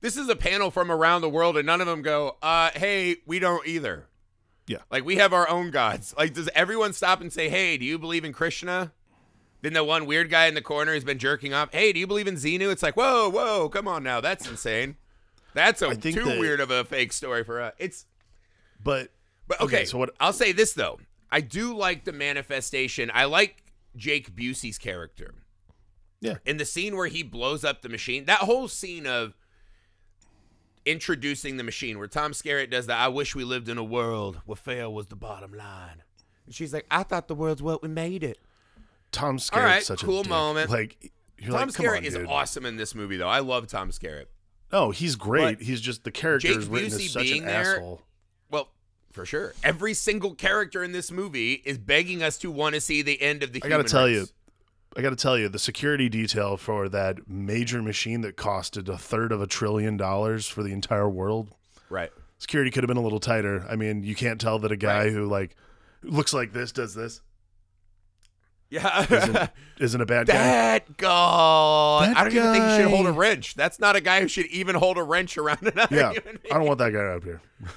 this 0.03 0.17
is 0.17 0.29
a 0.29 0.37
panel 0.37 0.71
from 0.71 0.91
around 0.93 1.23
the 1.23 1.29
world, 1.29 1.57
and 1.57 1.67
none 1.67 1.81
of 1.81 1.87
them 1.87 2.03
go, 2.03 2.37
"Uh, 2.43 2.71
hey, 2.75 3.17
we 3.27 3.39
don't 3.39 3.67
either." 3.67 4.07
Yeah. 4.67 4.79
like 4.91 5.05
we 5.05 5.17
have 5.17 5.35
our 5.35 5.47
own 5.49 5.71
gods. 5.71 6.15
Like, 6.17 6.33
does 6.33 6.49
everyone 6.55 6.93
stop 6.93 7.21
and 7.21 7.33
say, 7.33 7.49
"Hey, 7.49 7.77
do 7.77 7.85
you 7.85 7.99
believe 7.99 8.25
in 8.25 8.33
Krishna?" 8.33 8.93
Then 9.65 9.73
the 9.73 9.83
one 9.83 10.05
weird 10.05 10.29
guy 10.29 10.45
in 10.45 10.53
the 10.55 10.61
corner 10.61 10.93
who's 10.93 11.05
been 11.05 11.19
jerking 11.19 11.55
off. 11.55 11.73
Hey, 11.73 11.91
do 11.95 11.99
you 11.99 12.07
believe 12.07 12.27
in 12.27 12.35
Xenu? 12.35 12.71
It's 12.71 12.83
like, 12.83 12.99
whoa, 12.99 13.31
whoa, 13.31 13.71
come 13.71 13.89
on 13.89 14.03
now, 14.03 14.21
that's 14.21 14.47
insane. 14.47 14.97
That's 15.55 15.83
a 15.83 15.95
too 15.97 16.13
that- 16.25 16.39
weird 16.39 16.61
of 16.61 16.71
a 16.71 16.85
fake 16.85 17.13
story 17.13 17.45
for 17.45 17.61
us. 17.61 17.75
It's 17.79 18.07
but 18.83 19.11
but 19.47 19.61
okay, 19.61 19.77
Okay, 19.77 19.85
so 19.87 19.99
what- 19.99 20.15
I'll 20.21 20.33
say 20.33 20.53
this 20.53 20.73
though. 20.73 20.99
I 21.31 21.41
do 21.41 21.75
like 21.77 22.05
the 22.05 22.13
manifestation. 22.13 23.11
I 23.15 23.25
like 23.25 23.63
Jake 23.97 24.35
Busey's 24.37 24.79
character. 24.79 25.35
Yeah. 26.21 26.37
In 26.47 26.57
the 26.59 26.65
scene 26.65 26.97
where 26.97 27.09
he 27.09 27.23
blows 27.23 27.65
up 27.65 27.83
the 27.83 27.89
machine, 27.89 28.25
that 28.27 28.39
whole 28.41 28.69
scene 28.69 29.07
of 29.07 29.35
introducing 30.87 31.57
the 31.57 31.63
machine 31.65 31.99
where 31.99 32.07
Tom 32.09 32.33
Skerritt 32.33 32.71
does 32.71 32.87
the 32.87 32.95
I 32.95 33.09
wish 33.09 33.35
we 33.35 33.45
lived 33.45 33.69
in 33.69 33.79
a 33.79 33.85
world 33.85 34.41
where 34.45 34.57
fail 34.57 34.93
was 34.93 35.07
the 35.07 35.17
bottom 35.17 35.53
line. 35.53 36.03
And 36.47 36.55
she's 36.55 36.73
like, 36.75 36.87
I 36.91 37.03
thought 37.03 37.27
the 37.29 37.35
world's 37.35 37.63
what 37.63 37.83
we 37.83 37.89
made 37.89 38.23
it. 38.23 38.39
Tom 39.13 39.39
Skerritt's 39.39 39.51
All 39.57 39.63
right, 39.63 39.83
such 39.83 40.03
a 40.03 40.07
cool 40.07 40.25
moment. 40.25 40.71
Like 40.71 41.13
Tom 41.43 41.53
like, 41.53 41.69
Skerritt 41.71 41.99
on, 41.99 42.05
is 42.05 42.15
dude. 42.15 42.27
awesome 42.27 42.67
in 42.67 42.77
this 42.77 42.95
movie 42.95 43.17
though. 43.17 43.29
I 43.29 43.41
love 43.41 43.67
Tom 43.67 43.91
Skerritt. 43.91 44.27
Oh, 44.75 44.91
he's 44.91 45.17
great. 45.17 45.59
But 45.59 45.65
he's 45.67 45.81
just 45.81 46.05
the 46.05 46.11
character 46.11 46.49
Jake 46.49 46.59
is 46.59 46.67
written 46.67 46.91
Busey 46.91 47.05
as 47.07 47.11
such 47.13 47.23
being 47.23 47.43
an 47.43 47.49
there- 47.49 47.77
asshole. 47.77 48.03
Well, 48.51 48.69
for 49.13 49.25
sure. 49.25 49.55
Every 49.63 49.95
single 49.95 50.35
character 50.35 50.83
in 50.85 50.93
this 50.93 51.11
movie 51.13 51.55
is 51.65 51.79
begging 51.79 52.23
us 52.23 52.37
to 52.39 52.51
want 52.51 52.75
to 52.75 52.81
see 52.81 53.01
the 53.01 53.21
end 53.23 53.43
of 53.43 53.53
the 53.53 53.63
I 53.65 53.69
gotta 53.69 53.85
tell 53.85 54.05
race. 54.07 54.17
you, 54.17 54.27
I 54.97 55.03
got 55.03 55.11
to 55.11 55.17
tell 55.17 55.37
you, 55.39 55.49
the 55.49 55.59
security 55.59 56.09
detail 56.09 56.57
for 56.57 56.89
that 56.89 57.29
major 57.29 57.83
machine 57.83 58.21
that 58.21 58.37
costed 58.37 58.89
a 58.89 58.97
third 58.99 59.33
of 59.33 59.41
a 59.41 59.47
trillion 59.47 59.97
dollars 59.97 60.47
for 60.49 60.63
the 60.63 60.73
entire 60.73 61.09
world, 61.09 61.51
Right. 61.89 62.11
security 62.39 62.71
could 62.71 62.83
have 62.85 62.89
been 62.89 62.97
a 62.97 63.03
little 63.03 63.19
tighter. 63.21 63.65
I 63.69 63.75
mean, 63.77 64.03
you 64.05 64.15
can't 64.15 64.41
tell 64.41 64.59
that 64.61 64.71
a 64.73 64.77
guy 64.77 65.05
Right. 65.05 65.13
who 65.13 65.27
like 65.27 65.57
looks 66.03 66.33
like 66.33 66.53
this 66.53 66.71
does 66.73 66.95
this. 66.95 67.21
Yeah. 68.75 69.07
isn't, 69.11 69.51
isn't 69.79 70.01
a 70.01 70.07
bad 70.07 70.27
guy. 70.29 70.33
that 70.35 70.97
guy. 70.97 72.07
That 72.07 72.17
I 72.17 72.25
don't 72.25 72.33
even 72.35 72.53
think 72.53 72.65
he 72.65 72.77
should 72.77 72.91
hold 72.91 73.07
a 73.07 73.13
wrench. 73.13 73.55
That's 73.55 73.79
not 73.79 73.95
a 73.97 74.01
guy 74.01 74.21
who 74.21 74.29
should 74.29 74.47
even 74.47 74.75
hold 74.75 74.99
a 74.99 75.03
wrench 75.03 75.39
around 75.39 75.63
another 75.63 75.95
Yeah. 75.97 76.13
I 76.51 76.55
don't 76.55 76.67
want 76.67 76.79
that 76.79 76.93
guy 76.93 77.05
up 77.05 77.25
here. 77.25 77.41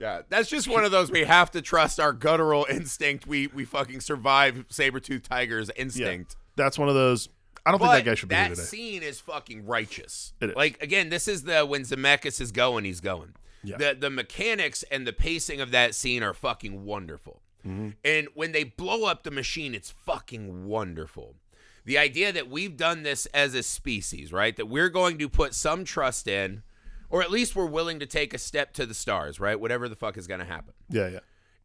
Yeah, 0.00 0.22
that's 0.28 0.48
just 0.50 0.66
one 0.66 0.84
of 0.84 0.90
those 0.90 1.12
we 1.12 1.22
have 1.22 1.52
to 1.52 1.62
trust 1.62 2.00
our 2.00 2.12
guttural 2.12 2.66
instinct. 2.68 3.24
We 3.24 3.46
we 3.46 3.64
fucking 3.64 4.00
survive 4.00 4.64
saber-toothed 4.68 5.24
tigers 5.24 5.70
instinct. 5.76 6.34
That's 6.56 6.76
one 6.76 6.88
of 6.88 6.96
those. 6.96 7.28
I 7.64 7.70
don't 7.70 7.78
But 7.78 7.92
think 7.92 8.04
that 8.04 8.10
guy 8.10 8.14
should 8.16 8.28
be 8.28 8.34
that 8.34 8.46
here 8.48 8.56
today. 8.56 8.66
scene 8.66 9.02
is 9.04 9.20
fucking 9.20 9.64
righteous. 9.64 10.32
It 10.40 10.50
is. 10.50 10.56
Like 10.56 10.82
again, 10.82 11.08
this 11.08 11.28
is 11.28 11.44
the 11.44 11.64
when 11.64 11.82
Zemeckis 11.82 12.40
is 12.40 12.50
going, 12.50 12.84
he's 12.84 13.00
going. 13.00 13.34
Yeah. 13.62 13.76
The 13.76 13.94
the 13.96 14.10
mechanics 14.10 14.82
and 14.90 15.06
the 15.06 15.12
pacing 15.12 15.60
of 15.60 15.70
that 15.70 15.94
scene 15.94 16.24
are 16.24 16.34
fucking 16.34 16.84
wonderful. 16.84 17.40
Mm-hmm. 17.66 17.90
And 18.04 18.28
when 18.34 18.52
they 18.52 18.64
blow 18.64 19.04
up 19.04 19.22
the 19.22 19.30
machine, 19.30 19.74
it's 19.74 19.90
fucking 19.90 20.66
wonderful. 20.66 21.36
The 21.84 21.98
idea 21.98 22.32
that 22.32 22.48
we've 22.48 22.76
done 22.76 23.02
this 23.02 23.26
as 23.26 23.54
a 23.54 23.62
species, 23.62 24.32
right? 24.32 24.56
That 24.56 24.66
we're 24.66 24.88
going 24.88 25.18
to 25.18 25.28
put 25.28 25.54
some 25.54 25.84
trust 25.84 26.28
in, 26.28 26.62
or 27.10 27.22
at 27.22 27.30
least 27.30 27.56
we're 27.56 27.66
willing 27.66 27.98
to 28.00 28.06
take 28.06 28.32
a 28.32 28.38
step 28.38 28.72
to 28.74 28.86
the 28.86 28.94
stars, 28.94 29.40
right? 29.40 29.58
Whatever 29.58 29.88
the 29.88 29.96
fuck 29.96 30.16
is 30.16 30.26
going 30.26 30.40
to 30.40 30.46
happen. 30.46 30.74
Yeah, 30.88 31.08
yeah. 31.08 31.20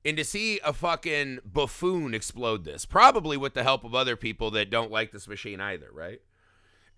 And 0.06 0.18
to 0.18 0.24
see 0.24 0.60
a 0.64 0.74
fucking 0.74 1.40
buffoon 1.46 2.14
explode 2.14 2.64
this, 2.64 2.86
probably 2.86 3.38
with 3.38 3.54
the 3.54 3.64
help 3.64 3.84
of 3.84 3.94
other 3.94 4.16
people 4.16 4.52
that 4.52 4.70
don't 4.70 4.92
like 4.92 5.12
this 5.12 5.28
machine 5.28 5.60
either, 5.60 5.90
right? 5.92 6.22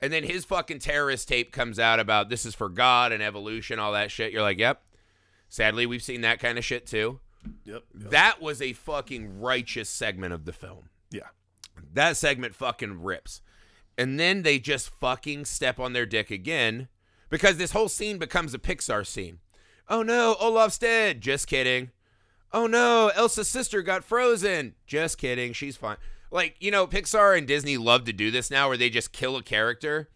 And 0.02 0.14
then 0.14 0.24
his 0.24 0.46
fucking 0.46 0.80
terrorist 0.80 1.28
tape 1.28 1.52
comes 1.52 1.80
out 1.80 2.00
about 2.00 2.30
this 2.30 2.46
is 2.46 2.56
for 2.56 2.70
God 2.70 3.12
and 3.12 3.22
evolution, 3.22 3.80
all 3.80 3.94
that 3.94 4.12
shit. 4.12 4.32
You're 4.32 4.42
like, 4.42 4.60
yep. 4.60 4.82
Sadly, 5.50 5.86
we've 5.86 6.04
seen 6.04 6.22
that 6.22 6.40
kind 6.40 6.58
of 6.58 6.64
shit 6.64 6.86
too. 6.86 7.20
Yep. 7.66 7.84
yep. 7.98 8.12
That 8.12 8.42
was 8.42 8.62
a 8.62 8.74
fucking 8.74 9.40
righteous 9.40 9.90
segment 9.90 10.34
of 10.34 10.46
the 10.46 10.54
film. 10.54 10.90
Yeah. 11.12 11.28
That 11.94 12.18
segment 12.18 12.56
fucking 12.56 13.02
rips. 13.02 13.42
And 13.98 14.20
then 14.20 14.44
they 14.44 14.60
just 14.60 14.90
fucking 14.90 15.46
step 15.46 15.80
on 15.80 15.94
their 15.94 16.06
dick 16.06 16.32
again 16.32 16.88
because 17.30 17.58
this 17.58 17.72
whole 17.72 17.90
scene 17.90 18.18
becomes 18.18 18.54
a 18.54 18.60
Pixar 18.60 19.06
scene. 19.06 19.40
Oh 19.88 20.04
no, 20.04 20.36
Olaf's 20.40 20.78
dead. 20.78 21.22
Just 21.22 21.48
kidding. 21.48 21.92
Oh 22.54 22.68
no, 22.68 23.12
Elsa's 23.16 23.48
sister 23.48 23.82
got 23.82 24.04
frozen. 24.04 24.76
Just 24.88 25.18
kidding. 25.18 25.54
She's 25.54 25.78
fine. 25.78 25.98
Like, 26.32 26.56
you 26.60 26.72
know, 26.72 26.88
Pixar 26.88 27.38
and 27.38 27.48
Disney 27.48 27.78
love 27.78 28.06
to 28.06 28.14
do 28.14 28.32
this 28.32 28.52
now 28.52 28.68
where 28.68 28.78
they 28.78 28.90
just 28.90 29.12
kill 29.12 29.36
a 29.36 29.44
character. 29.44 30.10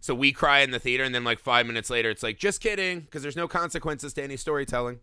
So 0.00 0.14
we 0.14 0.32
cry 0.32 0.60
in 0.60 0.70
the 0.70 0.78
theater 0.78 1.02
and 1.02 1.14
then 1.14 1.24
like 1.24 1.40
5 1.40 1.66
minutes 1.66 1.90
later 1.90 2.10
it's 2.10 2.22
like 2.22 2.38
just 2.38 2.60
kidding 2.60 3.00
because 3.00 3.22
there's 3.22 3.36
no 3.36 3.48
consequences 3.48 4.12
to 4.14 4.22
any 4.22 4.36
storytelling. 4.36 5.00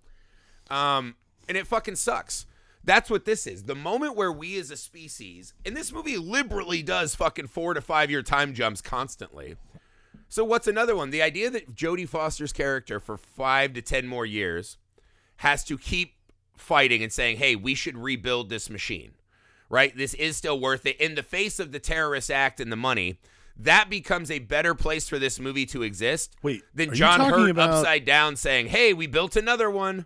Um 0.70 1.16
and 1.48 1.58
it 1.58 1.68
fucking 1.68 1.96
sucks. 1.96 2.46
That's 2.84 3.10
what 3.10 3.26
this 3.26 3.48
is. 3.48 3.64
The 3.64 3.76
moment 3.76 4.16
where 4.18 4.32
we 4.32 4.60
as 4.60 4.70
a 4.70 4.76
species, 4.76 5.54
and 5.66 5.76
this 5.76 5.94
movie 5.94 6.18
liberally 6.18 6.84
does 6.84 7.16
fucking 7.16 7.48
four 7.48 7.74
to 7.74 7.82
five 7.82 8.12
year 8.12 8.22
time 8.22 8.54
jumps 8.54 8.82
constantly. 8.82 9.56
So 10.28 10.44
what's 10.44 10.68
another 10.68 10.96
one? 10.96 11.12
The 11.12 11.22
idea 11.22 11.50
that 11.52 11.76
Jodie 11.76 12.10
Foster's 12.10 12.52
character 12.52 13.00
for 13.00 13.18
five 13.18 13.74
to 13.74 13.82
ten 13.82 14.08
more 14.08 14.26
years 14.26 14.78
has 15.38 15.64
to 15.66 15.78
keep 15.78 16.16
fighting 16.58 17.02
and 17.04 17.12
saying, 17.14 17.38
"Hey, 17.38 17.56
we 17.56 17.74
should 17.76 17.98
rebuild 17.98 18.50
this 18.50 18.70
machine." 18.70 19.14
Right? 19.70 19.96
This 19.96 20.14
is 20.16 20.36
still 20.38 20.60
worth 20.60 20.86
it 20.86 21.00
in 21.00 21.16
the 21.16 21.24
face 21.24 21.60
of 21.60 21.72
the 21.72 21.80
terrorist 21.80 22.30
act 22.30 22.60
and 22.60 22.72
the 22.72 22.76
money. 22.76 23.20
That 23.56 23.90
becomes 23.90 24.30
a 24.30 24.40
better 24.40 24.76
place 24.76 25.08
for 25.08 25.18
this 25.20 25.40
movie 25.40 25.66
to 25.68 25.84
exist 25.84 26.36
Wait, 26.42 26.64
than 26.74 26.94
John 26.94 27.20
Hurt 27.22 27.50
about- 27.50 27.70
upside 27.70 28.04
down 28.04 28.36
saying, 28.36 28.68
"Hey, 28.68 28.94
we 28.94 29.08
built 29.08 29.36
another 29.36 29.70
one." 29.70 30.06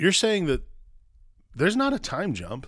You're 0.00 0.12
saying 0.12 0.46
that 0.46 0.62
there's 1.54 1.76
not 1.76 1.92
a 1.92 1.98
time 1.98 2.32
jump. 2.32 2.66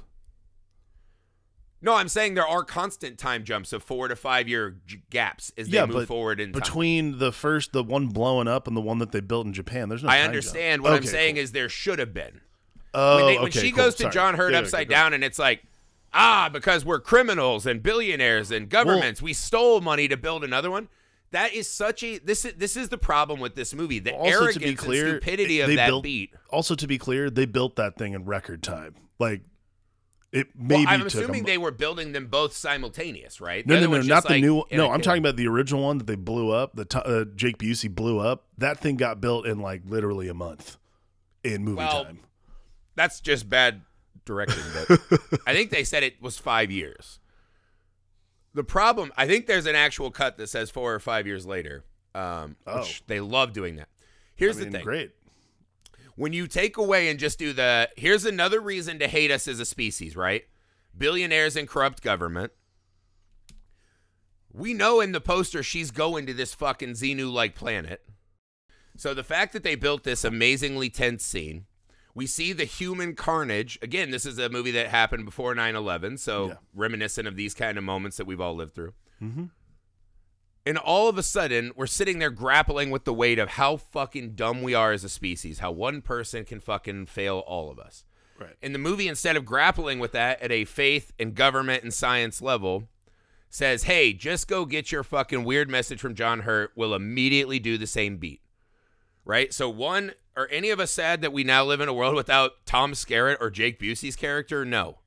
No, 1.80 1.94
I'm 1.94 2.08
saying 2.08 2.34
there 2.34 2.46
are 2.46 2.62
constant 2.62 3.18
time 3.18 3.42
jumps 3.42 3.72
of 3.72 3.82
four 3.82 4.06
to 4.06 4.14
five 4.14 4.48
year 4.48 4.76
j- 4.86 5.02
gaps 5.10 5.50
as 5.56 5.68
they 5.68 5.78
yeah, 5.78 5.86
move 5.86 6.06
forward 6.06 6.40
in 6.40 6.52
time. 6.52 6.60
between 6.60 7.18
the 7.18 7.32
first, 7.32 7.72
the 7.72 7.82
one 7.82 8.06
blowing 8.08 8.46
up, 8.46 8.68
and 8.68 8.76
the 8.76 8.80
one 8.80 8.98
that 8.98 9.10
they 9.12 9.20
built 9.20 9.46
in 9.46 9.52
Japan, 9.52 9.88
there's 9.88 10.04
no. 10.04 10.10
I 10.10 10.18
time 10.18 10.26
understand. 10.26 10.82
jump. 10.82 10.92
What 10.92 10.96
I'm 10.96 11.06
saying 11.06 11.34
cool. 11.36 11.42
is 11.42 11.52
there 11.52 11.68
should 11.68 11.98
have 11.98 12.14
been. 12.14 12.40
oh, 12.94 13.16
when, 13.16 13.26
they, 13.26 13.38
when 13.38 13.48
okay, 13.48 13.60
she 13.60 13.72
cool. 13.72 13.84
goes 13.84 13.94
to 13.96 14.02
Sorry. 14.02 14.12
John 14.12 14.34
Hurt 14.34 14.52
Yeah, 14.52 14.58
yeah, 14.58 14.64
upside 14.64 14.88
go. 14.88 14.94
down, 14.94 15.12
and 15.14 15.24
it's 15.24 15.38
like, 15.38 15.64
ah, 16.12 16.48
because 16.52 16.84
we're 16.84 17.00
criminals 17.00 17.66
and 17.66 17.82
billionaires 17.82 18.50
and 18.52 18.68
governments, 18.68 19.20
we 19.20 19.32
stole 19.32 19.80
money 19.80 20.06
to 20.06 20.16
build 20.16 20.44
another 20.44 20.70
one. 20.70 20.88
That 21.32 21.52
is 21.54 21.68
such 21.68 22.02
a 22.02 22.18
this 22.18 22.44
is 22.44 22.54
this 22.54 22.76
is 22.76 22.88
the 22.90 22.98
problem 22.98 23.40
with 23.40 23.54
this 23.54 23.74
movie. 23.74 23.98
The 23.98 24.12
Also, 24.14 24.30
to 24.30 24.44
arrogance 24.44 24.64
be 24.64 24.74
clear, 24.74 25.06
and 25.08 25.22
stupidity 25.22 25.60
of 25.60 25.68
they 25.68 25.76
that 25.76 25.86
built- 25.88 26.02
beat. 26.04 26.34
Also, 26.50 26.74
to 26.74 26.86
be 26.86 26.98
clear, 26.98 27.28
they 27.30 27.46
built 27.46 27.76
that 27.76 27.96
thing 27.96 28.12
in 28.12 28.24
record 28.24 28.62
time. 28.62 28.94
Like 29.18 29.42
it 30.30 30.48
maybe 30.54 30.84
Well, 30.86 30.94
I'm 30.94 31.06
assuming 31.06 31.42
a, 31.42 31.46
they 31.46 31.58
were 31.58 31.70
building 31.70 32.12
them 32.12 32.26
both 32.28 32.54
simultaneous, 32.54 33.40
right? 33.40 33.66
No, 33.66 33.74
The 33.74 33.80
no, 33.82 33.86
no, 33.88 33.96
not 33.98 34.04
just, 34.06 34.26
the 34.28 34.32
like, 34.34 34.40
new. 34.42 34.64
in 34.70 34.76
No, 34.78 34.90
I'm 34.90 35.00
talking 35.02 35.22
about 35.22 35.36
the 35.36 35.46
original 35.46 35.82
one 35.82 35.98
that 35.98 36.06
they 36.06 36.14
blew 36.14 36.50
up. 36.50 36.74
The 36.76 36.84
t- 36.86 36.98
uh, 37.04 37.24
Jake 37.34 37.58
Busey 37.58 37.94
blew 37.94 38.18
up. 38.18 38.44
That 38.58 38.78
thing 38.78 38.96
got 38.96 39.20
built 39.20 39.46
in 39.46 39.58
like 39.60 39.82
literally 39.86 40.28
a 40.28 40.34
month 40.34 40.76
in 41.44 41.64
movie 41.64 41.76
Well, 41.78 42.04
time. 42.04 42.20
That's 42.94 43.20
just 43.20 43.48
bad 43.48 43.82
directing, 44.24 44.62
but 44.88 45.00
I 45.46 45.54
think 45.54 45.70
they 45.70 45.84
said 45.84 46.02
it 46.02 46.20
was 46.22 46.38
five 46.38 46.70
years. 46.70 47.18
The 48.54 48.64
problem, 48.64 49.12
I 49.16 49.26
think 49.26 49.46
there's 49.46 49.66
an 49.66 49.74
actual 49.76 50.10
cut 50.10 50.36
that 50.36 50.48
says 50.48 50.70
four 50.70 50.94
or 50.94 51.00
five 51.00 51.26
years 51.26 51.46
later, 51.46 51.84
um, 52.14 52.56
Oh. 52.66 52.86
they 53.06 53.20
love 53.20 53.52
doing 53.52 53.76
that. 53.76 53.88
Here's 54.34 54.58
I 54.58 54.60
mean, 54.60 54.70
the 54.72 54.78
thing: 54.78 54.84
great. 54.84 55.12
when 56.16 56.32
you 56.34 56.46
take 56.46 56.76
away 56.76 57.08
and 57.08 57.18
just 57.18 57.38
do 57.38 57.52
the, 57.54 57.88
here's 57.96 58.24
another 58.26 58.60
reason 58.60 58.98
to 58.98 59.08
hate 59.08 59.30
us 59.30 59.48
as 59.48 59.58
a 59.60 59.64
species, 59.64 60.16
right? 60.16 60.44
Billionaires 60.96 61.56
and 61.56 61.66
corrupt 61.66 62.02
government. 62.02 62.52
We 64.52 64.74
know 64.74 65.00
in 65.00 65.12
the 65.12 65.20
poster 65.20 65.62
she's 65.62 65.90
going 65.90 66.26
to 66.26 66.34
this 66.34 66.52
fucking 66.54 66.90
Xenu-like 66.92 67.54
planet. 67.54 68.02
So 68.98 69.14
the 69.14 69.24
fact 69.24 69.54
that 69.54 69.62
they 69.62 69.74
built 69.74 70.04
this 70.04 70.24
amazingly 70.24 70.90
tense 70.90 71.24
scene, 71.24 71.64
we 72.14 72.26
see 72.26 72.52
the 72.52 72.64
human 72.64 73.14
carnage. 73.14 73.78
Again, 73.82 74.10
this 74.10 74.26
is 74.26 74.38
a 74.38 74.48
movie 74.48 74.70
that 74.72 74.88
happened 74.88 75.24
before 75.24 75.54
9/11, 75.54 76.18
so 76.18 76.48
Yeah. 76.48 76.54
reminiscent 76.74 77.26
of 77.26 77.36
these 77.36 77.54
kind 77.54 77.78
of 77.78 77.84
moments 77.84 78.16
that 78.18 78.26
we've 78.26 78.40
all 78.40 78.54
lived 78.54 78.74
through. 78.74 78.94
Mhm. 79.20 79.50
And 80.64 80.78
all 80.78 81.08
of 81.08 81.18
a 81.18 81.22
sudden, 81.24 81.72
we're 81.74 81.86
sitting 81.86 82.18
there 82.20 82.30
grappling 82.30 82.90
with 82.90 83.04
the 83.04 83.12
weight 83.12 83.38
of 83.40 83.50
how 83.50 83.76
fucking 83.76 84.34
dumb 84.34 84.62
we 84.62 84.74
are 84.74 84.92
as 84.92 85.02
a 85.02 85.08
species, 85.08 85.58
how 85.58 85.72
one 85.72 86.02
person 86.02 86.44
can 86.44 86.60
fucking 86.60 87.06
fail 87.06 87.38
all 87.40 87.70
of 87.70 87.78
us. 87.80 88.04
Right. 88.38 88.56
And 88.62 88.74
the 88.74 88.78
movie, 88.78 89.08
instead 89.08 89.36
of 89.36 89.44
grappling 89.44 89.98
with 89.98 90.12
that 90.12 90.40
at 90.40 90.52
a 90.52 90.64
faith 90.64 91.12
and 91.18 91.34
government 91.34 91.82
and 91.82 91.92
science 91.92 92.40
level, 92.40 92.88
says, 93.50 93.84
hey, 93.84 94.12
just 94.12 94.48
go 94.48 94.64
get 94.64 94.92
your 94.92 95.02
fucking 95.02 95.44
weird 95.44 95.68
message 95.68 96.00
from 96.00 96.14
John 96.14 96.40
Hurt. 96.40 96.72
We'll 96.76 96.94
immediately 96.94 97.58
do 97.58 97.76
the 97.76 97.86
same 97.86 98.16
beat. 98.18 98.40
Right? 99.24 99.52
So, 99.52 99.68
one, 99.68 100.14
are 100.36 100.48
any 100.50 100.70
of 100.70 100.80
us 100.80 100.90
sad 100.90 101.20
that 101.22 101.32
we 101.32 101.44
now 101.44 101.64
live 101.64 101.80
in 101.80 101.88
a 101.88 101.94
world 101.94 102.14
without 102.14 102.64
Tom 102.66 102.92
Skerritt 102.92 103.36
or 103.40 103.50
Jake 103.50 103.78
Busey's 103.78 104.16
character? 104.16 104.64
No. 104.64 104.98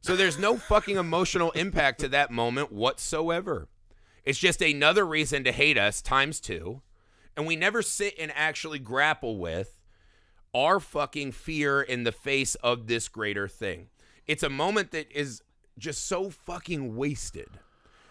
So, 0.00 0.14
there's 0.14 0.38
no 0.38 0.56
fucking 0.56 0.96
emotional 0.96 1.50
impact 1.52 2.00
to 2.00 2.08
that 2.08 2.30
moment 2.30 2.70
whatsoever. 2.72 3.68
It's 4.24 4.38
just 4.38 4.62
another 4.62 5.06
reason 5.06 5.42
to 5.44 5.52
hate 5.52 5.76
us 5.78 6.00
times 6.00 6.38
two. 6.40 6.82
And 7.36 7.46
we 7.46 7.56
never 7.56 7.82
sit 7.82 8.14
and 8.18 8.32
actually 8.34 8.78
grapple 8.78 9.38
with 9.38 9.80
our 10.54 10.80
fucking 10.80 11.32
fear 11.32 11.80
in 11.82 12.04
the 12.04 12.12
face 12.12 12.54
of 12.56 12.86
this 12.86 13.08
greater 13.08 13.48
thing. 13.48 13.88
It's 14.26 14.42
a 14.42 14.48
moment 14.50 14.90
that 14.90 15.10
is 15.12 15.42
just 15.78 16.06
so 16.06 16.30
fucking 16.30 16.96
wasted 16.96 17.48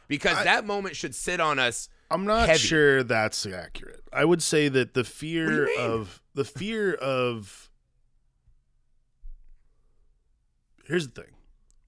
because 0.08 0.38
I- 0.38 0.44
that 0.46 0.66
moment 0.66 0.96
should 0.96 1.14
sit 1.16 1.40
on 1.40 1.60
us. 1.60 1.90
I'm 2.10 2.26
not 2.26 2.48
heavy. 2.48 2.60
sure 2.60 3.04
that's 3.04 3.46
accurate. 3.46 4.02
I 4.14 4.24
would 4.26 4.42
say 4.42 4.70
that 4.70 4.94
the 4.94 5.04
fear 5.04 5.68
of 5.78 6.22
the 6.34 6.46
fear 6.46 6.94
of 6.94 7.70
Here's 10.86 11.08
the 11.10 11.22
thing. 11.24 11.32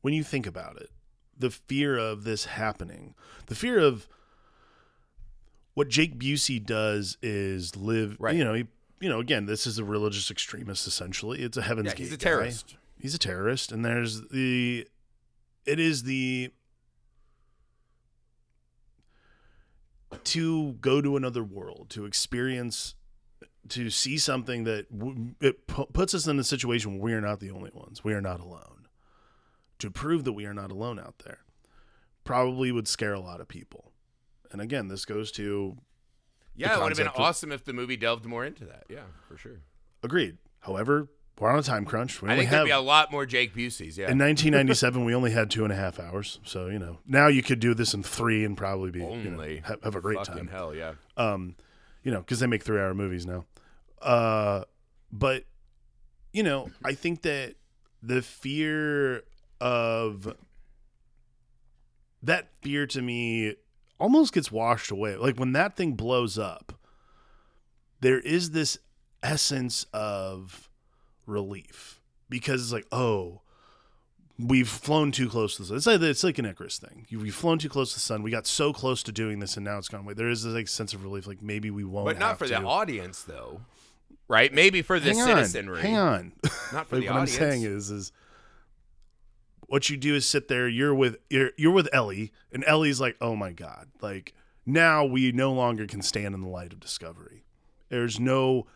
When 0.02 0.14
you 0.14 0.24
think 0.24 0.46
about 0.46 0.78
it, 0.78 0.90
the 1.38 1.50
fear 1.50 1.98
of 1.98 2.24
this 2.24 2.46
happening, 2.46 3.16
the 3.48 3.56
fear 3.56 3.80
of 3.80 4.08
what 5.74 5.88
Jake 5.88 6.20
Busey 6.20 6.64
does 6.64 7.18
is 7.22 7.76
live, 7.78 8.18
Right. 8.20 8.36
you 8.36 8.44
know, 8.44 8.54
he, 8.54 8.68
you 9.00 9.08
know, 9.08 9.20
again, 9.20 9.46
this 9.46 9.66
is 9.66 9.78
a 9.80 9.86
religious 9.86 10.30
extremist 10.30 10.86
essentially. 10.88 11.40
It's 11.40 11.56
a 11.58 11.62
heaven's 11.62 11.88
Yeah, 11.88 11.92
gate. 11.96 12.04
he's 12.04 12.14
a 12.14 12.18
guy. 12.18 12.24
terrorist. 12.24 12.76
He's 12.98 13.16
a 13.16 13.18
terrorist 13.20 13.72
and 13.72 13.86
there's 13.86 14.22
the 14.30 14.86
it 15.66 15.80
is 15.80 16.04
the 16.04 16.52
to 20.26 20.74
go 20.74 21.02
to 21.02 21.16
another 21.18 21.44
world, 21.44 21.88
to 21.92 22.06
experience, 22.06 22.96
to 23.70 23.90
see 23.90 24.18
something 24.18 24.64
that 24.64 24.92
w- 24.98 25.36
it 25.42 25.68
pu- 25.68 25.86
puts 25.88 26.14
us 26.14 26.28
in 26.28 26.40
a 26.40 26.44
situation 26.44 26.94
where 26.94 27.02
we 27.02 27.14
are 27.14 27.22
not 27.22 27.40
the 27.40 27.52
only 27.52 27.72
ones. 27.74 28.04
We 28.04 28.14
are 28.14 28.22
not 28.22 28.40
alone. 28.40 28.88
To 29.80 29.90
prove 29.92 30.24
that 30.26 30.34
we 30.34 30.46
are 30.46 30.54
not 30.54 30.72
alone 30.72 31.00
out 31.00 31.20
there, 31.26 31.40
probably 32.24 32.72
would 32.72 32.88
scare 32.88 33.14
a 33.14 33.20
lot 33.20 33.40
of 33.40 33.48
people. 33.48 33.92
And 34.52 34.60
again, 34.62 34.88
this 34.88 35.06
goes 35.06 35.32
to 35.34 35.78
Yeah, 36.56 36.76
it 36.78 36.82
would 36.82 36.90
have 36.90 36.98
been 36.98 37.24
awesome 37.24 37.52
if 37.52 37.64
the 37.64 37.72
movie 37.74 37.96
delved 37.96 38.26
more 38.26 38.44
into 38.44 38.66
that. 38.66 38.86
Yeah, 38.90 39.04
for 39.28 39.38
sure. 39.38 39.62
agreed. 40.04 40.38
However, 40.62 41.08
we're 41.40 41.50
on 41.50 41.60
a 41.60 41.64
time 41.64 41.86
crunch. 41.86 42.22
We 42.22 42.30
I 42.30 42.36
think 42.38 42.50
there'd 42.50 42.60
have 42.60 42.66
be 42.66 42.72
a 42.72 42.80
lot 42.80 43.12
more 43.12 43.26
Jake 43.26 43.54
Buseys. 43.54 43.98
Yeah. 43.98 44.12
in 44.12 44.18
1997 44.20 45.06
we 45.06 45.16
only 45.16 45.32
had 45.32 45.50
two 45.50 45.64
and 45.64 45.72
a 45.74 45.76
half 45.76 46.00
hours. 46.00 46.40
So 46.44 46.68
you 46.68 46.80
know 46.80 47.00
now 47.08 47.28
you 47.28 47.42
could 47.44 47.60
do 47.60 47.74
this 47.74 47.94
in 47.94 48.04
three 48.04 48.44
and 48.46 48.56
probably 48.58 48.92
be 48.92 49.00
you 49.00 49.32
know, 49.32 49.42
have, 49.64 49.84
have 49.84 49.96
a 49.96 50.02
great 50.02 50.18
Fucking 50.20 50.34
time. 50.36 50.48
hell, 50.48 50.76
yeah. 50.76 50.94
um, 51.18 51.56
you 52.04 52.12
know, 52.12 52.20
because 52.20 52.40
they 52.40 52.48
make 52.48 52.64
three 52.64 52.80
hour 52.80 52.94
movies 52.94 53.26
now. 53.26 53.46
Uh, 54.02 54.64
but 55.12 55.46
you 56.34 56.44
know, 56.44 56.70
I 56.84 56.94
think 56.94 57.24
that 57.24 57.56
the 58.02 58.22
fear 58.22 59.24
of 59.60 60.36
that 62.24 62.50
fear 62.62 62.86
to 62.88 63.02
me 63.02 63.56
almost 64.00 64.34
gets 64.34 64.52
washed 64.52 64.92
away. 64.92 65.16
Like 65.16 65.38
when 65.38 65.54
that 65.54 65.76
thing 65.76 65.94
blows 65.94 66.38
up, 66.38 66.74
there 68.02 68.20
is 68.20 68.52
this 68.52 68.78
essence 69.22 69.86
of 69.94 70.69
relief 71.30 72.02
because 72.30 72.62
it's 72.62 72.74
like, 72.74 72.88
oh, 72.92 73.42
we've 74.38 74.70
flown 74.70 75.12
too 75.12 75.30
close 75.30 75.56
to 75.58 75.64
the 75.64 75.68
sun. 75.68 75.78
It's 75.78 75.86
like 75.88 76.02
it's 76.02 76.24
like 76.24 76.38
an 76.40 76.46
Icarus 76.46 76.78
thing. 76.80 77.06
We've 77.12 77.36
flown 77.36 77.60
too 77.60 77.70
close 77.70 77.90
to 77.92 77.96
the 77.98 78.02
sun. 78.02 78.24
We 78.24 78.32
got 78.32 78.48
so 78.48 78.74
close 78.74 79.04
to 79.04 79.12
doing 79.12 79.40
this, 79.40 79.56
and 79.58 79.66
now 79.66 79.78
it's 79.78 79.88
gone 79.90 80.02
away. 80.02 80.14
There 80.14 80.30
is 80.30 80.44
this 80.44 80.54
like 80.54 80.68
sense 80.68 80.94
of 80.94 81.04
relief, 81.04 81.28
like 81.28 81.42
maybe 81.42 81.70
we 81.72 81.84
won't. 81.84 82.06
But 82.06 82.20
not 82.20 82.38
for 82.40 82.46
to. 82.48 82.54
the 82.54 82.64
audience, 82.64 83.24
though. 83.24 83.62
Right? 84.28 84.54
Maybe 84.54 84.82
for 84.84 85.00
the 85.00 85.14
hang 85.14 85.26
citizenry. 85.26 85.80
On, 85.80 85.84
hang 85.84 85.98
on. 85.98 86.34
Not 86.72 86.88
for 86.88 86.98
Like, 86.98 87.06
the 87.06 87.12
what 87.12 87.22
audience. 87.22 87.34
I'm 87.34 87.52
saying 87.52 87.64
is, 87.64 87.90
is 87.90 88.12
what 89.68 89.90
you 89.90 89.98
do 89.98 90.14
is 90.14 90.28
sit 90.28 90.48
there. 90.48 90.68
You're 90.68 90.94
with 90.94 91.18
you're 91.32 91.50
you're 91.58 91.72
with 91.72 91.90
Ellie, 91.92 92.32
and 92.52 92.64
Ellie's 92.68 93.02
like, 93.02 93.18
oh 93.22 93.36
my 93.36 93.52
god, 93.52 93.88
like 94.02 94.36
now 94.68 95.04
we 95.04 95.32
no 95.32 95.52
longer 95.52 95.88
can 95.88 96.04
stand 96.04 96.36
in 96.36 96.42
the 96.42 96.48
light 96.48 96.74
of 96.74 96.80
discovery. 96.80 97.44
There's 97.90 98.20
no 98.20 98.68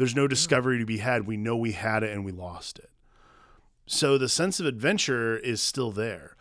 there's 0.00 0.16
no 0.16 0.26
discovery 0.26 0.78
to 0.78 0.86
be 0.86 0.96
had. 0.96 1.26
We 1.26 1.36
know 1.36 1.58
we 1.58 1.72
had 1.72 2.02
it 2.02 2.10
and 2.10 2.24
we 2.24 2.32
lost 2.32 2.78
it. 2.78 2.88
So 3.84 4.16
the 4.16 4.30
sense 4.30 4.58
of 4.58 4.64
adventure 4.64 5.36
is 5.36 5.60
still 5.60 5.92
there. 5.92 6.36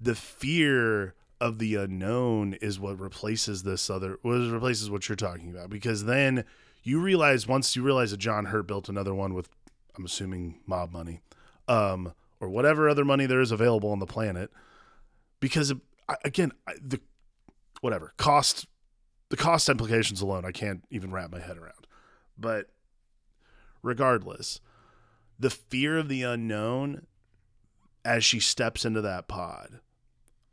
The 0.00 0.16
fear 0.16 1.14
of 1.40 1.60
the 1.60 1.76
unknown 1.76 2.54
is 2.54 2.80
what 2.80 2.98
replaces 2.98 3.62
this 3.62 3.88
other 3.88 4.18
what 4.22 4.38
replaces 4.50 4.90
what 4.90 5.08
you're 5.08 5.14
talking 5.14 5.48
about 5.48 5.70
because 5.70 6.06
then 6.06 6.44
you 6.82 7.00
realize 7.00 7.46
once 7.46 7.76
you 7.76 7.84
realize 7.84 8.10
that 8.10 8.16
John 8.16 8.46
Hurt 8.46 8.66
built 8.66 8.88
another 8.88 9.14
one 9.14 9.32
with 9.32 9.48
I'm 9.96 10.04
assuming 10.04 10.58
mob 10.66 10.92
money 10.92 11.20
um 11.68 12.14
or 12.40 12.48
whatever 12.48 12.88
other 12.88 13.04
money 13.04 13.26
there 13.26 13.40
is 13.40 13.52
available 13.52 13.92
on 13.92 14.00
the 14.00 14.06
planet 14.06 14.50
because 15.38 15.72
again 16.24 16.50
the 16.80 17.00
whatever 17.80 18.12
cost 18.16 18.66
the 19.28 19.36
cost 19.36 19.68
implications 19.68 20.20
alone 20.20 20.44
I 20.44 20.50
can't 20.50 20.84
even 20.90 21.12
wrap 21.12 21.30
my 21.30 21.40
head 21.40 21.58
around 21.58 21.86
but 22.38 22.70
regardless 23.84 24.60
the 25.38 25.50
fear 25.50 25.98
of 25.98 26.08
the 26.08 26.22
unknown 26.22 27.06
as 28.04 28.24
she 28.24 28.40
steps 28.40 28.84
into 28.84 29.00
that 29.00 29.28
pod 29.28 29.80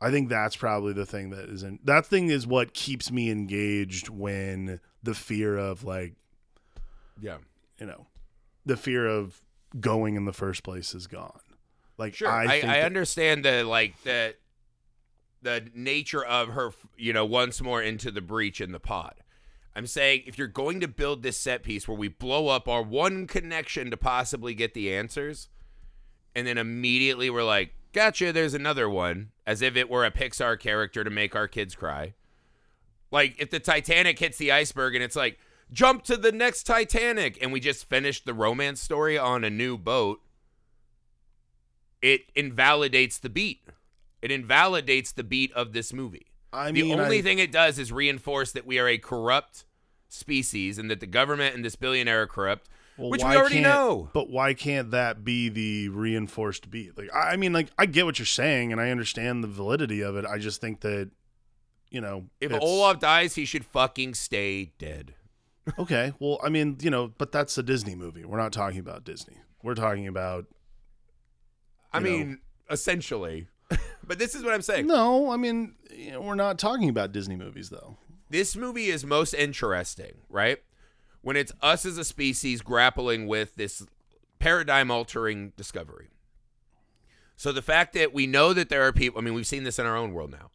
I 0.00 0.10
think 0.10 0.28
that's 0.28 0.56
probably 0.56 0.92
the 0.92 1.06
thing 1.06 1.30
that 1.30 1.48
is 1.48 1.62
in 1.62 1.78
that 1.84 2.06
thing 2.06 2.28
is 2.30 2.46
what 2.46 2.74
keeps 2.74 3.10
me 3.10 3.30
engaged 3.30 4.08
when 4.08 4.80
the 5.02 5.14
fear 5.14 5.56
of 5.56 5.82
like 5.84 6.14
Yeah. 7.20 7.38
you 7.80 7.86
know 7.86 8.06
the 8.66 8.76
fear 8.76 9.06
of 9.06 9.40
going 9.80 10.14
in 10.16 10.24
the 10.26 10.32
first 10.32 10.62
place 10.62 10.94
is 10.94 11.06
gone 11.06 11.40
like 11.98 12.14
Sure. 12.14 12.28
I, 12.28 12.44
I, 12.44 12.54
I, 12.54 12.60
that- 12.60 12.84
understand 12.84 13.44
the 13.44 13.64
like 13.64 14.00
the 14.02 14.34
the 15.44 15.68
nature 15.74 16.24
of 16.24 16.50
her, 16.50 16.70
you 16.96 17.12
know, 17.12 17.24
once 17.24 17.60
more 17.60 17.82
into 17.82 18.12
the 18.12 18.20
breach 18.20 18.60
in 18.60 18.70
the 18.70 18.78
pod. 18.78 19.14
I'm 19.74 19.86
saying 19.86 20.24
if 20.26 20.36
you're 20.36 20.48
going 20.48 20.80
to 20.80 20.88
build 20.88 21.22
this 21.22 21.38
set 21.38 21.62
piece 21.62 21.88
where 21.88 21.96
we 21.96 22.08
blow 22.08 22.48
up 22.48 22.68
our 22.68 22.82
one 22.82 23.26
connection 23.26 23.90
to 23.90 23.96
possibly 23.96 24.54
get 24.54 24.74
the 24.74 24.94
answers, 24.94 25.48
and 26.34 26.46
then 26.46 26.58
immediately 26.58 27.30
we're 27.30 27.44
like, 27.44 27.74
gotcha, 27.92 28.32
there's 28.32 28.54
another 28.54 28.88
one, 28.88 29.30
as 29.46 29.62
if 29.62 29.76
it 29.76 29.90
were 29.90 30.04
a 30.04 30.10
Pixar 30.10 30.58
character 30.58 31.04
to 31.04 31.10
make 31.10 31.34
our 31.34 31.48
kids 31.48 31.74
cry. 31.74 32.14
Like 33.10 33.34
if 33.38 33.50
the 33.50 33.60
Titanic 33.60 34.18
hits 34.18 34.38
the 34.38 34.52
iceberg 34.52 34.94
and 34.94 35.04
it's 35.04 35.16
like, 35.16 35.38
jump 35.70 36.02
to 36.04 36.16
the 36.16 36.32
next 36.32 36.64
Titanic, 36.64 37.38
and 37.40 37.52
we 37.52 37.60
just 37.60 37.88
finished 37.88 38.26
the 38.26 38.34
romance 38.34 38.80
story 38.80 39.16
on 39.16 39.44
a 39.44 39.50
new 39.50 39.78
boat, 39.78 40.20
it 42.00 42.22
invalidates 42.34 43.18
the 43.18 43.30
beat. 43.30 43.60
It 44.20 44.30
invalidates 44.30 45.12
the 45.12 45.24
beat 45.24 45.52
of 45.52 45.72
this 45.72 45.92
movie. 45.92 46.31
I 46.52 46.70
the 46.72 46.82
mean 46.82 46.98
only 47.00 47.18
I- 47.18 47.22
thing 47.22 47.38
it 47.38 47.50
does 47.52 47.78
is 47.78 47.90
reinforce 47.92 48.52
that 48.52 48.66
we 48.66 48.78
are 48.78 48.88
a 48.88 48.98
corrupt 48.98 49.64
species 50.08 50.78
and 50.78 50.90
that 50.90 51.00
the 51.00 51.06
government 51.06 51.54
and 51.54 51.64
this 51.64 51.74
billionaire 51.76 52.22
are 52.22 52.26
corrupt, 52.26 52.68
Well, 52.98 53.08
which 53.10 53.22
we 53.22 53.34
already 53.34 53.60
know. 53.60 54.10
But 54.12 54.28
why 54.28 54.52
can't 54.54 54.90
that 54.90 55.24
be 55.24 55.48
the 55.48 55.88
reinforced 55.88 56.70
beat? 56.70 56.98
Like, 56.98 57.08
I 57.14 57.32
I 57.32 57.36
mean, 57.36 57.52
like, 57.54 57.68
I 57.78 57.86
get 57.86 58.04
what 58.04 58.18
you're 58.18 58.26
saying, 58.26 58.72
and 58.72 58.80
I 58.80 58.90
understand 58.90 59.42
the 59.42 59.48
validity 59.48 60.02
of 60.02 60.16
it. 60.16 60.26
I 60.26 60.36
just 60.38 60.60
think 60.60 60.80
that, 60.80 61.10
you 61.90 62.00
know, 62.02 62.26
If 62.40 62.52
Olaf 62.52 63.00
dies, 63.00 63.34
he 63.36 63.44
should 63.46 63.64
fucking 63.64 64.14
stay 64.14 64.72
dead. 64.78 65.14
okay, 65.78 66.12
well, 66.18 66.38
I 66.44 66.48
mean, 66.50 66.76
you 66.82 66.90
know, 66.90 67.12
but 67.16 67.32
that's 67.32 67.56
a 67.56 67.62
Disney 67.62 67.94
movie. 67.94 68.24
We're 68.24 68.36
not 68.38 68.52
talking 68.52 68.80
about 68.80 69.04
Disney. 69.04 69.36
We're 69.62 69.74
talking 69.76 70.06
about 70.08 70.46
I 71.92 72.00
know. 72.00 72.04
mean, 72.10 72.38
essentially. 72.68 73.46
But 74.06 74.18
this 74.18 74.34
is 74.34 74.42
what 74.42 74.54
I'm 74.54 74.62
saying. 74.62 74.86
no. 74.86 75.30
I 75.30 75.36
mean, 75.36 75.74
you 75.90 76.12
know, 76.12 76.20
we're 76.20 76.34
not 76.34 76.58
talking 76.58 76.88
about 76.88 77.12
Disney 77.12 77.36
movies, 77.36 77.70
though. 77.70 77.96
this 78.30 78.56
movie 78.56 78.86
is 78.86 79.04
most 79.04 79.34
interesting, 79.34 80.14
right? 80.28 80.58
When 81.20 81.36
it's 81.36 81.52
us 81.60 81.86
as 81.86 81.98
a 81.98 82.04
species 82.04 82.62
grappling 82.62 83.26
with 83.26 83.54
this 83.54 83.84
paradigm 84.38 84.90
altering 84.90 85.52
discovery. 85.56 86.08
So 87.36 87.52
the 87.52 87.62
fact 87.62 87.92
that 87.94 88.12
we 88.12 88.26
know 88.26 88.52
that 88.52 88.68
there 88.68 88.82
are 88.82 88.92
people, 88.92 89.20
I 89.20 89.22
mean, 89.22 89.34
we've 89.34 89.46
seen 89.46 89.64
this 89.64 89.78
in 89.78 89.86
our 89.86 89.96
own 89.96 90.12
world 90.12 90.30
now. 90.30 90.50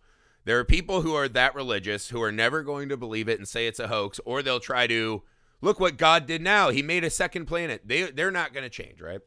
There 0.45 0.59
are 0.59 0.63
people 0.65 1.01
who 1.01 1.13
are 1.13 1.27
that 1.27 1.55
religious 1.55 2.09
who 2.09 2.21
are 2.21 2.31
never 2.31 2.63
going 2.63 2.87
to 2.89 2.97
believe 2.97 3.27
it 3.27 3.37
and 3.37 3.47
say 3.47 3.67
it's 3.67 3.79
a 3.79 3.89
hoax, 3.89 4.19
or 4.23 4.41
they'll 4.41 4.61
try 4.61 4.87
to 4.87 5.23
look 5.61 5.79
what 5.79 5.97
God 5.97 6.25
did 6.25 6.41
now. 6.41 6.69
He 6.69 6.81
made 6.81 7.03
a 7.03 7.09
second 7.09 7.45
planet. 7.47 7.81
They 7.85 8.03
they're 8.11 8.31
not 8.31 8.53
going 8.53 8.63
to 8.63 8.69
change, 8.69 9.01
right? 9.01 9.19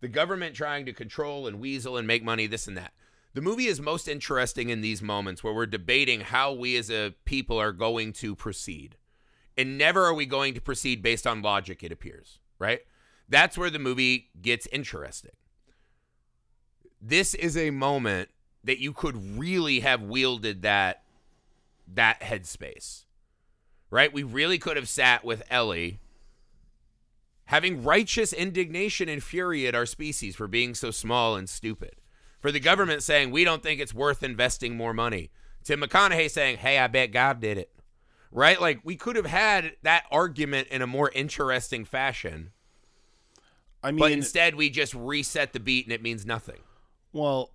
The 0.00 0.08
government 0.08 0.54
trying 0.54 0.84
to 0.84 0.92
control 0.92 1.46
and 1.46 1.60
weasel 1.60 1.96
and 1.96 2.06
make 2.06 2.22
money, 2.22 2.46
this 2.46 2.66
and 2.66 2.76
that. 2.76 2.92
The 3.36 3.42
movie 3.42 3.66
is 3.66 3.82
most 3.82 4.08
interesting 4.08 4.70
in 4.70 4.80
these 4.80 5.02
moments 5.02 5.44
where 5.44 5.52
we're 5.52 5.66
debating 5.66 6.22
how 6.22 6.54
we 6.54 6.74
as 6.78 6.90
a 6.90 7.12
people 7.26 7.58
are 7.58 7.70
going 7.70 8.14
to 8.14 8.34
proceed. 8.34 8.96
And 9.58 9.76
never 9.76 10.06
are 10.06 10.14
we 10.14 10.24
going 10.24 10.54
to 10.54 10.60
proceed 10.62 11.02
based 11.02 11.26
on 11.26 11.42
logic, 11.42 11.84
it 11.84 11.92
appears, 11.92 12.38
right? 12.58 12.80
That's 13.28 13.58
where 13.58 13.68
the 13.68 13.78
movie 13.78 14.30
gets 14.40 14.66
interesting. 14.72 15.32
This 16.98 17.34
is 17.34 17.58
a 17.58 17.72
moment 17.72 18.30
that 18.64 18.78
you 18.78 18.94
could 18.94 19.38
really 19.38 19.80
have 19.80 20.00
wielded 20.00 20.62
that 20.62 21.02
that 21.92 22.22
headspace. 22.22 23.04
Right? 23.90 24.14
We 24.14 24.22
really 24.22 24.56
could 24.56 24.78
have 24.78 24.88
sat 24.88 25.26
with 25.26 25.42
Ellie 25.50 26.00
having 27.44 27.84
righteous 27.84 28.32
indignation 28.32 29.10
and 29.10 29.22
fury 29.22 29.66
at 29.66 29.74
our 29.74 29.84
species 29.84 30.36
for 30.36 30.48
being 30.48 30.74
so 30.74 30.90
small 30.90 31.36
and 31.36 31.50
stupid. 31.50 31.96
For 32.46 32.52
the 32.52 32.60
government 32.60 33.02
saying 33.02 33.32
we 33.32 33.42
don't 33.42 33.60
think 33.60 33.80
it's 33.80 33.92
worth 33.92 34.22
investing 34.22 34.76
more 34.76 34.94
money. 34.94 35.32
Tim 35.64 35.80
McConaughey 35.80 36.30
saying, 36.30 36.58
"Hey, 36.58 36.78
I 36.78 36.86
bet 36.86 37.10
God 37.10 37.40
did 37.40 37.58
it." 37.58 37.72
Right? 38.30 38.60
Like 38.60 38.78
we 38.84 38.94
could 38.94 39.16
have 39.16 39.26
had 39.26 39.74
that 39.82 40.04
argument 40.12 40.68
in 40.68 40.80
a 40.80 40.86
more 40.86 41.10
interesting 41.12 41.84
fashion, 41.84 42.52
I 43.82 43.90
mean, 43.90 43.98
but 43.98 44.12
instead 44.12 44.54
we 44.54 44.70
just 44.70 44.94
reset 44.94 45.54
the 45.54 45.58
beat 45.58 45.86
and 45.86 45.92
it 45.92 46.00
means 46.00 46.24
nothing. 46.24 46.60
Well, 47.12 47.50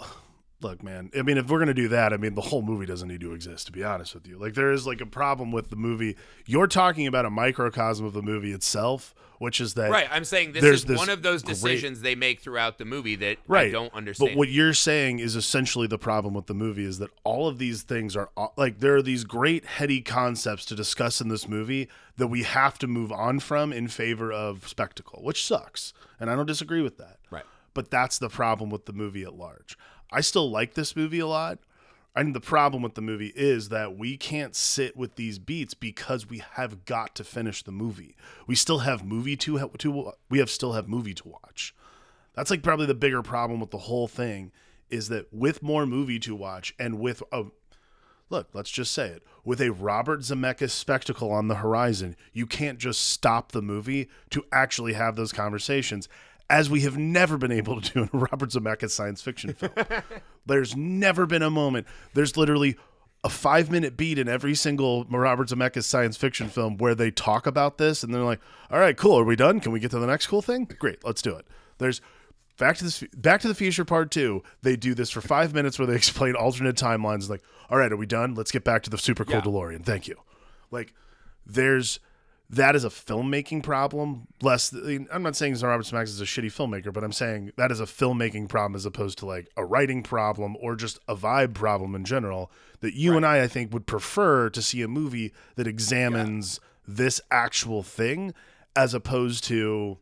look, 0.62 0.84
man. 0.84 1.10
I 1.18 1.22
mean, 1.22 1.38
if 1.38 1.50
we're 1.50 1.60
gonna 1.60 1.74
do 1.74 1.88
that, 1.90 2.14
I 2.14 2.18
mean, 2.18 2.36
the 2.36 2.42
whole 2.42 2.62
movie 2.62 2.86
doesn't 2.86 3.08
need 3.08 3.22
to 3.22 3.34
exist. 3.34 3.66
To 3.68 3.72
be 3.72 3.84
honest 3.84 4.14
with 4.14 4.28
you, 4.28 4.38
like 4.38 4.54
there 4.54 4.72
is 4.72 4.86
like 4.88 5.02
a 5.02 5.06
problem 5.06 5.52
with 5.52 5.70
the 5.70 5.76
movie. 5.76 6.16
You're 6.46 6.68
talking 6.68 7.08
about 7.08 7.26
a 7.26 7.30
microcosm 7.30 8.06
of 8.06 8.14
the 8.14 8.22
movie 8.22 8.52
itself, 8.52 9.14
which 9.40 9.60
is 9.60 9.74
that 9.74 9.90
Right. 9.90 10.08
I'm 10.12 10.24
saying 10.24 10.52
this 10.54 10.64
is 10.64 10.86
this 10.86 10.98
one 10.98 11.10
of 11.10 11.24
those 11.24 11.42
great- 11.44 11.54
decisions 11.54 12.02
they 12.02 12.16
make 12.16 12.40
throughout 12.42 12.78
the 12.78 12.86
movie 12.86 13.16
that 13.16 13.38
right. 13.48 13.68
I 13.68 13.72
don't 13.72 13.94
understand. 13.94 14.32
But 14.32 14.38
what 14.38 14.50
you're 14.50 14.74
saying 14.74 15.20
is 15.20 15.36
essentially 15.36 15.88
the 15.88 15.98
problem 15.98 16.34
with 16.34 16.46
the 16.46 16.54
movie 16.54 16.86
is 16.86 17.00
that 17.00 17.10
all 17.24 17.48
of 17.48 17.58
these 17.58 17.82
things 17.84 18.16
are 18.16 18.30
like 18.56 18.80
there 18.80 18.96
are 18.96 19.02
these 19.02 19.24
great 19.24 19.66
heady 19.66 20.02
concepts 20.02 20.66
to 20.66 20.76
discuss 20.76 21.22
in 21.22 21.28
this 21.30 21.48
movie 21.48 21.90
that 22.18 22.28
we 22.28 22.44
have 22.44 22.78
to 22.80 22.88
move 22.88 23.12
on 23.12 23.40
from 23.40 23.74
in 23.74 23.88
favor 23.88 24.32
of 24.32 24.68
spectacle, 24.68 25.24
which 25.24 25.44
sucks, 25.46 25.94
and 26.20 26.30
I 26.30 26.36
don't 26.36 26.46
disagree 26.46 26.82
with 26.82 26.98
that. 26.98 27.18
right. 27.32 27.46
but 27.74 27.90
that's 27.90 28.20
the 28.20 28.28
problem 28.30 28.70
with 28.70 28.86
the 28.86 28.92
movie 28.94 29.24
at 29.24 29.34
large. 29.34 29.78
I 30.12 30.22
still 30.22 30.50
like 30.50 30.74
this 30.74 30.96
movie 30.96 31.20
a 31.20 31.28
lot. 31.28 31.60
And 32.14 32.36
the 32.36 32.42
problem 32.42 32.84
with 32.84 32.96
the 32.96 33.02
movie 33.02 33.32
is 33.36 33.70
that 33.70 33.98
we 33.98 34.18
can't 34.18 34.54
sit 34.54 34.98
with 34.98 35.16
these 35.16 35.40
beats 35.40 35.74
because 35.74 36.30
we 36.30 36.44
have 36.54 36.84
got 36.84 37.16
to 37.16 37.24
finish 37.24 37.64
the 37.64 37.72
movie. 37.72 38.18
We 38.48 38.56
still 38.56 38.80
have 38.80 39.06
movie 39.06 39.38
to 39.38 39.70
to 39.78 40.12
we 40.30 40.40
have 40.40 40.50
still 40.50 40.74
have 40.74 40.90
movie 40.90 41.14
to 41.14 41.30
watch. 41.30 41.74
That's 42.34 42.52
like 42.52 42.64
probably 42.64 42.86
the 42.86 42.94
bigger 42.94 43.22
problem 43.22 43.62
with 43.62 43.72
the 43.72 43.78
whole 43.78 44.10
thing 44.10 44.52
is 44.90 45.08
that 45.08 45.34
with 45.34 45.64
more 45.64 45.86
movie 45.86 46.20
to 46.20 46.36
watch 46.36 46.74
and 46.78 47.00
with 47.00 47.24
a 47.32 47.46
look, 48.30 48.50
let's 48.54 48.72
just 48.72 48.92
say 48.92 49.08
it, 49.08 49.24
with 49.44 49.62
a 49.62 49.72
Robert 49.72 50.22
Zemeckis 50.22 50.72
spectacle 50.72 51.32
on 51.32 51.48
the 51.48 51.56
horizon, 51.56 52.16
you 52.34 52.46
can't 52.46 52.80
just 52.80 53.02
stop 53.02 53.52
the 53.52 53.62
movie 53.62 54.10
to 54.30 54.46
actually 54.52 54.94
have 54.94 55.16
those 55.16 55.34
conversations 55.34 56.08
as 56.52 56.70
we 56.70 56.82
have 56.82 56.98
never 56.98 57.38
been 57.38 57.52
able 57.52 57.80
to 57.80 57.94
do 57.94 58.00
in 58.04 58.10
a 58.12 58.18
Robert 58.32 58.50
Zemeckis 58.50 58.92
science 58.92 59.22
fiction 59.22 59.54
film. 59.54 59.72
There's 60.46 60.76
never 60.76 61.26
been 61.26 61.42
a 61.42 61.50
moment. 61.50 61.88
There's 62.14 62.36
literally 62.36 62.76
a 63.24 63.30
five 63.30 63.72
minute 63.72 63.96
beat 63.96 64.20
in 64.20 64.28
every 64.28 64.54
single 64.54 65.06
Robert 65.06 65.48
Zemeckis 65.48 65.84
science 65.84 66.18
fiction 66.18 66.50
film 66.50 66.78
where 66.78 66.94
they 66.94 67.10
talk 67.10 67.48
about 67.48 67.78
this 67.78 68.04
and 68.04 68.14
they're 68.14 68.24
like, 68.24 68.42
all 68.70 68.80
right, 68.80 68.98
cool. 68.98 69.18
Are 69.18 69.24
we 69.24 69.36
done? 69.38 69.62
Can 69.62 69.72
we 69.72 69.80
get 69.80 69.92
to 69.92 70.00
the 70.00 70.08
next 70.08 70.28
cool 70.28 70.42
thing? 70.42 70.66
Great. 70.78 71.04
Let's 71.06 71.22
do 71.22 71.36
it. 71.36 71.48
There's 71.78 72.02
Back 72.58 72.78
to 72.78 72.84
this, 72.84 73.04
Back 73.16 73.42
to 73.42 73.48
the 73.48 73.56
Future 73.56 73.86
Part 73.86 74.12
Two. 74.12 74.44
They 74.62 74.76
do 74.76 74.94
this 74.94 75.10
for 75.10 75.22
five 75.22 75.52
minutes 75.54 75.80
where 75.80 75.88
they 75.88 75.96
explain 76.04 76.36
alternate 76.36 76.76
timelines. 76.76 77.28
Like, 77.28 77.42
all 77.72 77.78
right, 77.78 77.92
are 77.92 77.98
we 77.98 78.06
done? 78.06 78.36
Let's 78.36 78.52
get 78.52 78.64
back 78.64 78.84
to 78.84 78.90
the 78.92 79.00
super 79.00 79.24
cool 79.24 79.36
Yeah. 79.36 79.42
DeLorean. 79.42 79.84
Thank 79.84 80.08
you. 80.08 80.16
Like, 80.70 80.94
there's 81.44 82.00
that 82.52 82.76
is 82.76 82.84
a 82.84 82.90
filmmaking 82.90 83.64
problem. 83.64 84.28
Less, 84.42 84.74
I'm 84.74 85.24
not 85.24 85.36
saying 85.38 85.58
Robert 85.60 85.86
Zemeckis 85.86 86.10
is 86.10 86.22
a 86.22 86.26
shitty 86.26 86.52
filmmaker, 86.52 86.92
but 86.92 87.04
I'm 87.04 87.14
saying 87.14 87.52
that 87.56 87.72
is 87.72 87.80
a 87.80 87.86
filmmaking 87.86 88.50
problem 88.50 88.76
as 88.76 88.86
opposed 88.86 89.18
to 89.20 89.26
like 89.26 89.50
a 89.56 89.64
writing 89.64 90.04
problem 90.04 90.58
or 90.60 90.76
just 90.76 91.00
a 91.08 91.16
vibe 91.16 91.54
problem 91.54 91.96
in 91.96 92.04
general. 92.04 92.52
That 92.82 92.94
you 92.94 93.16
and 93.16 93.26
I, 93.26 93.44
I 93.44 93.48
think, 93.48 93.72
would 93.74 93.86
prefer 93.86 94.50
to 94.50 94.62
see 94.62 94.82
a 94.82 94.88
movie 94.88 95.32
that 95.56 95.66
examines 95.66 96.60
this 96.88 97.22
actual 97.32 97.84
thing 97.84 98.34
as 98.76 98.94
opposed 98.94 99.44
to 99.46 99.98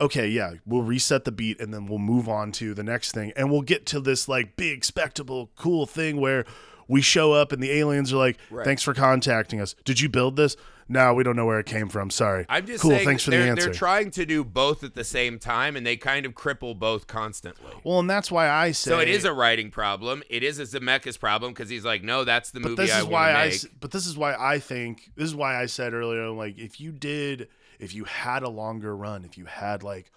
okay, 0.00 0.28
yeah, 0.28 0.54
we'll 0.64 0.82
reset 0.82 1.24
the 1.24 1.32
beat 1.32 1.60
and 1.60 1.74
then 1.74 1.86
we'll 1.86 1.98
move 1.98 2.28
on 2.28 2.52
to 2.52 2.72
the 2.72 2.82
next 2.82 3.12
thing. 3.12 3.32
And 3.36 3.50
we'll 3.50 3.60
get 3.60 3.84
to 3.86 4.00
this 4.00 4.28
like 4.28 4.56
big, 4.56 4.84
spectacle, 4.84 5.50
cool 5.56 5.84
thing 5.84 6.18
where 6.20 6.46
we 6.88 7.02
show 7.02 7.32
up 7.32 7.52
and 7.52 7.62
the 7.62 7.70
aliens 7.70 8.12
are 8.12 8.16
like, 8.16 8.38
Right. 8.50 8.64
thanks 8.64 8.82
for 8.82 8.94
contacting 8.94 9.60
us. 9.60 9.74
Did 9.84 10.00
you 10.00 10.08
build 10.08 10.36
this? 10.36 10.56
No, 10.92 11.14
we 11.14 11.22
don't 11.22 11.36
know 11.36 11.46
where 11.46 11.60
it 11.60 11.66
came 11.66 11.88
from. 11.88 12.10
Sorry. 12.10 12.44
I'm 12.48 12.66
just 12.66 12.82
cool. 12.82 12.90
saying 12.90 13.06
Thanks 13.06 13.22
for 13.22 13.30
the 13.30 13.36
answer. 13.36 13.66
they're 13.66 13.72
trying 13.72 14.10
to 14.10 14.26
do 14.26 14.42
both 14.42 14.82
at 14.82 14.94
the 14.96 15.04
same 15.04 15.38
time, 15.38 15.76
and 15.76 15.86
they 15.86 15.96
kind 15.96 16.26
of 16.26 16.34
cripple 16.34 16.76
both 16.76 17.06
constantly. 17.06 17.70
well, 17.84 18.00
and 18.00 18.10
that's 18.10 18.28
why 18.28 18.50
I 18.50 18.72
say. 18.72 18.90
So 18.90 18.98
it 18.98 19.08
is 19.08 19.24
a 19.24 19.32
writing 19.32 19.70
problem. 19.70 20.24
It 20.28 20.42
is 20.42 20.58
a 20.58 20.64
Zemeckis 20.64 21.18
problem 21.18 21.52
because 21.52 21.68
he's 21.68 21.84
like, 21.84 22.02
no, 22.02 22.24
that's 22.24 22.50
the 22.50 22.58
But 22.58 22.70
movie 22.70 22.82
this 22.82 22.92
I 22.92 22.98
is 22.98 23.04
want 23.04 23.12
why 23.12 23.32
I. 23.34 23.52
But 23.78 23.92
this 23.92 24.04
is 24.04 24.16
why 24.16 24.34
I 24.34 24.58
think. 24.58 25.12
This 25.14 25.26
is 25.26 25.34
why 25.34 25.60
I 25.62 25.66
said 25.66 25.94
earlier, 25.94 26.28
like, 26.30 26.58
if 26.58 26.80
you 26.80 26.90
did, 26.90 27.46
if 27.78 27.94
you 27.94 28.02
had 28.02 28.42
a 28.42 28.48
longer 28.48 28.96
run, 28.96 29.24
if 29.24 29.38
you 29.38 29.44
had 29.44 29.84
like 29.84 30.10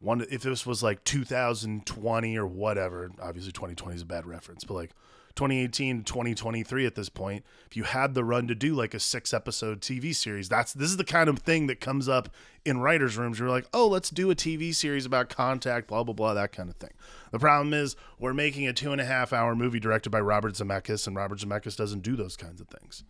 one, 0.00 0.24
if 0.30 0.42
this 0.42 0.64
was 0.64 0.82
like 0.82 1.04
2020 1.04 2.38
or 2.38 2.46
whatever, 2.46 3.10
obviously 3.20 3.52
2020 3.52 3.96
is 3.96 4.02
a 4.02 4.06
bad 4.06 4.26
reference, 4.26 4.64
but 4.64 4.74
like 4.74 4.90
2018, 5.36 6.02
2023 6.02 6.86
at 6.86 6.94
this 6.94 7.08
point, 7.08 7.44
if 7.70 7.76
you 7.76 7.84
had 7.84 8.14
the 8.14 8.24
run 8.24 8.48
to 8.48 8.54
do 8.54 8.74
like 8.74 8.94
a 8.94 9.00
six 9.00 9.32
episode 9.32 9.80
TV 9.80 10.14
series, 10.14 10.48
that's 10.48 10.72
this 10.72 10.90
is 10.90 10.96
the 10.96 11.04
kind 11.04 11.28
of 11.28 11.38
thing 11.40 11.66
that 11.66 11.80
comes 11.80 12.08
up 12.08 12.30
in 12.64 12.80
writers' 12.80 13.16
rooms. 13.16 13.38
You're 13.38 13.50
like, 13.50 13.66
oh, 13.72 13.86
let's 13.86 14.10
do 14.10 14.30
a 14.30 14.34
TV 14.34 14.74
series 14.74 15.06
about 15.06 15.28
contact, 15.28 15.88
blah 15.88 16.02
blah 16.02 16.14
blah, 16.14 16.34
that 16.34 16.52
kind 16.52 16.68
of 16.68 16.76
thing. 16.76 16.92
The 17.30 17.38
problem 17.38 17.74
is 17.74 17.96
we're 18.18 18.34
making 18.34 18.66
a 18.66 18.72
two 18.72 18.92
and 18.92 19.00
a 19.00 19.04
half 19.04 19.32
hour 19.32 19.54
movie 19.54 19.78
directed 19.78 20.10
by 20.10 20.20
Robert 20.20 20.54
Zemeckis, 20.54 21.06
and 21.06 21.14
Robert 21.14 21.38
Zemeckis 21.38 21.76
doesn't 21.76 22.00
do 22.00 22.16
those 22.16 22.36
kinds 22.36 22.60
of 22.60 22.68
things. 22.68 23.04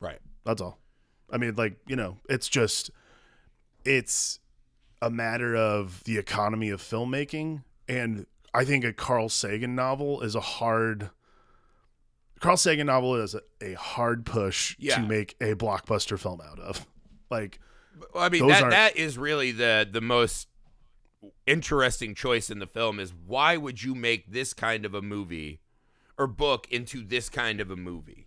Right. 0.00 0.18
That's 0.44 0.62
all. 0.62 0.78
I 1.30 1.36
mean, 1.36 1.54
like, 1.54 1.76
you 1.86 1.96
know, 1.96 2.16
it's 2.28 2.48
just 2.48 2.90
it's 3.84 4.40
a 5.02 5.10
matter 5.10 5.54
of 5.54 6.02
the 6.04 6.18
economy 6.18 6.70
of 6.70 6.82
filmmaking 6.82 7.62
and 7.88 8.26
I 8.52 8.64
think 8.64 8.84
a 8.84 8.92
Carl 8.92 9.28
Sagan 9.28 9.74
novel 9.74 10.22
is 10.22 10.34
a 10.34 10.40
hard 10.40 11.10
Carl 12.40 12.56
Sagan 12.56 12.86
novel 12.86 13.16
is 13.16 13.34
a, 13.34 13.42
a 13.60 13.74
hard 13.74 14.24
push 14.26 14.74
Yeah. 14.78 14.96
to 14.96 15.02
make 15.06 15.36
a 15.40 15.54
blockbuster 15.54 16.18
film 16.18 16.40
out 16.40 16.58
of. 16.58 16.86
Like 17.30 17.60
Well, 18.12 18.24
I 18.24 18.28
mean, 18.28 18.48
that 18.48 18.62
aren't- 18.62 18.72
that 18.72 18.96
is 18.96 19.16
really 19.16 19.52
the 19.52 19.86
the 19.90 20.00
most 20.00 20.48
interesting 21.46 22.14
choice 22.14 22.50
in 22.50 22.58
the 22.58 22.66
film 22.66 22.98
is 22.98 23.12
why 23.14 23.56
would 23.56 23.82
you 23.82 23.94
make 23.94 24.32
this 24.32 24.52
kind 24.54 24.84
of 24.84 24.94
a 24.94 25.02
movie 25.02 25.60
or 26.18 26.26
book 26.26 26.66
into 26.70 27.04
this 27.04 27.28
kind 27.28 27.60
of 27.60 27.70
a 27.70 27.76
movie? 27.76 28.26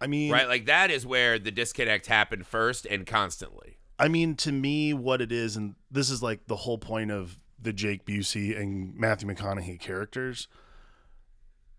I 0.00 0.06
mean 0.06 0.30
Right? 0.30 0.46
Like 0.46 0.66
that 0.66 0.90
is 0.90 1.06
where 1.06 1.38
the 1.38 1.50
disconnect 1.50 2.06
happened 2.06 2.46
first 2.46 2.86
and 2.86 3.06
constantly. 3.06 3.78
I 3.98 4.08
mean, 4.08 4.34
to 4.36 4.50
me, 4.52 4.92
what 4.92 5.20
it 5.20 5.30
is, 5.30 5.56
and 5.56 5.76
this 5.90 6.10
is 6.10 6.20
like 6.22 6.46
the 6.46 6.56
whole 6.56 6.78
point 6.78 7.10
of 7.12 7.38
the 7.64 7.72
Jake 7.72 8.04
Busey 8.04 8.58
and 8.58 8.94
Matthew 8.94 9.28
McConaughey 9.28 9.80
characters, 9.80 10.48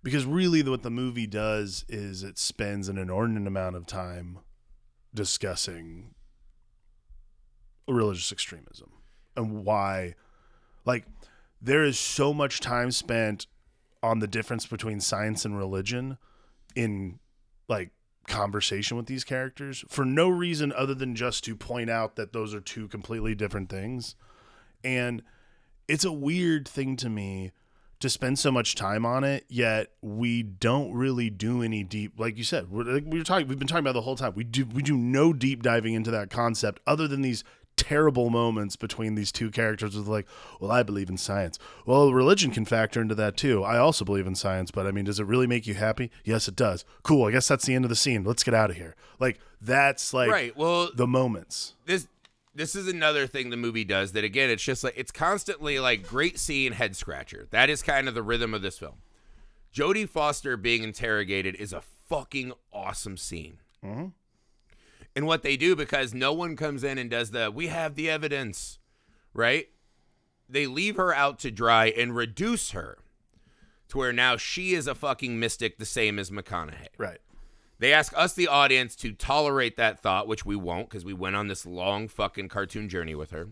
because 0.03 0.25
really 0.25 0.61
what 0.63 0.83
the 0.83 0.91
movie 0.91 1.27
does 1.27 1.85
is 1.87 2.23
it 2.23 2.37
spends 2.37 2.89
an 2.89 2.97
inordinate 2.97 3.47
amount 3.47 3.75
of 3.75 3.85
time 3.85 4.39
discussing 5.13 6.13
religious 7.87 8.31
extremism 8.31 8.91
and 9.35 9.63
why, 9.63 10.15
like, 10.85 11.05
there 11.61 11.83
is 11.83 11.97
so 11.97 12.33
much 12.33 12.59
time 12.59 12.91
spent 12.91 13.47
on 14.03 14.19
the 14.19 14.27
difference 14.27 14.67
between 14.67 14.99
science 14.99 15.45
and 15.45 15.57
religion 15.57 16.17
in 16.75 17.19
like 17.67 17.89
conversation 18.27 18.97
with 18.97 19.07
these 19.07 19.23
characters 19.23 19.83
for 19.87 20.05
no 20.05 20.29
reason 20.29 20.71
other 20.73 20.93
than 20.93 21.15
just 21.15 21.43
to 21.43 21.55
point 21.55 21.89
out 21.89 22.15
that 22.15 22.33
those 22.33 22.53
are 22.53 22.59
two 22.59 22.87
completely 22.87 23.33
different 23.33 23.69
things. 23.69 24.15
And 24.83 25.23
it's 25.87 26.05
a 26.05 26.11
weird 26.11 26.67
thing 26.67 26.95
to 26.97 27.09
me 27.09 27.51
to 27.99 28.09
spend 28.09 28.37
so 28.37 28.51
much 28.51 28.75
time 28.75 29.05
on 29.05 29.23
it, 29.23 29.45
yet 29.47 29.91
we 30.01 30.43
don't 30.43 30.93
really 30.93 31.29
do 31.29 31.63
any 31.63 31.83
deep 31.83 32.13
like 32.19 32.37
you 32.37 32.43
said, 32.43 32.69
we're, 32.69 32.83
like 32.83 33.03
we 33.05 33.17
were 33.17 33.23
talking 33.23 33.47
we've 33.47 33.59
been 33.59 33.67
talking 33.67 33.83
about 33.83 33.93
the 33.93 34.01
whole 34.01 34.15
time. 34.15 34.33
We 34.35 34.43
do 34.43 34.65
we 34.65 34.83
do 34.83 34.97
no 34.97 35.33
deep 35.33 35.63
diving 35.63 35.93
into 35.93 36.11
that 36.11 36.29
concept 36.29 36.81
other 36.85 37.07
than 37.07 37.21
these 37.21 37.43
terrible 37.77 38.29
moments 38.29 38.75
between 38.75 39.15
these 39.15 39.31
two 39.31 39.51
characters 39.51 39.95
with 39.95 40.07
like, 40.07 40.25
well, 40.59 40.71
I 40.71 40.83
believe 40.83 41.09
in 41.09 41.17
science. 41.17 41.59
Well, 41.85 42.13
religion 42.13 42.51
can 42.51 42.65
factor 42.65 43.01
into 43.01 43.15
that 43.15 43.37
too. 43.37 43.63
I 43.63 43.77
also 43.77 44.05
believe 44.05 44.27
in 44.27 44.35
science, 44.35 44.71
but 44.71 44.87
I 44.87 44.91
mean, 44.91 45.05
does 45.05 45.19
it 45.19 45.25
really 45.25 45.47
make 45.47 45.67
you 45.67 45.73
happy? 45.73 46.11
Yes, 46.23 46.47
it 46.47 46.55
does. 46.55 46.85
Cool. 47.03 47.25
I 47.25 47.31
guess 47.31 47.47
that's 47.47 47.65
the 47.65 47.73
end 47.73 47.85
of 47.85 47.89
the 47.89 47.95
scene. 47.95 48.23
Let's 48.23 48.43
get 48.43 48.53
out 48.53 48.69
of 48.69 48.75
here. 48.75 48.95
Like 49.19 49.39
that's 49.61 50.13
like 50.13 50.29
right. 50.29 50.55
Well, 50.55 50.89
the 50.93 51.07
moments. 51.07 51.73
this 51.85 52.07
this 52.55 52.75
is 52.75 52.87
another 52.87 53.27
thing 53.27 53.49
the 53.49 53.57
movie 53.57 53.83
does 53.83 54.13
that 54.13 54.23
again 54.23 54.49
it's 54.49 54.63
just 54.63 54.83
like 54.83 54.93
it's 54.97 55.11
constantly 55.11 55.77
like 55.79 56.07
great 56.07 56.39
scene 56.39 56.71
head 56.71 56.95
scratcher. 56.95 57.47
That 57.51 57.69
is 57.69 57.83
kind 57.83 58.07
of 58.07 58.15
the 58.15 58.23
rhythm 58.23 58.53
of 58.53 58.61
this 58.61 58.79
film. 58.79 58.95
Jodie 59.73 60.07
foster 60.07 60.55
being 60.57 60.83
interrogated 60.83 61.55
is 61.55 61.73
a 61.73 61.81
fucking 61.81 62.53
awesome 62.71 63.17
scene. 63.17 63.59
Mhm. 63.83 64.13
and 65.15 65.27
what 65.27 65.43
they 65.43 65.55
do 65.57 65.75
because 65.75 66.13
no 66.13 66.33
one 66.33 66.55
comes 66.55 66.83
in 66.83 66.97
and 66.97 67.09
does 67.09 67.31
the 67.31 67.51
we 67.51 67.67
have 67.67 67.95
the 67.95 68.09
evidence 68.09 68.79
right? 69.33 69.67
They 70.49 70.65
leave 70.67 70.95
her 70.95 71.13
out 71.13 71.39
to 71.39 71.51
dry 71.51 71.87
and 71.87 72.15
reduce 72.15 72.71
her 72.71 72.97
to 73.89 73.97
where 73.97 74.13
now 74.13 74.37
she 74.37 74.73
is 74.73 74.87
a 74.87 74.95
fucking 74.95 75.39
mystic 75.39 75.77
the 75.77 75.85
same 75.85 76.17
as 76.19 76.31
mcconaughey. 76.31 76.87
Right. 76.97 77.19
They 77.79 77.91
ask 77.93 78.13
us, 78.15 78.33
the 78.33 78.47
audience, 78.47 78.95
to 78.97 79.11
tolerate 79.13 79.77
that 79.77 79.99
thought, 79.99 80.27
which 80.27 80.45
we 80.45 80.55
won't 80.55 80.89
because 80.89 81.03
we 81.05 81.13
went 81.13 81.35
on 81.35 81.47
this 81.47 81.65
long 81.65 82.07
fucking 82.07 82.49
cartoon 82.49 82.87
journey 82.89 83.15
with 83.15 83.31
her. 83.31 83.49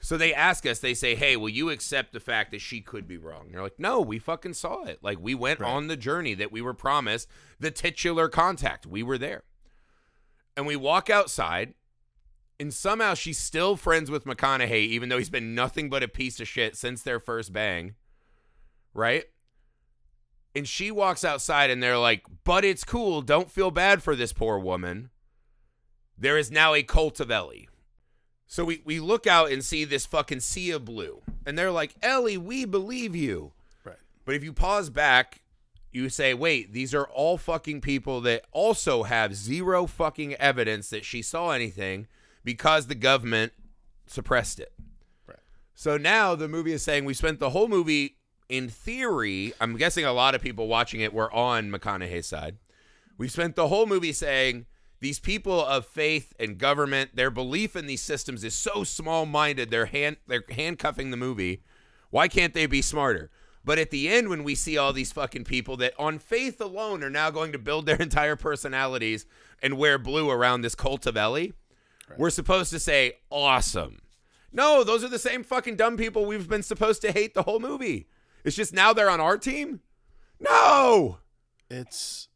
So 0.00 0.16
they 0.16 0.32
ask 0.32 0.64
us, 0.64 0.78
they 0.78 0.94
say, 0.94 1.16
hey, 1.16 1.36
will 1.36 1.48
you 1.48 1.70
accept 1.70 2.12
the 2.12 2.20
fact 2.20 2.52
that 2.52 2.60
she 2.60 2.80
could 2.80 3.08
be 3.08 3.16
wrong? 3.18 3.46
And 3.46 3.52
you're 3.52 3.62
like, 3.62 3.80
no, 3.80 4.00
we 4.00 4.20
fucking 4.20 4.54
saw 4.54 4.84
it. 4.84 5.00
Like, 5.02 5.18
we 5.20 5.34
went 5.34 5.58
Right. 5.58 5.68
on 5.68 5.88
the 5.88 5.96
journey 5.96 6.34
that 6.34 6.52
we 6.52 6.62
were 6.62 6.74
promised, 6.74 7.28
the 7.58 7.72
titular 7.72 8.28
contact. 8.28 8.86
We 8.86 9.02
were 9.02 9.18
there. 9.18 9.42
And 10.56 10.66
we 10.66 10.76
walk 10.76 11.10
outside, 11.10 11.74
and 12.60 12.72
somehow 12.72 13.14
she's 13.14 13.38
still 13.38 13.76
friends 13.76 14.08
with 14.08 14.24
McConaughey, 14.24 14.86
even 14.86 15.08
though 15.08 15.18
he's 15.18 15.30
been 15.30 15.54
nothing 15.56 15.90
but 15.90 16.04
a 16.04 16.08
piece 16.08 16.38
of 16.38 16.46
shit 16.46 16.76
since 16.76 17.02
their 17.02 17.18
first 17.18 17.52
bang. 17.52 17.94
Right? 18.94 19.24
And 20.58 20.66
she 20.66 20.90
walks 20.90 21.24
outside 21.24 21.70
and 21.70 21.80
they're 21.80 21.96
like, 21.96 22.24
but 22.42 22.64
it's 22.64 22.82
cool. 22.82 23.22
Don't 23.22 23.48
feel 23.48 23.70
bad 23.70 24.02
for 24.02 24.16
this 24.16 24.32
poor 24.32 24.58
woman. 24.58 25.10
There 26.18 26.36
is 26.36 26.50
now 26.50 26.74
a 26.74 26.82
cult 26.82 27.20
of 27.20 27.30
Ellie. 27.30 27.68
So 28.48 28.64
we, 28.64 28.82
we 28.84 28.98
look 28.98 29.28
out 29.28 29.52
and 29.52 29.64
see 29.64 29.84
this 29.84 30.04
fucking 30.04 30.40
sea 30.40 30.72
of 30.72 30.84
blue. 30.84 31.22
And 31.46 31.56
they're 31.56 31.70
like, 31.70 31.94
Ellie, 32.02 32.36
we 32.36 32.64
believe 32.64 33.14
you. 33.14 33.52
Right. 33.84 33.98
But 34.24 34.34
if 34.34 34.42
you 34.42 34.52
pause 34.52 34.90
back, 34.90 35.42
you 35.92 36.08
say, 36.08 36.34
wait, 36.34 36.72
these 36.72 36.92
are 36.92 37.06
all 37.06 37.38
fucking 37.38 37.80
people 37.80 38.20
that 38.22 38.44
also 38.50 39.04
have 39.04 39.36
zero 39.36 39.86
fucking 39.86 40.34
evidence 40.34 40.90
that 40.90 41.04
she 41.04 41.22
saw 41.22 41.52
anything 41.52 42.08
because 42.42 42.88
the 42.88 42.96
government 42.96 43.52
suppressed 44.08 44.58
it. 44.58 44.72
Right. 45.24 45.38
So 45.74 45.96
now 45.96 46.34
the 46.34 46.48
movie 46.48 46.72
is 46.72 46.82
saying 46.82 47.04
we 47.04 47.14
spent 47.14 47.38
the 47.38 47.50
whole 47.50 47.68
movie, 47.68 48.17
in 48.48 48.68
theory, 48.68 49.52
I'm 49.60 49.76
guessing 49.76 50.04
a 50.04 50.12
lot 50.12 50.34
of 50.34 50.42
people 50.42 50.68
watching 50.68 51.00
it 51.00 51.12
were 51.12 51.32
on 51.32 51.70
McConaughey's 51.70 52.26
side. 52.26 52.56
We 53.16 53.28
spent 53.28 53.56
the 53.56 53.68
whole 53.68 53.86
movie 53.86 54.12
saying 54.12 54.66
these 55.00 55.20
people 55.20 55.64
of 55.64 55.86
faith 55.86 56.32
and 56.38 56.58
government, 56.58 57.14
their 57.14 57.30
belief 57.30 57.76
in 57.76 57.86
these 57.86 58.02
systems 58.02 58.44
is 58.44 58.54
so 58.54 58.84
small-minded. 58.84 59.70
They're 59.70 59.86
hand 59.86 60.16
they're 60.26 60.44
handcuffing 60.48 61.10
the 61.10 61.16
movie. 61.16 61.62
Why 62.10 62.28
can't 62.28 62.54
they 62.54 62.66
be 62.66 62.82
smarter? 62.82 63.30
But 63.64 63.78
at 63.78 63.90
the 63.90 64.08
end, 64.08 64.28
when 64.28 64.44
we 64.44 64.54
see 64.54 64.78
all 64.78 64.92
these 64.92 65.12
fucking 65.12 65.44
people 65.44 65.76
that 65.76 65.92
on 65.98 66.18
faith 66.18 66.60
alone 66.60 67.04
are 67.04 67.10
now 67.10 67.30
going 67.30 67.52
to 67.52 67.58
build 67.58 67.86
their 67.86 67.96
entire 68.00 68.36
personalities 68.36 69.26
and 69.62 69.76
wear 69.76 69.98
blue 69.98 70.30
around 70.30 70.62
this 70.62 70.74
cult 70.74 71.06
of 71.06 71.16
Ellie, 71.16 71.52
we're 72.16 72.30
supposed 72.30 72.70
to 72.70 72.78
say, 72.78 73.14
awesome. 73.30 73.98
No, 74.52 74.82
those 74.82 75.04
are 75.04 75.08
the 75.08 75.18
same 75.18 75.44
fucking 75.44 75.76
dumb 75.76 75.98
people 75.98 76.24
we've 76.24 76.48
been 76.48 76.62
supposed 76.62 77.02
to 77.02 77.12
hate 77.12 77.34
the 77.34 77.42
whole 77.42 77.60
movie. 77.60 78.08
It's 78.44 78.56
just 78.56 78.72
now 78.72 78.92
they're 78.92 79.10
on 79.10 79.20
our 79.20 79.36
team? 79.36 79.80
No. 80.40 81.18
It's 81.70 82.28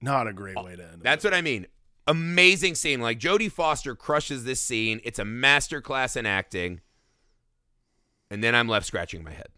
not 0.00 0.26
a 0.26 0.32
great 0.32 0.62
way 0.62 0.76
to 0.76 0.82
end. 0.82 1.02
That's 1.02 1.24
what 1.24 1.34
I 1.34 1.40
mean. 1.40 1.66
Amazing 2.06 2.74
scene. 2.74 3.00
Like 3.00 3.18
Jodie 3.18 3.50
Foster 3.50 3.94
crushes 3.94 4.44
this 4.44 4.60
scene. 4.60 5.00
It's 5.04 5.18
a 5.18 5.24
masterclass 5.24 6.16
in 6.16 6.26
acting. 6.26 6.80
And 8.30 8.44
then 8.44 8.54
I'm 8.54 8.68
left 8.68 8.86
scratching 8.86 9.24
my 9.24 9.32
head. 9.32 9.48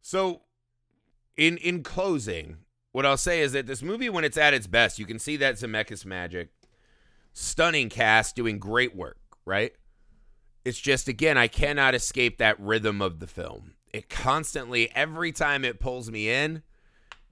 So 0.00 0.42
in 1.36 1.56
in 1.58 1.82
closing, 1.82 2.58
what 2.92 3.04
I'll 3.04 3.16
say 3.16 3.40
is 3.40 3.52
that 3.52 3.66
this 3.66 3.82
movie, 3.82 4.08
when 4.08 4.24
it's 4.24 4.38
at 4.38 4.54
its 4.54 4.66
best, 4.66 4.98
you 4.98 5.04
can 5.04 5.18
see 5.18 5.36
that 5.38 5.56
Zemeckis 5.56 6.06
magic. 6.06 6.50
Stunning 7.32 7.88
cast 7.88 8.36
doing 8.36 8.58
great 8.58 8.94
work, 8.94 9.18
right? 9.44 9.72
It's 10.64 10.80
just 10.80 11.08
again, 11.08 11.36
I 11.36 11.48
cannot 11.48 11.94
escape 11.94 12.38
that 12.38 12.58
rhythm 12.58 13.02
of 13.02 13.20
the 13.20 13.26
film. 13.26 13.74
It 13.92 14.08
constantly, 14.08 14.90
every 14.94 15.30
time 15.30 15.64
it 15.64 15.78
pulls 15.78 16.10
me 16.10 16.28
in, 16.28 16.62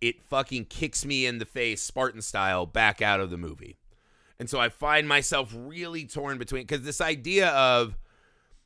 it 0.00 0.22
fucking 0.22 0.66
kicks 0.66 1.04
me 1.04 1.26
in 1.26 1.38
the 1.38 1.44
face, 1.44 1.80
Spartan 1.80 2.22
style, 2.22 2.66
back 2.66 3.00
out 3.00 3.20
of 3.20 3.30
the 3.30 3.38
movie. 3.38 3.78
And 4.38 4.50
so 4.50 4.58
I 4.60 4.68
find 4.68 5.08
myself 5.08 5.54
really 5.56 6.04
torn 6.04 6.38
between 6.38 6.64
because 6.64 6.82
this 6.82 7.00
idea 7.00 7.48
of 7.50 7.96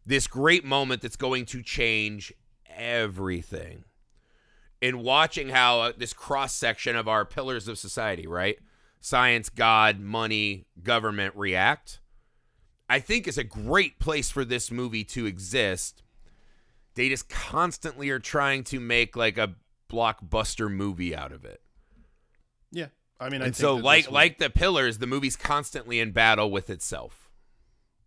this 0.06 0.26
great 0.26 0.64
moment 0.64 1.02
that's 1.02 1.16
going 1.16 1.44
to 1.46 1.62
change 1.62 2.32
everything. 2.74 3.84
In 4.80 5.00
watching 5.00 5.48
how 5.48 5.80
uh, 5.80 5.92
this 5.96 6.12
cross 6.12 6.54
section 6.54 6.96
of 6.96 7.08
our 7.08 7.24
pillars 7.24 7.66
of 7.68 7.78
society, 7.78 8.26
right? 8.26 8.58
Science, 9.00 9.48
God, 9.48 10.00
money, 10.00 10.66
government 10.82 11.34
react, 11.36 12.00
I 12.88 13.00
think 13.00 13.26
is 13.26 13.38
a 13.38 13.44
great 13.44 13.98
place 13.98 14.30
for 14.30 14.44
this 14.44 14.70
movie 14.70 15.04
to 15.04 15.26
exist. 15.26 16.02
They 16.94 17.08
just 17.08 17.28
constantly 17.28 18.10
are 18.10 18.18
trying 18.18 18.64
to 18.64 18.80
make 18.80 19.16
like 19.16 19.38
a 19.38 19.54
blockbuster 19.90 20.70
movie 20.72 21.14
out 21.14 21.32
of 21.32 21.44
it. 21.44 21.60
Yeah, 22.70 22.86
I 23.20 23.28
mean, 23.28 23.42
I 23.42 23.46
and 23.46 23.56
think 23.56 23.62
so 23.62 23.74
like 23.76 24.10
like 24.10 24.38
the 24.38 24.50
pillars, 24.50 24.98
the 24.98 25.06
movie's 25.06 25.36
constantly 25.36 26.00
in 26.00 26.12
battle 26.12 26.50
with 26.50 26.70
itself. 26.70 27.30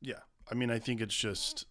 yeah, 0.01 0.19
I 0.51 0.55
mean, 0.55 0.71
I 0.71 0.80
think 0.80 1.01
it's 1.01 1.15
just 1.15 1.65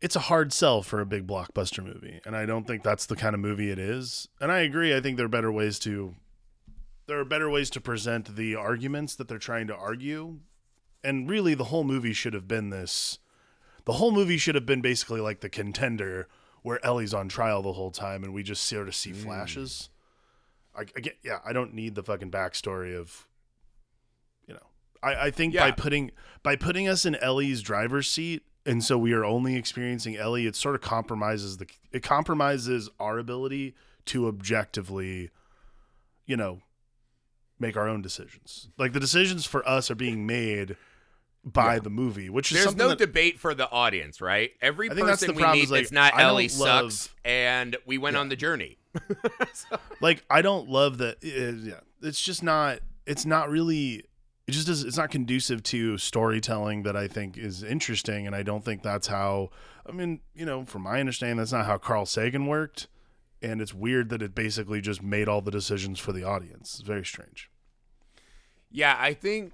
it's 0.00 0.16
a 0.16 0.20
hard 0.20 0.52
sell 0.52 0.82
for 0.82 1.00
a 1.00 1.06
big 1.06 1.26
blockbuster 1.26 1.84
movie, 1.84 2.20
and 2.24 2.36
I 2.36 2.46
don't 2.46 2.66
think 2.66 2.82
that's 2.82 3.06
the 3.06 3.16
kind 3.16 3.34
of 3.34 3.40
movie 3.40 3.70
it 3.70 3.78
is. 3.78 4.28
And 4.40 4.52
I 4.52 4.60
agree. 4.60 4.94
I 4.94 5.00
think 5.00 5.16
there 5.16 5.26
are 5.26 5.30
better 5.30 5.50
ways 5.50 5.78
to 5.80 6.14
there 7.06 7.18
are 7.18 7.24
better 7.24 7.50
ways 7.50 7.70
to 7.70 7.80
present 7.80 8.36
the 8.36 8.54
arguments 8.54 9.16
that 9.16 9.28
they're 9.28 9.38
trying 9.38 9.66
to 9.68 9.74
argue. 9.74 10.40
And 11.04 11.28
really, 11.28 11.54
the 11.54 11.64
whole 11.64 11.84
movie 11.84 12.12
should 12.12 12.34
have 12.34 12.48
been 12.48 12.70
this. 12.70 13.18
The 13.84 13.94
whole 13.94 14.10
movie 14.10 14.38
should 14.38 14.54
have 14.54 14.66
been 14.66 14.80
basically 14.80 15.20
like 15.20 15.40
the 15.40 15.48
contender, 15.48 16.28
where 16.62 16.84
Ellie's 16.84 17.14
on 17.14 17.28
trial 17.28 17.62
the 17.62 17.72
whole 17.72 17.90
time, 17.90 18.24
and 18.24 18.34
we 18.34 18.42
just 18.42 18.64
sort 18.64 18.88
of 18.88 18.94
see 18.94 19.12
mm. 19.12 19.16
flashes. 19.16 19.88
I, 20.76 20.82
I 20.96 21.00
get, 21.00 21.18
yeah, 21.22 21.38
I 21.44 21.52
don't 21.52 21.74
need 21.74 21.94
the 21.94 22.02
fucking 22.02 22.30
backstory 22.30 22.98
of, 22.98 23.26
you 24.46 24.54
know, 24.54 24.66
I, 25.02 25.26
I 25.26 25.30
think 25.30 25.54
by 25.54 25.70
putting 25.70 26.10
by 26.42 26.56
putting 26.56 26.88
us 26.88 27.06
in 27.06 27.14
Ellie's 27.16 27.62
driver's 27.62 28.08
seat, 28.08 28.42
and 28.66 28.84
so 28.84 28.98
we 28.98 29.12
are 29.12 29.24
only 29.24 29.56
experiencing 29.56 30.16
Ellie. 30.16 30.46
It 30.46 30.54
sort 30.56 30.74
of 30.74 30.80
compromises 30.80 31.56
the 31.56 31.66
it 31.90 32.02
compromises 32.02 32.90
our 33.00 33.18
ability 33.18 33.74
to 34.06 34.28
objectively, 34.28 35.30
you 36.26 36.36
know, 36.36 36.60
make 37.58 37.76
our 37.76 37.88
own 37.88 38.02
decisions. 38.02 38.68
Like 38.76 38.92
the 38.92 39.00
decisions 39.00 39.46
for 39.46 39.66
us 39.66 39.90
are 39.90 39.94
being 39.94 40.26
made 40.26 40.76
by 41.52 41.74
Yeah. 41.74 41.80
the 41.80 41.90
movie, 41.90 42.28
which 42.30 42.52
is 42.52 42.62
There's 42.64 42.76
no 42.76 42.88
that, 42.88 42.98
debate 42.98 43.38
for 43.40 43.54
the 43.54 43.70
audience, 43.70 44.20
right? 44.20 44.50
Every 44.60 44.90
I 44.90 44.94
think 44.94 45.06
that's 45.06 45.20
person 45.22 45.36
we 45.36 45.46
meet 45.52 45.64
is, 45.64 45.70
like, 45.70 45.82
that's 45.82 45.92
not 45.92 46.14
I 46.14 46.22
Ellie 46.22 46.48
love- 46.48 46.92
sucks, 46.92 47.14
and 47.24 47.76
we 47.86 47.98
went 47.98 48.14
Yeah. 48.14 48.20
on 48.20 48.28
the 48.28 48.36
journey. 48.36 48.78
like 50.00 50.24
I 50.30 50.42
don't 50.42 50.68
love 50.68 50.98
that. 50.98 51.16
uh, 51.24 51.56
yeah, 51.68 51.80
it's 52.02 52.20
just 52.20 52.42
not. 52.42 52.80
It's 53.06 53.24
not 53.26 53.48
really. 53.50 54.04
It 54.46 54.52
just 54.52 54.66
does. 54.66 54.82
It's 54.82 54.96
not 54.96 55.10
conducive 55.10 55.62
to 55.64 55.98
storytelling 55.98 56.82
that 56.84 56.96
I 56.96 57.06
think 57.06 57.36
is 57.36 57.62
interesting, 57.62 58.26
and 58.26 58.34
I 58.34 58.42
don't 58.42 58.64
think 58.64 58.82
that's 58.82 59.06
how. 59.08 59.50
I 59.86 59.92
mean, 59.92 60.20
you 60.34 60.44
know, 60.46 60.64
from 60.64 60.82
my 60.82 61.00
understanding, 61.00 61.36
that's 61.36 61.52
not 61.52 61.66
how 61.66 61.78
Carl 61.78 62.06
Sagan 62.06 62.46
worked, 62.46 62.88
and 63.42 63.60
it's 63.60 63.72
weird 63.74 64.08
that 64.10 64.22
it 64.22 64.34
basically 64.34 64.80
just 64.80 65.02
made 65.02 65.28
all 65.28 65.40
the 65.42 65.50
decisions 65.50 65.98
for 65.98 66.12
the 66.12 66.24
audience. 66.24 66.74
It's 66.78 66.82
very 66.86 67.04
strange. 67.04 67.50
Yeah, 68.70 68.96
I 68.98 69.14
think 69.14 69.52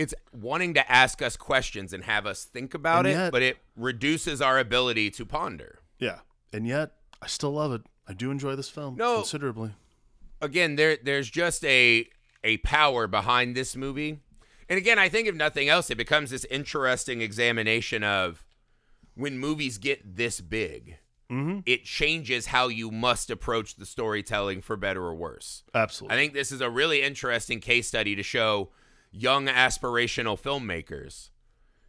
it's 0.00 0.14
wanting 0.32 0.74
to 0.74 0.90
ask 0.90 1.20
us 1.22 1.36
questions 1.36 1.92
and 1.92 2.04
have 2.04 2.26
us 2.26 2.44
think 2.44 2.74
about 2.74 3.00
And 3.06 3.08
it, 3.08 3.18
yet- 3.18 3.32
but 3.32 3.42
it 3.42 3.58
reduces 3.76 4.40
our 4.40 4.58
ability 4.58 5.10
to 5.12 5.26
ponder. 5.26 5.80
Yeah, 5.98 6.20
and 6.52 6.66
yet 6.66 6.92
I 7.20 7.26
still 7.26 7.52
love 7.52 7.72
it. 7.72 7.82
I 8.08 8.14
do 8.14 8.30
enjoy 8.30 8.56
this 8.56 8.68
film 8.70 8.96
No. 8.96 9.16
considerably. 9.16 9.72
Again, 10.40 10.76
there 10.76 10.96
there's 11.02 11.30
just 11.30 11.64
a 11.64 12.08
a 12.42 12.56
power 12.58 13.06
behind 13.06 13.54
this 13.54 13.76
movie. 13.76 14.20
And 14.68 14.78
again, 14.78 14.98
I 14.98 15.08
think 15.08 15.28
if 15.28 15.34
nothing 15.34 15.68
else, 15.68 15.90
it 15.90 15.96
becomes 15.98 16.30
this 16.30 16.46
interesting 16.46 17.20
examination 17.20 18.02
of 18.02 18.44
when 19.14 19.38
movies 19.38 19.76
get 19.78 20.16
this 20.16 20.40
big, 20.40 20.96
Mm-hmm. 21.30 21.60
it 21.66 21.84
changes 21.84 22.46
how 22.46 22.66
you 22.68 22.90
must 22.90 23.30
approach 23.30 23.76
the 23.76 23.86
storytelling 23.86 24.62
for 24.62 24.76
better 24.76 25.02
or 25.04 25.14
worse. 25.14 25.62
Absolutely. 25.74 26.16
I 26.16 26.18
think 26.18 26.32
this 26.34 26.50
is 26.50 26.60
a 26.60 26.68
really 26.70 27.02
interesting 27.02 27.60
case 27.60 27.86
study 27.86 28.16
to 28.16 28.22
show 28.24 28.70
young 29.10 29.46
aspirational 29.46 30.40
filmmakers. 30.40 31.30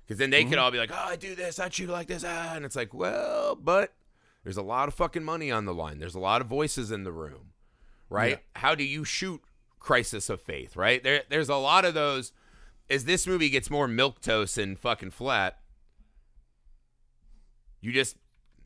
Because 0.06 0.18
then 0.18 0.30
they 0.30 0.44
could 0.44 0.58
all 0.58 0.72
be 0.72 0.78
like, 0.78 0.92
oh, 0.92 1.06
I 1.08 1.16
do 1.16 1.36
this, 1.36 1.60
I 1.60 1.70
shoot 1.70 1.90
like 1.90 2.08
this. 2.08 2.26
Ah. 2.28 2.54
And 2.56 2.66
it's 2.66 2.76
like, 2.76 2.94
well, 2.94 3.56
but 3.56 3.94
there's 4.44 4.58
a 4.58 4.62
lot 4.62 4.88
of 4.88 4.94
fucking 4.94 5.24
money 5.24 5.52
on 5.52 5.66
the 5.66 5.74
line. 5.74 6.00
There's 6.00 6.16
a 6.16 6.20
lot 6.20 6.42
of 6.42 6.48
voices 6.48 6.92
in 6.92 7.04
the 7.04 7.12
room, 7.12 7.54
right? 8.10 8.40
How 8.56 8.76
do 8.76 8.84
you 8.84 9.06
shoot 9.06 9.42
Crisis 9.80 10.30
of 10.30 10.42
Faith, 10.42 10.76
right? 10.76 11.02
There, 11.02 11.24
There's 11.30 11.50
a 11.50 11.56
lot 11.56 11.86
of 11.86 11.94
those. 11.94 12.34
As 12.90 13.06
this 13.06 13.26
movie 13.26 13.50
gets 13.50 13.70
more 13.70 13.88
milquetoast 13.88 14.62
and 14.62 14.78
fucking 14.78 15.12
flat, 15.12 15.60
you 17.80 17.94
just 17.94 18.18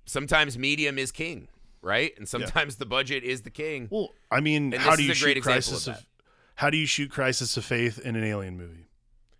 sometimes 0.05 0.57
medium 0.57 0.97
is 0.97 1.11
king, 1.11 1.47
right? 1.81 2.11
And 2.17 2.27
sometimes 2.27 2.77
the 2.77 2.85
budget 2.85 3.23
is 3.23 3.41
the 3.41 3.51
king. 3.51 3.87
well, 3.91 4.09
I 4.31 4.39
mean, 4.39 4.73
And 4.73 4.81
how 4.81 4.95
do 4.95 5.03
you 5.03 5.11
a 5.11 5.15
shoot 5.15 5.41
Crisis 5.43 5.87
of 5.87 5.93
of, 5.93 5.99
that. 5.99 6.05
How 6.55 6.69
do 6.69 6.77
you 6.77 6.85
shoot 6.85 7.11
Crisis 7.11 7.57
of 7.57 7.65
Faith 7.65 7.99
in 7.99 8.15
an 8.15 8.23
alien 8.23 8.57
movie? 8.57 8.87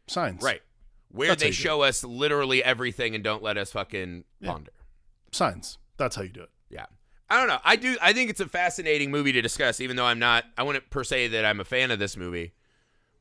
Signs. 0.07 0.43
Right. 0.43 0.61
Where 1.09 1.29
That's 1.29 1.41
they 1.43 1.51
show 1.51 1.81
us 1.81 2.03
literally 2.03 2.63
everything 2.63 3.15
and 3.15 3.23
don't 3.23 3.41
let 3.41 3.57
us 3.57 3.71
fucking 3.71 4.25
Yeah. 4.41 4.51
ponder. 4.51 4.71
Signs. 5.31 5.77
That's 5.97 6.15
how 6.15 6.23
you 6.23 6.29
do 6.29 6.41
it. 6.43 6.49
Yeah. 6.69 6.85
I 7.29 7.37
don't 7.39 7.47
know. 7.47 7.59
I 7.63 7.75
do 7.77 7.97
I 8.01 8.13
think 8.13 8.29
it's 8.29 8.41
a 8.41 8.47
fascinating 8.47 9.11
movie 9.11 9.31
to 9.31 9.41
discuss, 9.41 9.79
even 9.79 9.95
though 9.95 10.05
I'm 10.05 10.19
not 10.19 10.45
I 10.57 10.63
wouldn't 10.63 10.89
per 10.89 11.03
se 11.03 11.29
that 11.29 11.45
I'm 11.45 11.59
a 11.59 11.63
fan 11.65 11.89
of 11.91 11.99
this 11.99 12.17
movie. 12.17 12.53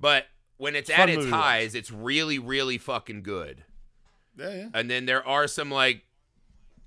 But 0.00 0.26
when 0.56 0.74
it's 0.76 0.90
Fun 0.90 1.00
at 1.00 1.08
its 1.08 1.24
watch. 1.24 1.32
highs, 1.34 1.74
it's 1.74 1.90
really, 1.90 2.38
really 2.38 2.78
fucking 2.78 3.22
good. 3.22 3.64
Yeah, 4.36 4.54
yeah. 4.54 4.68
And 4.74 4.90
then 4.90 5.06
there 5.06 5.26
are 5.26 5.46
some 5.46 5.70
like 5.70 6.02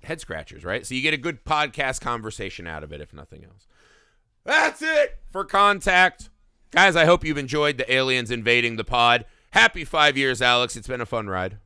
head 0.02 0.20
scratchers, 0.20 0.64
right? 0.64 0.86
So 0.86 0.94
you 0.94 1.00
get 1.02 1.14
a 1.14 1.18
good 1.18 1.44
podcast 1.44 2.00
conversation 2.02 2.66
out 2.66 2.84
of 2.84 2.92
it, 2.92 3.00
if 3.00 3.12
nothing 3.14 3.44
else. 3.44 3.66
That's 4.44 4.82
it 4.82 5.18
for 5.30 5.44
contact. 5.44 6.28
Guys, 6.70 6.96
I 6.96 7.04
hope 7.06 7.24
you've 7.24 7.38
enjoyed 7.38 7.78
the 7.78 7.90
aliens 7.92 8.30
invading 8.30 8.76
the 8.76 8.84
pod. 8.84 9.24
Happy 9.52 9.84
five 9.84 10.16
years, 10.16 10.42
Alex. 10.42 10.76
It's 10.76 10.88
been 10.88 11.00
a 11.00 11.06
fun 11.06 11.28
ride. 11.28 11.58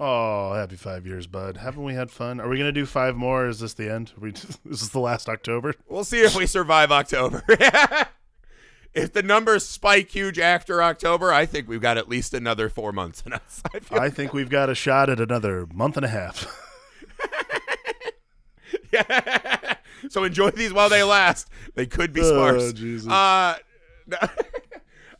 Oh, 0.00 0.54
happy 0.54 0.76
five 0.76 1.06
years, 1.06 1.26
bud. 1.26 1.58
Haven't 1.58 1.84
we 1.84 1.94
had 1.94 2.10
fun? 2.10 2.40
Are 2.40 2.48
we 2.48 2.58
gonna 2.58 2.72
do 2.72 2.86
five 2.86 3.14
more? 3.14 3.44
Or 3.44 3.48
is 3.48 3.60
this 3.60 3.74
the 3.74 3.92
end? 3.92 4.12
Are 4.16 4.20
we 4.20 4.30
this 4.64 4.82
is 4.82 4.90
the 4.90 4.98
last 5.00 5.28
October. 5.28 5.74
We'll 5.88 6.04
see 6.04 6.20
if 6.20 6.34
we 6.34 6.46
survive 6.46 6.90
October. 6.90 7.44
if 8.94 9.12
the 9.12 9.22
numbers 9.22 9.68
spike 9.68 10.10
huge 10.10 10.38
after 10.38 10.82
October, 10.82 11.32
I 11.32 11.46
think 11.46 11.68
we've 11.68 11.80
got 11.80 11.96
at 11.98 12.08
least 12.08 12.34
another 12.34 12.68
four 12.68 12.92
months 12.92 13.22
in 13.24 13.34
us. 13.34 13.62
I 13.92 14.06
I 14.06 14.10
think 14.10 14.32
we've 14.32 14.50
got 14.50 14.68
a 14.68 14.74
shot 14.74 15.10
at 15.10 15.20
another 15.20 15.66
month 15.72 15.96
and 15.96 16.04
a 16.06 16.08
half. 16.08 16.46
Yeah. 18.92 19.74
so 20.08 20.24
enjoy 20.24 20.50
these 20.50 20.72
while 20.72 20.88
they 20.88 21.02
last. 21.02 21.48
They 21.74 21.86
could 21.86 22.12
be 22.12 22.20
Oh, 22.22 22.32
sparse. 22.32 22.72
Jesus. 22.72 23.10
Uh. 23.10 23.56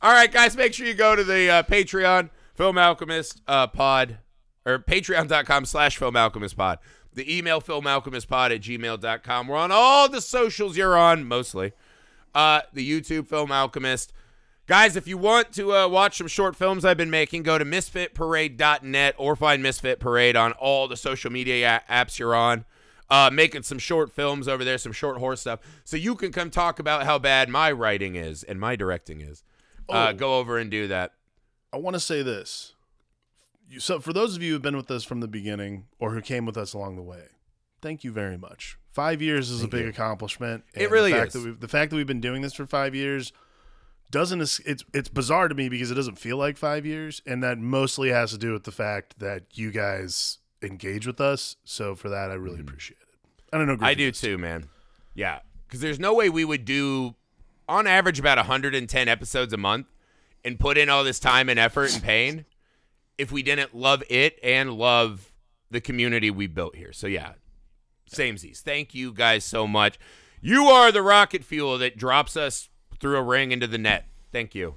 all 0.03 0.13
right, 0.13 0.31
guys, 0.31 0.57
make 0.57 0.75
sure 0.75 0.87
you 0.87 0.95
go 0.95 1.17
to 1.17 1.25
the 1.25 1.51
uh, 1.51 1.63
Patreon, 1.63 2.31
Film 2.55 2.79
Alchemist 2.79 3.41
uh, 3.47 3.67
Pod, 3.67 4.19
or 4.65 4.79
patreon.com 4.79 5.65
slash 5.65 5.97
Film 5.97 6.17
Alchemist 6.17 6.57
Pod. 6.57 6.79
The 7.13 7.37
email, 7.37 7.61
Film 7.61 7.87
Alchemist 7.87 8.29
Pod 8.29 8.53
at 8.53 8.61
gmail.com. 8.61 9.49
We're 9.49 9.57
on 9.57 9.71
all 9.73 10.09
the 10.09 10.21
socials 10.21 10.77
you're 10.77 10.97
on, 10.97 11.25
mostly. 11.25 11.73
Uh, 12.35 12.63
the 12.73 12.89
YouTube, 12.89 13.29
Film 13.29 13.53
Alchemist. 13.53 14.13
Guys, 14.67 14.97
if 14.97 15.07
you 15.07 15.19
want 15.19 15.53
to 15.53 15.75
uh, 15.75 15.87
watch 15.87 16.17
some 16.17 16.27
short 16.27 16.57
films 16.57 16.85
I've 16.85 16.97
been 16.97 17.11
making, 17.11 17.43
go 17.43 17.59
to 17.59 17.65
misfitparade.net 17.67 19.15
or 19.19 19.37
find 19.37 19.63
Misfit 19.63 20.01
Parade 20.01 20.37
on 20.37 20.53
all 20.53 20.89
the 20.89 20.97
social 20.97 21.31
media 21.31 21.83
apps 21.89 22.19
you're 22.19 22.35
on. 22.35 22.65
Uh, 23.11 23.31
making 23.33 23.63
some 23.63 23.79
short 23.79 24.11
films 24.13 24.49
over 24.49 24.65
there, 24.65 24.79
some 24.79 24.93
short 24.93 25.19
horse 25.19 25.43
stuff, 25.43 25.61
so 25.85 25.97
you 25.97 26.15
can 26.15 26.33
come 26.33 26.51
talk 26.51 26.79
about 26.79 27.05
how 27.05 27.19
bad 27.19 27.49
my 27.51 27.71
writing 27.71 28.17
is 28.17 28.43
and 28.43 28.59
my 28.59 28.75
directing 28.77 29.21
is. 29.21 29.43
Uh, 29.89 30.09
Oh. 30.11 30.17
go 30.17 30.39
over 30.39 30.57
and 30.59 30.71
do 30.71 30.89
that. 30.89 31.13
I 31.73 31.77
want 31.77 31.95
to 31.95 32.01
say 32.01 32.23
this. 32.23 32.73
you, 33.69 33.79
so 33.81 34.01
for 34.01 34.13
those 34.15 34.35
of 34.37 34.43
you 34.43 34.53
who've 34.55 34.63
been 34.63 34.77
with 34.77 34.91
us 34.91 35.05
from 35.05 35.21
the 35.21 35.29
beginning 35.29 35.85
or 35.99 36.13
who 36.13 36.23
came 36.23 36.47
with 36.47 36.57
us 36.57 36.73
along 36.73 36.97
the 36.97 37.03
way, 37.03 37.25
thank 37.83 38.05
you 38.05 38.11
very 38.13 38.39
much. 38.39 38.79
Five 38.91 39.21
years 39.21 39.51
is 39.51 39.63
a 39.63 39.69
big 39.69 39.83
you. 39.85 39.89
accomplishment. 39.91 40.65
It 40.73 40.91
really 40.91 41.13
the 41.13 41.19
fact 41.19 41.35
is. 41.35 41.45
That 41.45 41.61
the 41.61 41.69
fact 41.69 41.91
that 41.91 41.97
we've 41.97 42.07
been 42.07 42.21
doing 42.23 42.41
this 42.41 42.55
for 42.55 42.67
five 42.67 42.95
years 42.95 43.33
doesn't 44.11 44.41
it's 44.41 44.61
it's 44.95 45.09
bizarre 45.11 45.49
to 45.49 45.55
me 45.55 45.69
because 45.69 45.91
it 45.91 45.95
doesn't 45.95 46.19
feel 46.19 46.37
like 46.39 46.57
five 46.57 46.87
years, 46.87 47.21
and 47.27 47.43
that 47.43 47.59
mostly 47.59 48.09
has 48.11 48.31
to 48.31 48.39
do 48.39 48.53
with 48.53 48.65
the 48.65 48.73
fact 48.73 49.19
that 49.19 49.43
you 49.59 49.71
guys 49.73 50.39
engage 50.65 51.07
with 51.07 51.21
us. 51.21 51.57
So 51.65 51.95
for 51.95 52.09
that, 52.09 52.31
I 52.31 52.35
really 52.35 52.61
appreciate 52.61 52.99
it. 53.01 53.09
I 53.53 53.59
don't 53.59 53.67
know. 53.67 53.75
Mm-hmm. 53.75 53.85
I 53.85 53.95
do 53.95 54.11
too, 54.11 54.39
man. 54.39 54.69
Yeah, 55.15 55.41
because 55.67 55.81
there's 55.81 56.01
no 56.01 56.15
way 56.15 56.29
we 56.29 56.45
would 56.45 56.65
do, 56.65 57.15
on 57.69 57.87
average, 57.87 58.19
about 58.19 58.39
110 58.39 59.09
episodes 59.09 59.53
a 59.53 59.57
month 59.57 59.87
and 60.45 60.59
put 60.59 60.77
in 60.77 60.89
all 60.89 61.05
this 61.05 61.19
time 61.19 61.49
and 61.49 61.59
effort 61.59 61.95
and 61.95 62.03
pain 62.03 62.45
if 63.17 63.31
we 63.33 63.43
didn't 63.43 63.75
love 63.75 64.03
it 64.11 64.39
and 64.43 64.73
love 64.73 65.33
the 65.71 65.81
community 65.81 66.31
we 66.31 66.47
built 66.47 66.77
here. 66.77 66.93
So 66.93 67.07
yeah, 67.07 67.33
samesies. 68.11 68.61
Thank 68.61 68.95
you 68.95 69.13
guys 69.13 69.45
so 69.45 69.67
much. 69.67 69.99
You 70.41 70.67
are 70.67 70.93
the 70.93 71.03
rocket 71.03 71.45
fuel 71.45 71.79
that 71.79 71.97
drops 71.97 72.37
us 72.37 72.69
through 73.01 73.17
a 73.17 73.23
ring 73.23 73.53
into 73.53 73.67
the 73.67 73.79
net. 73.79 74.07
Thank 74.31 74.55
you 74.55 74.75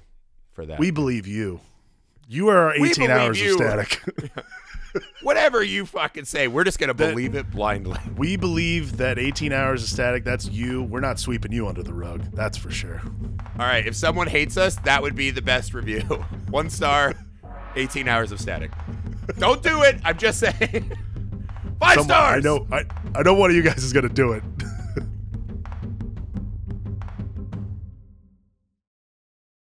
for 0.52 0.64
that. 0.66 0.78
We 0.78 0.90
believe 0.90 1.26
you. 1.26 1.60
You 2.26 2.48
are 2.48 2.58
our 2.58 2.74
18 2.74 3.10
hours 3.10 3.40
you. 3.40 3.54
of 3.54 3.60
static. 3.60 4.02
Whatever 5.22 5.62
you 5.62 5.84
fucking 5.86 6.24
say, 6.24 6.48
we're 6.48 6.64
just 6.64 6.78
gonna 6.78 6.94
believe 6.94 7.34
it 7.34 7.50
blindly. 7.50 7.98
we 8.16 8.36
believe 8.36 8.96
that 8.98 9.18
18 9.18 9.52
hours 9.52 9.82
of 9.82 9.88
static, 9.88 10.24
that's 10.24 10.48
you. 10.48 10.82
We're 10.82 11.00
not 11.00 11.18
sweeping 11.18 11.52
you 11.52 11.68
under 11.68 11.82
the 11.82 11.92
rug. 11.92 12.22
That's 12.32 12.56
for 12.56 12.70
sure. 12.70 13.02
All 13.58 13.66
right, 13.66 13.86
if 13.86 13.94
someone 13.96 14.26
hates 14.28 14.56
us, 14.56 14.76
that 14.76 15.02
would 15.02 15.14
be 15.14 15.30
the 15.30 15.42
best 15.42 15.74
review. 15.74 16.00
One 16.50 16.70
star, 16.70 17.14
18 17.76 18.08
hours 18.08 18.32
of 18.32 18.40
static. 18.40 18.70
Don't 19.38 19.62
do 19.62 19.82
it. 19.82 20.00
I'm 20.04 20.16
just 20.16 20.40
saying. 20.40 20.56
Five 21.80 21.94
Someone- 21.94 22.04
stars. 22.06 22.46
I 22.46 22.48
know 22.48 22.66
I, 22.72 22.84
I 23.14 23.22
know 23.22 23.34
one 23.34 23.50
of 23.50 23.56
you 23.56 23.62
guys 23.62 23.84
is 23.84 23.92
gonna 23.92 24.08
do 24.08 24.32
it. 24.32 24.42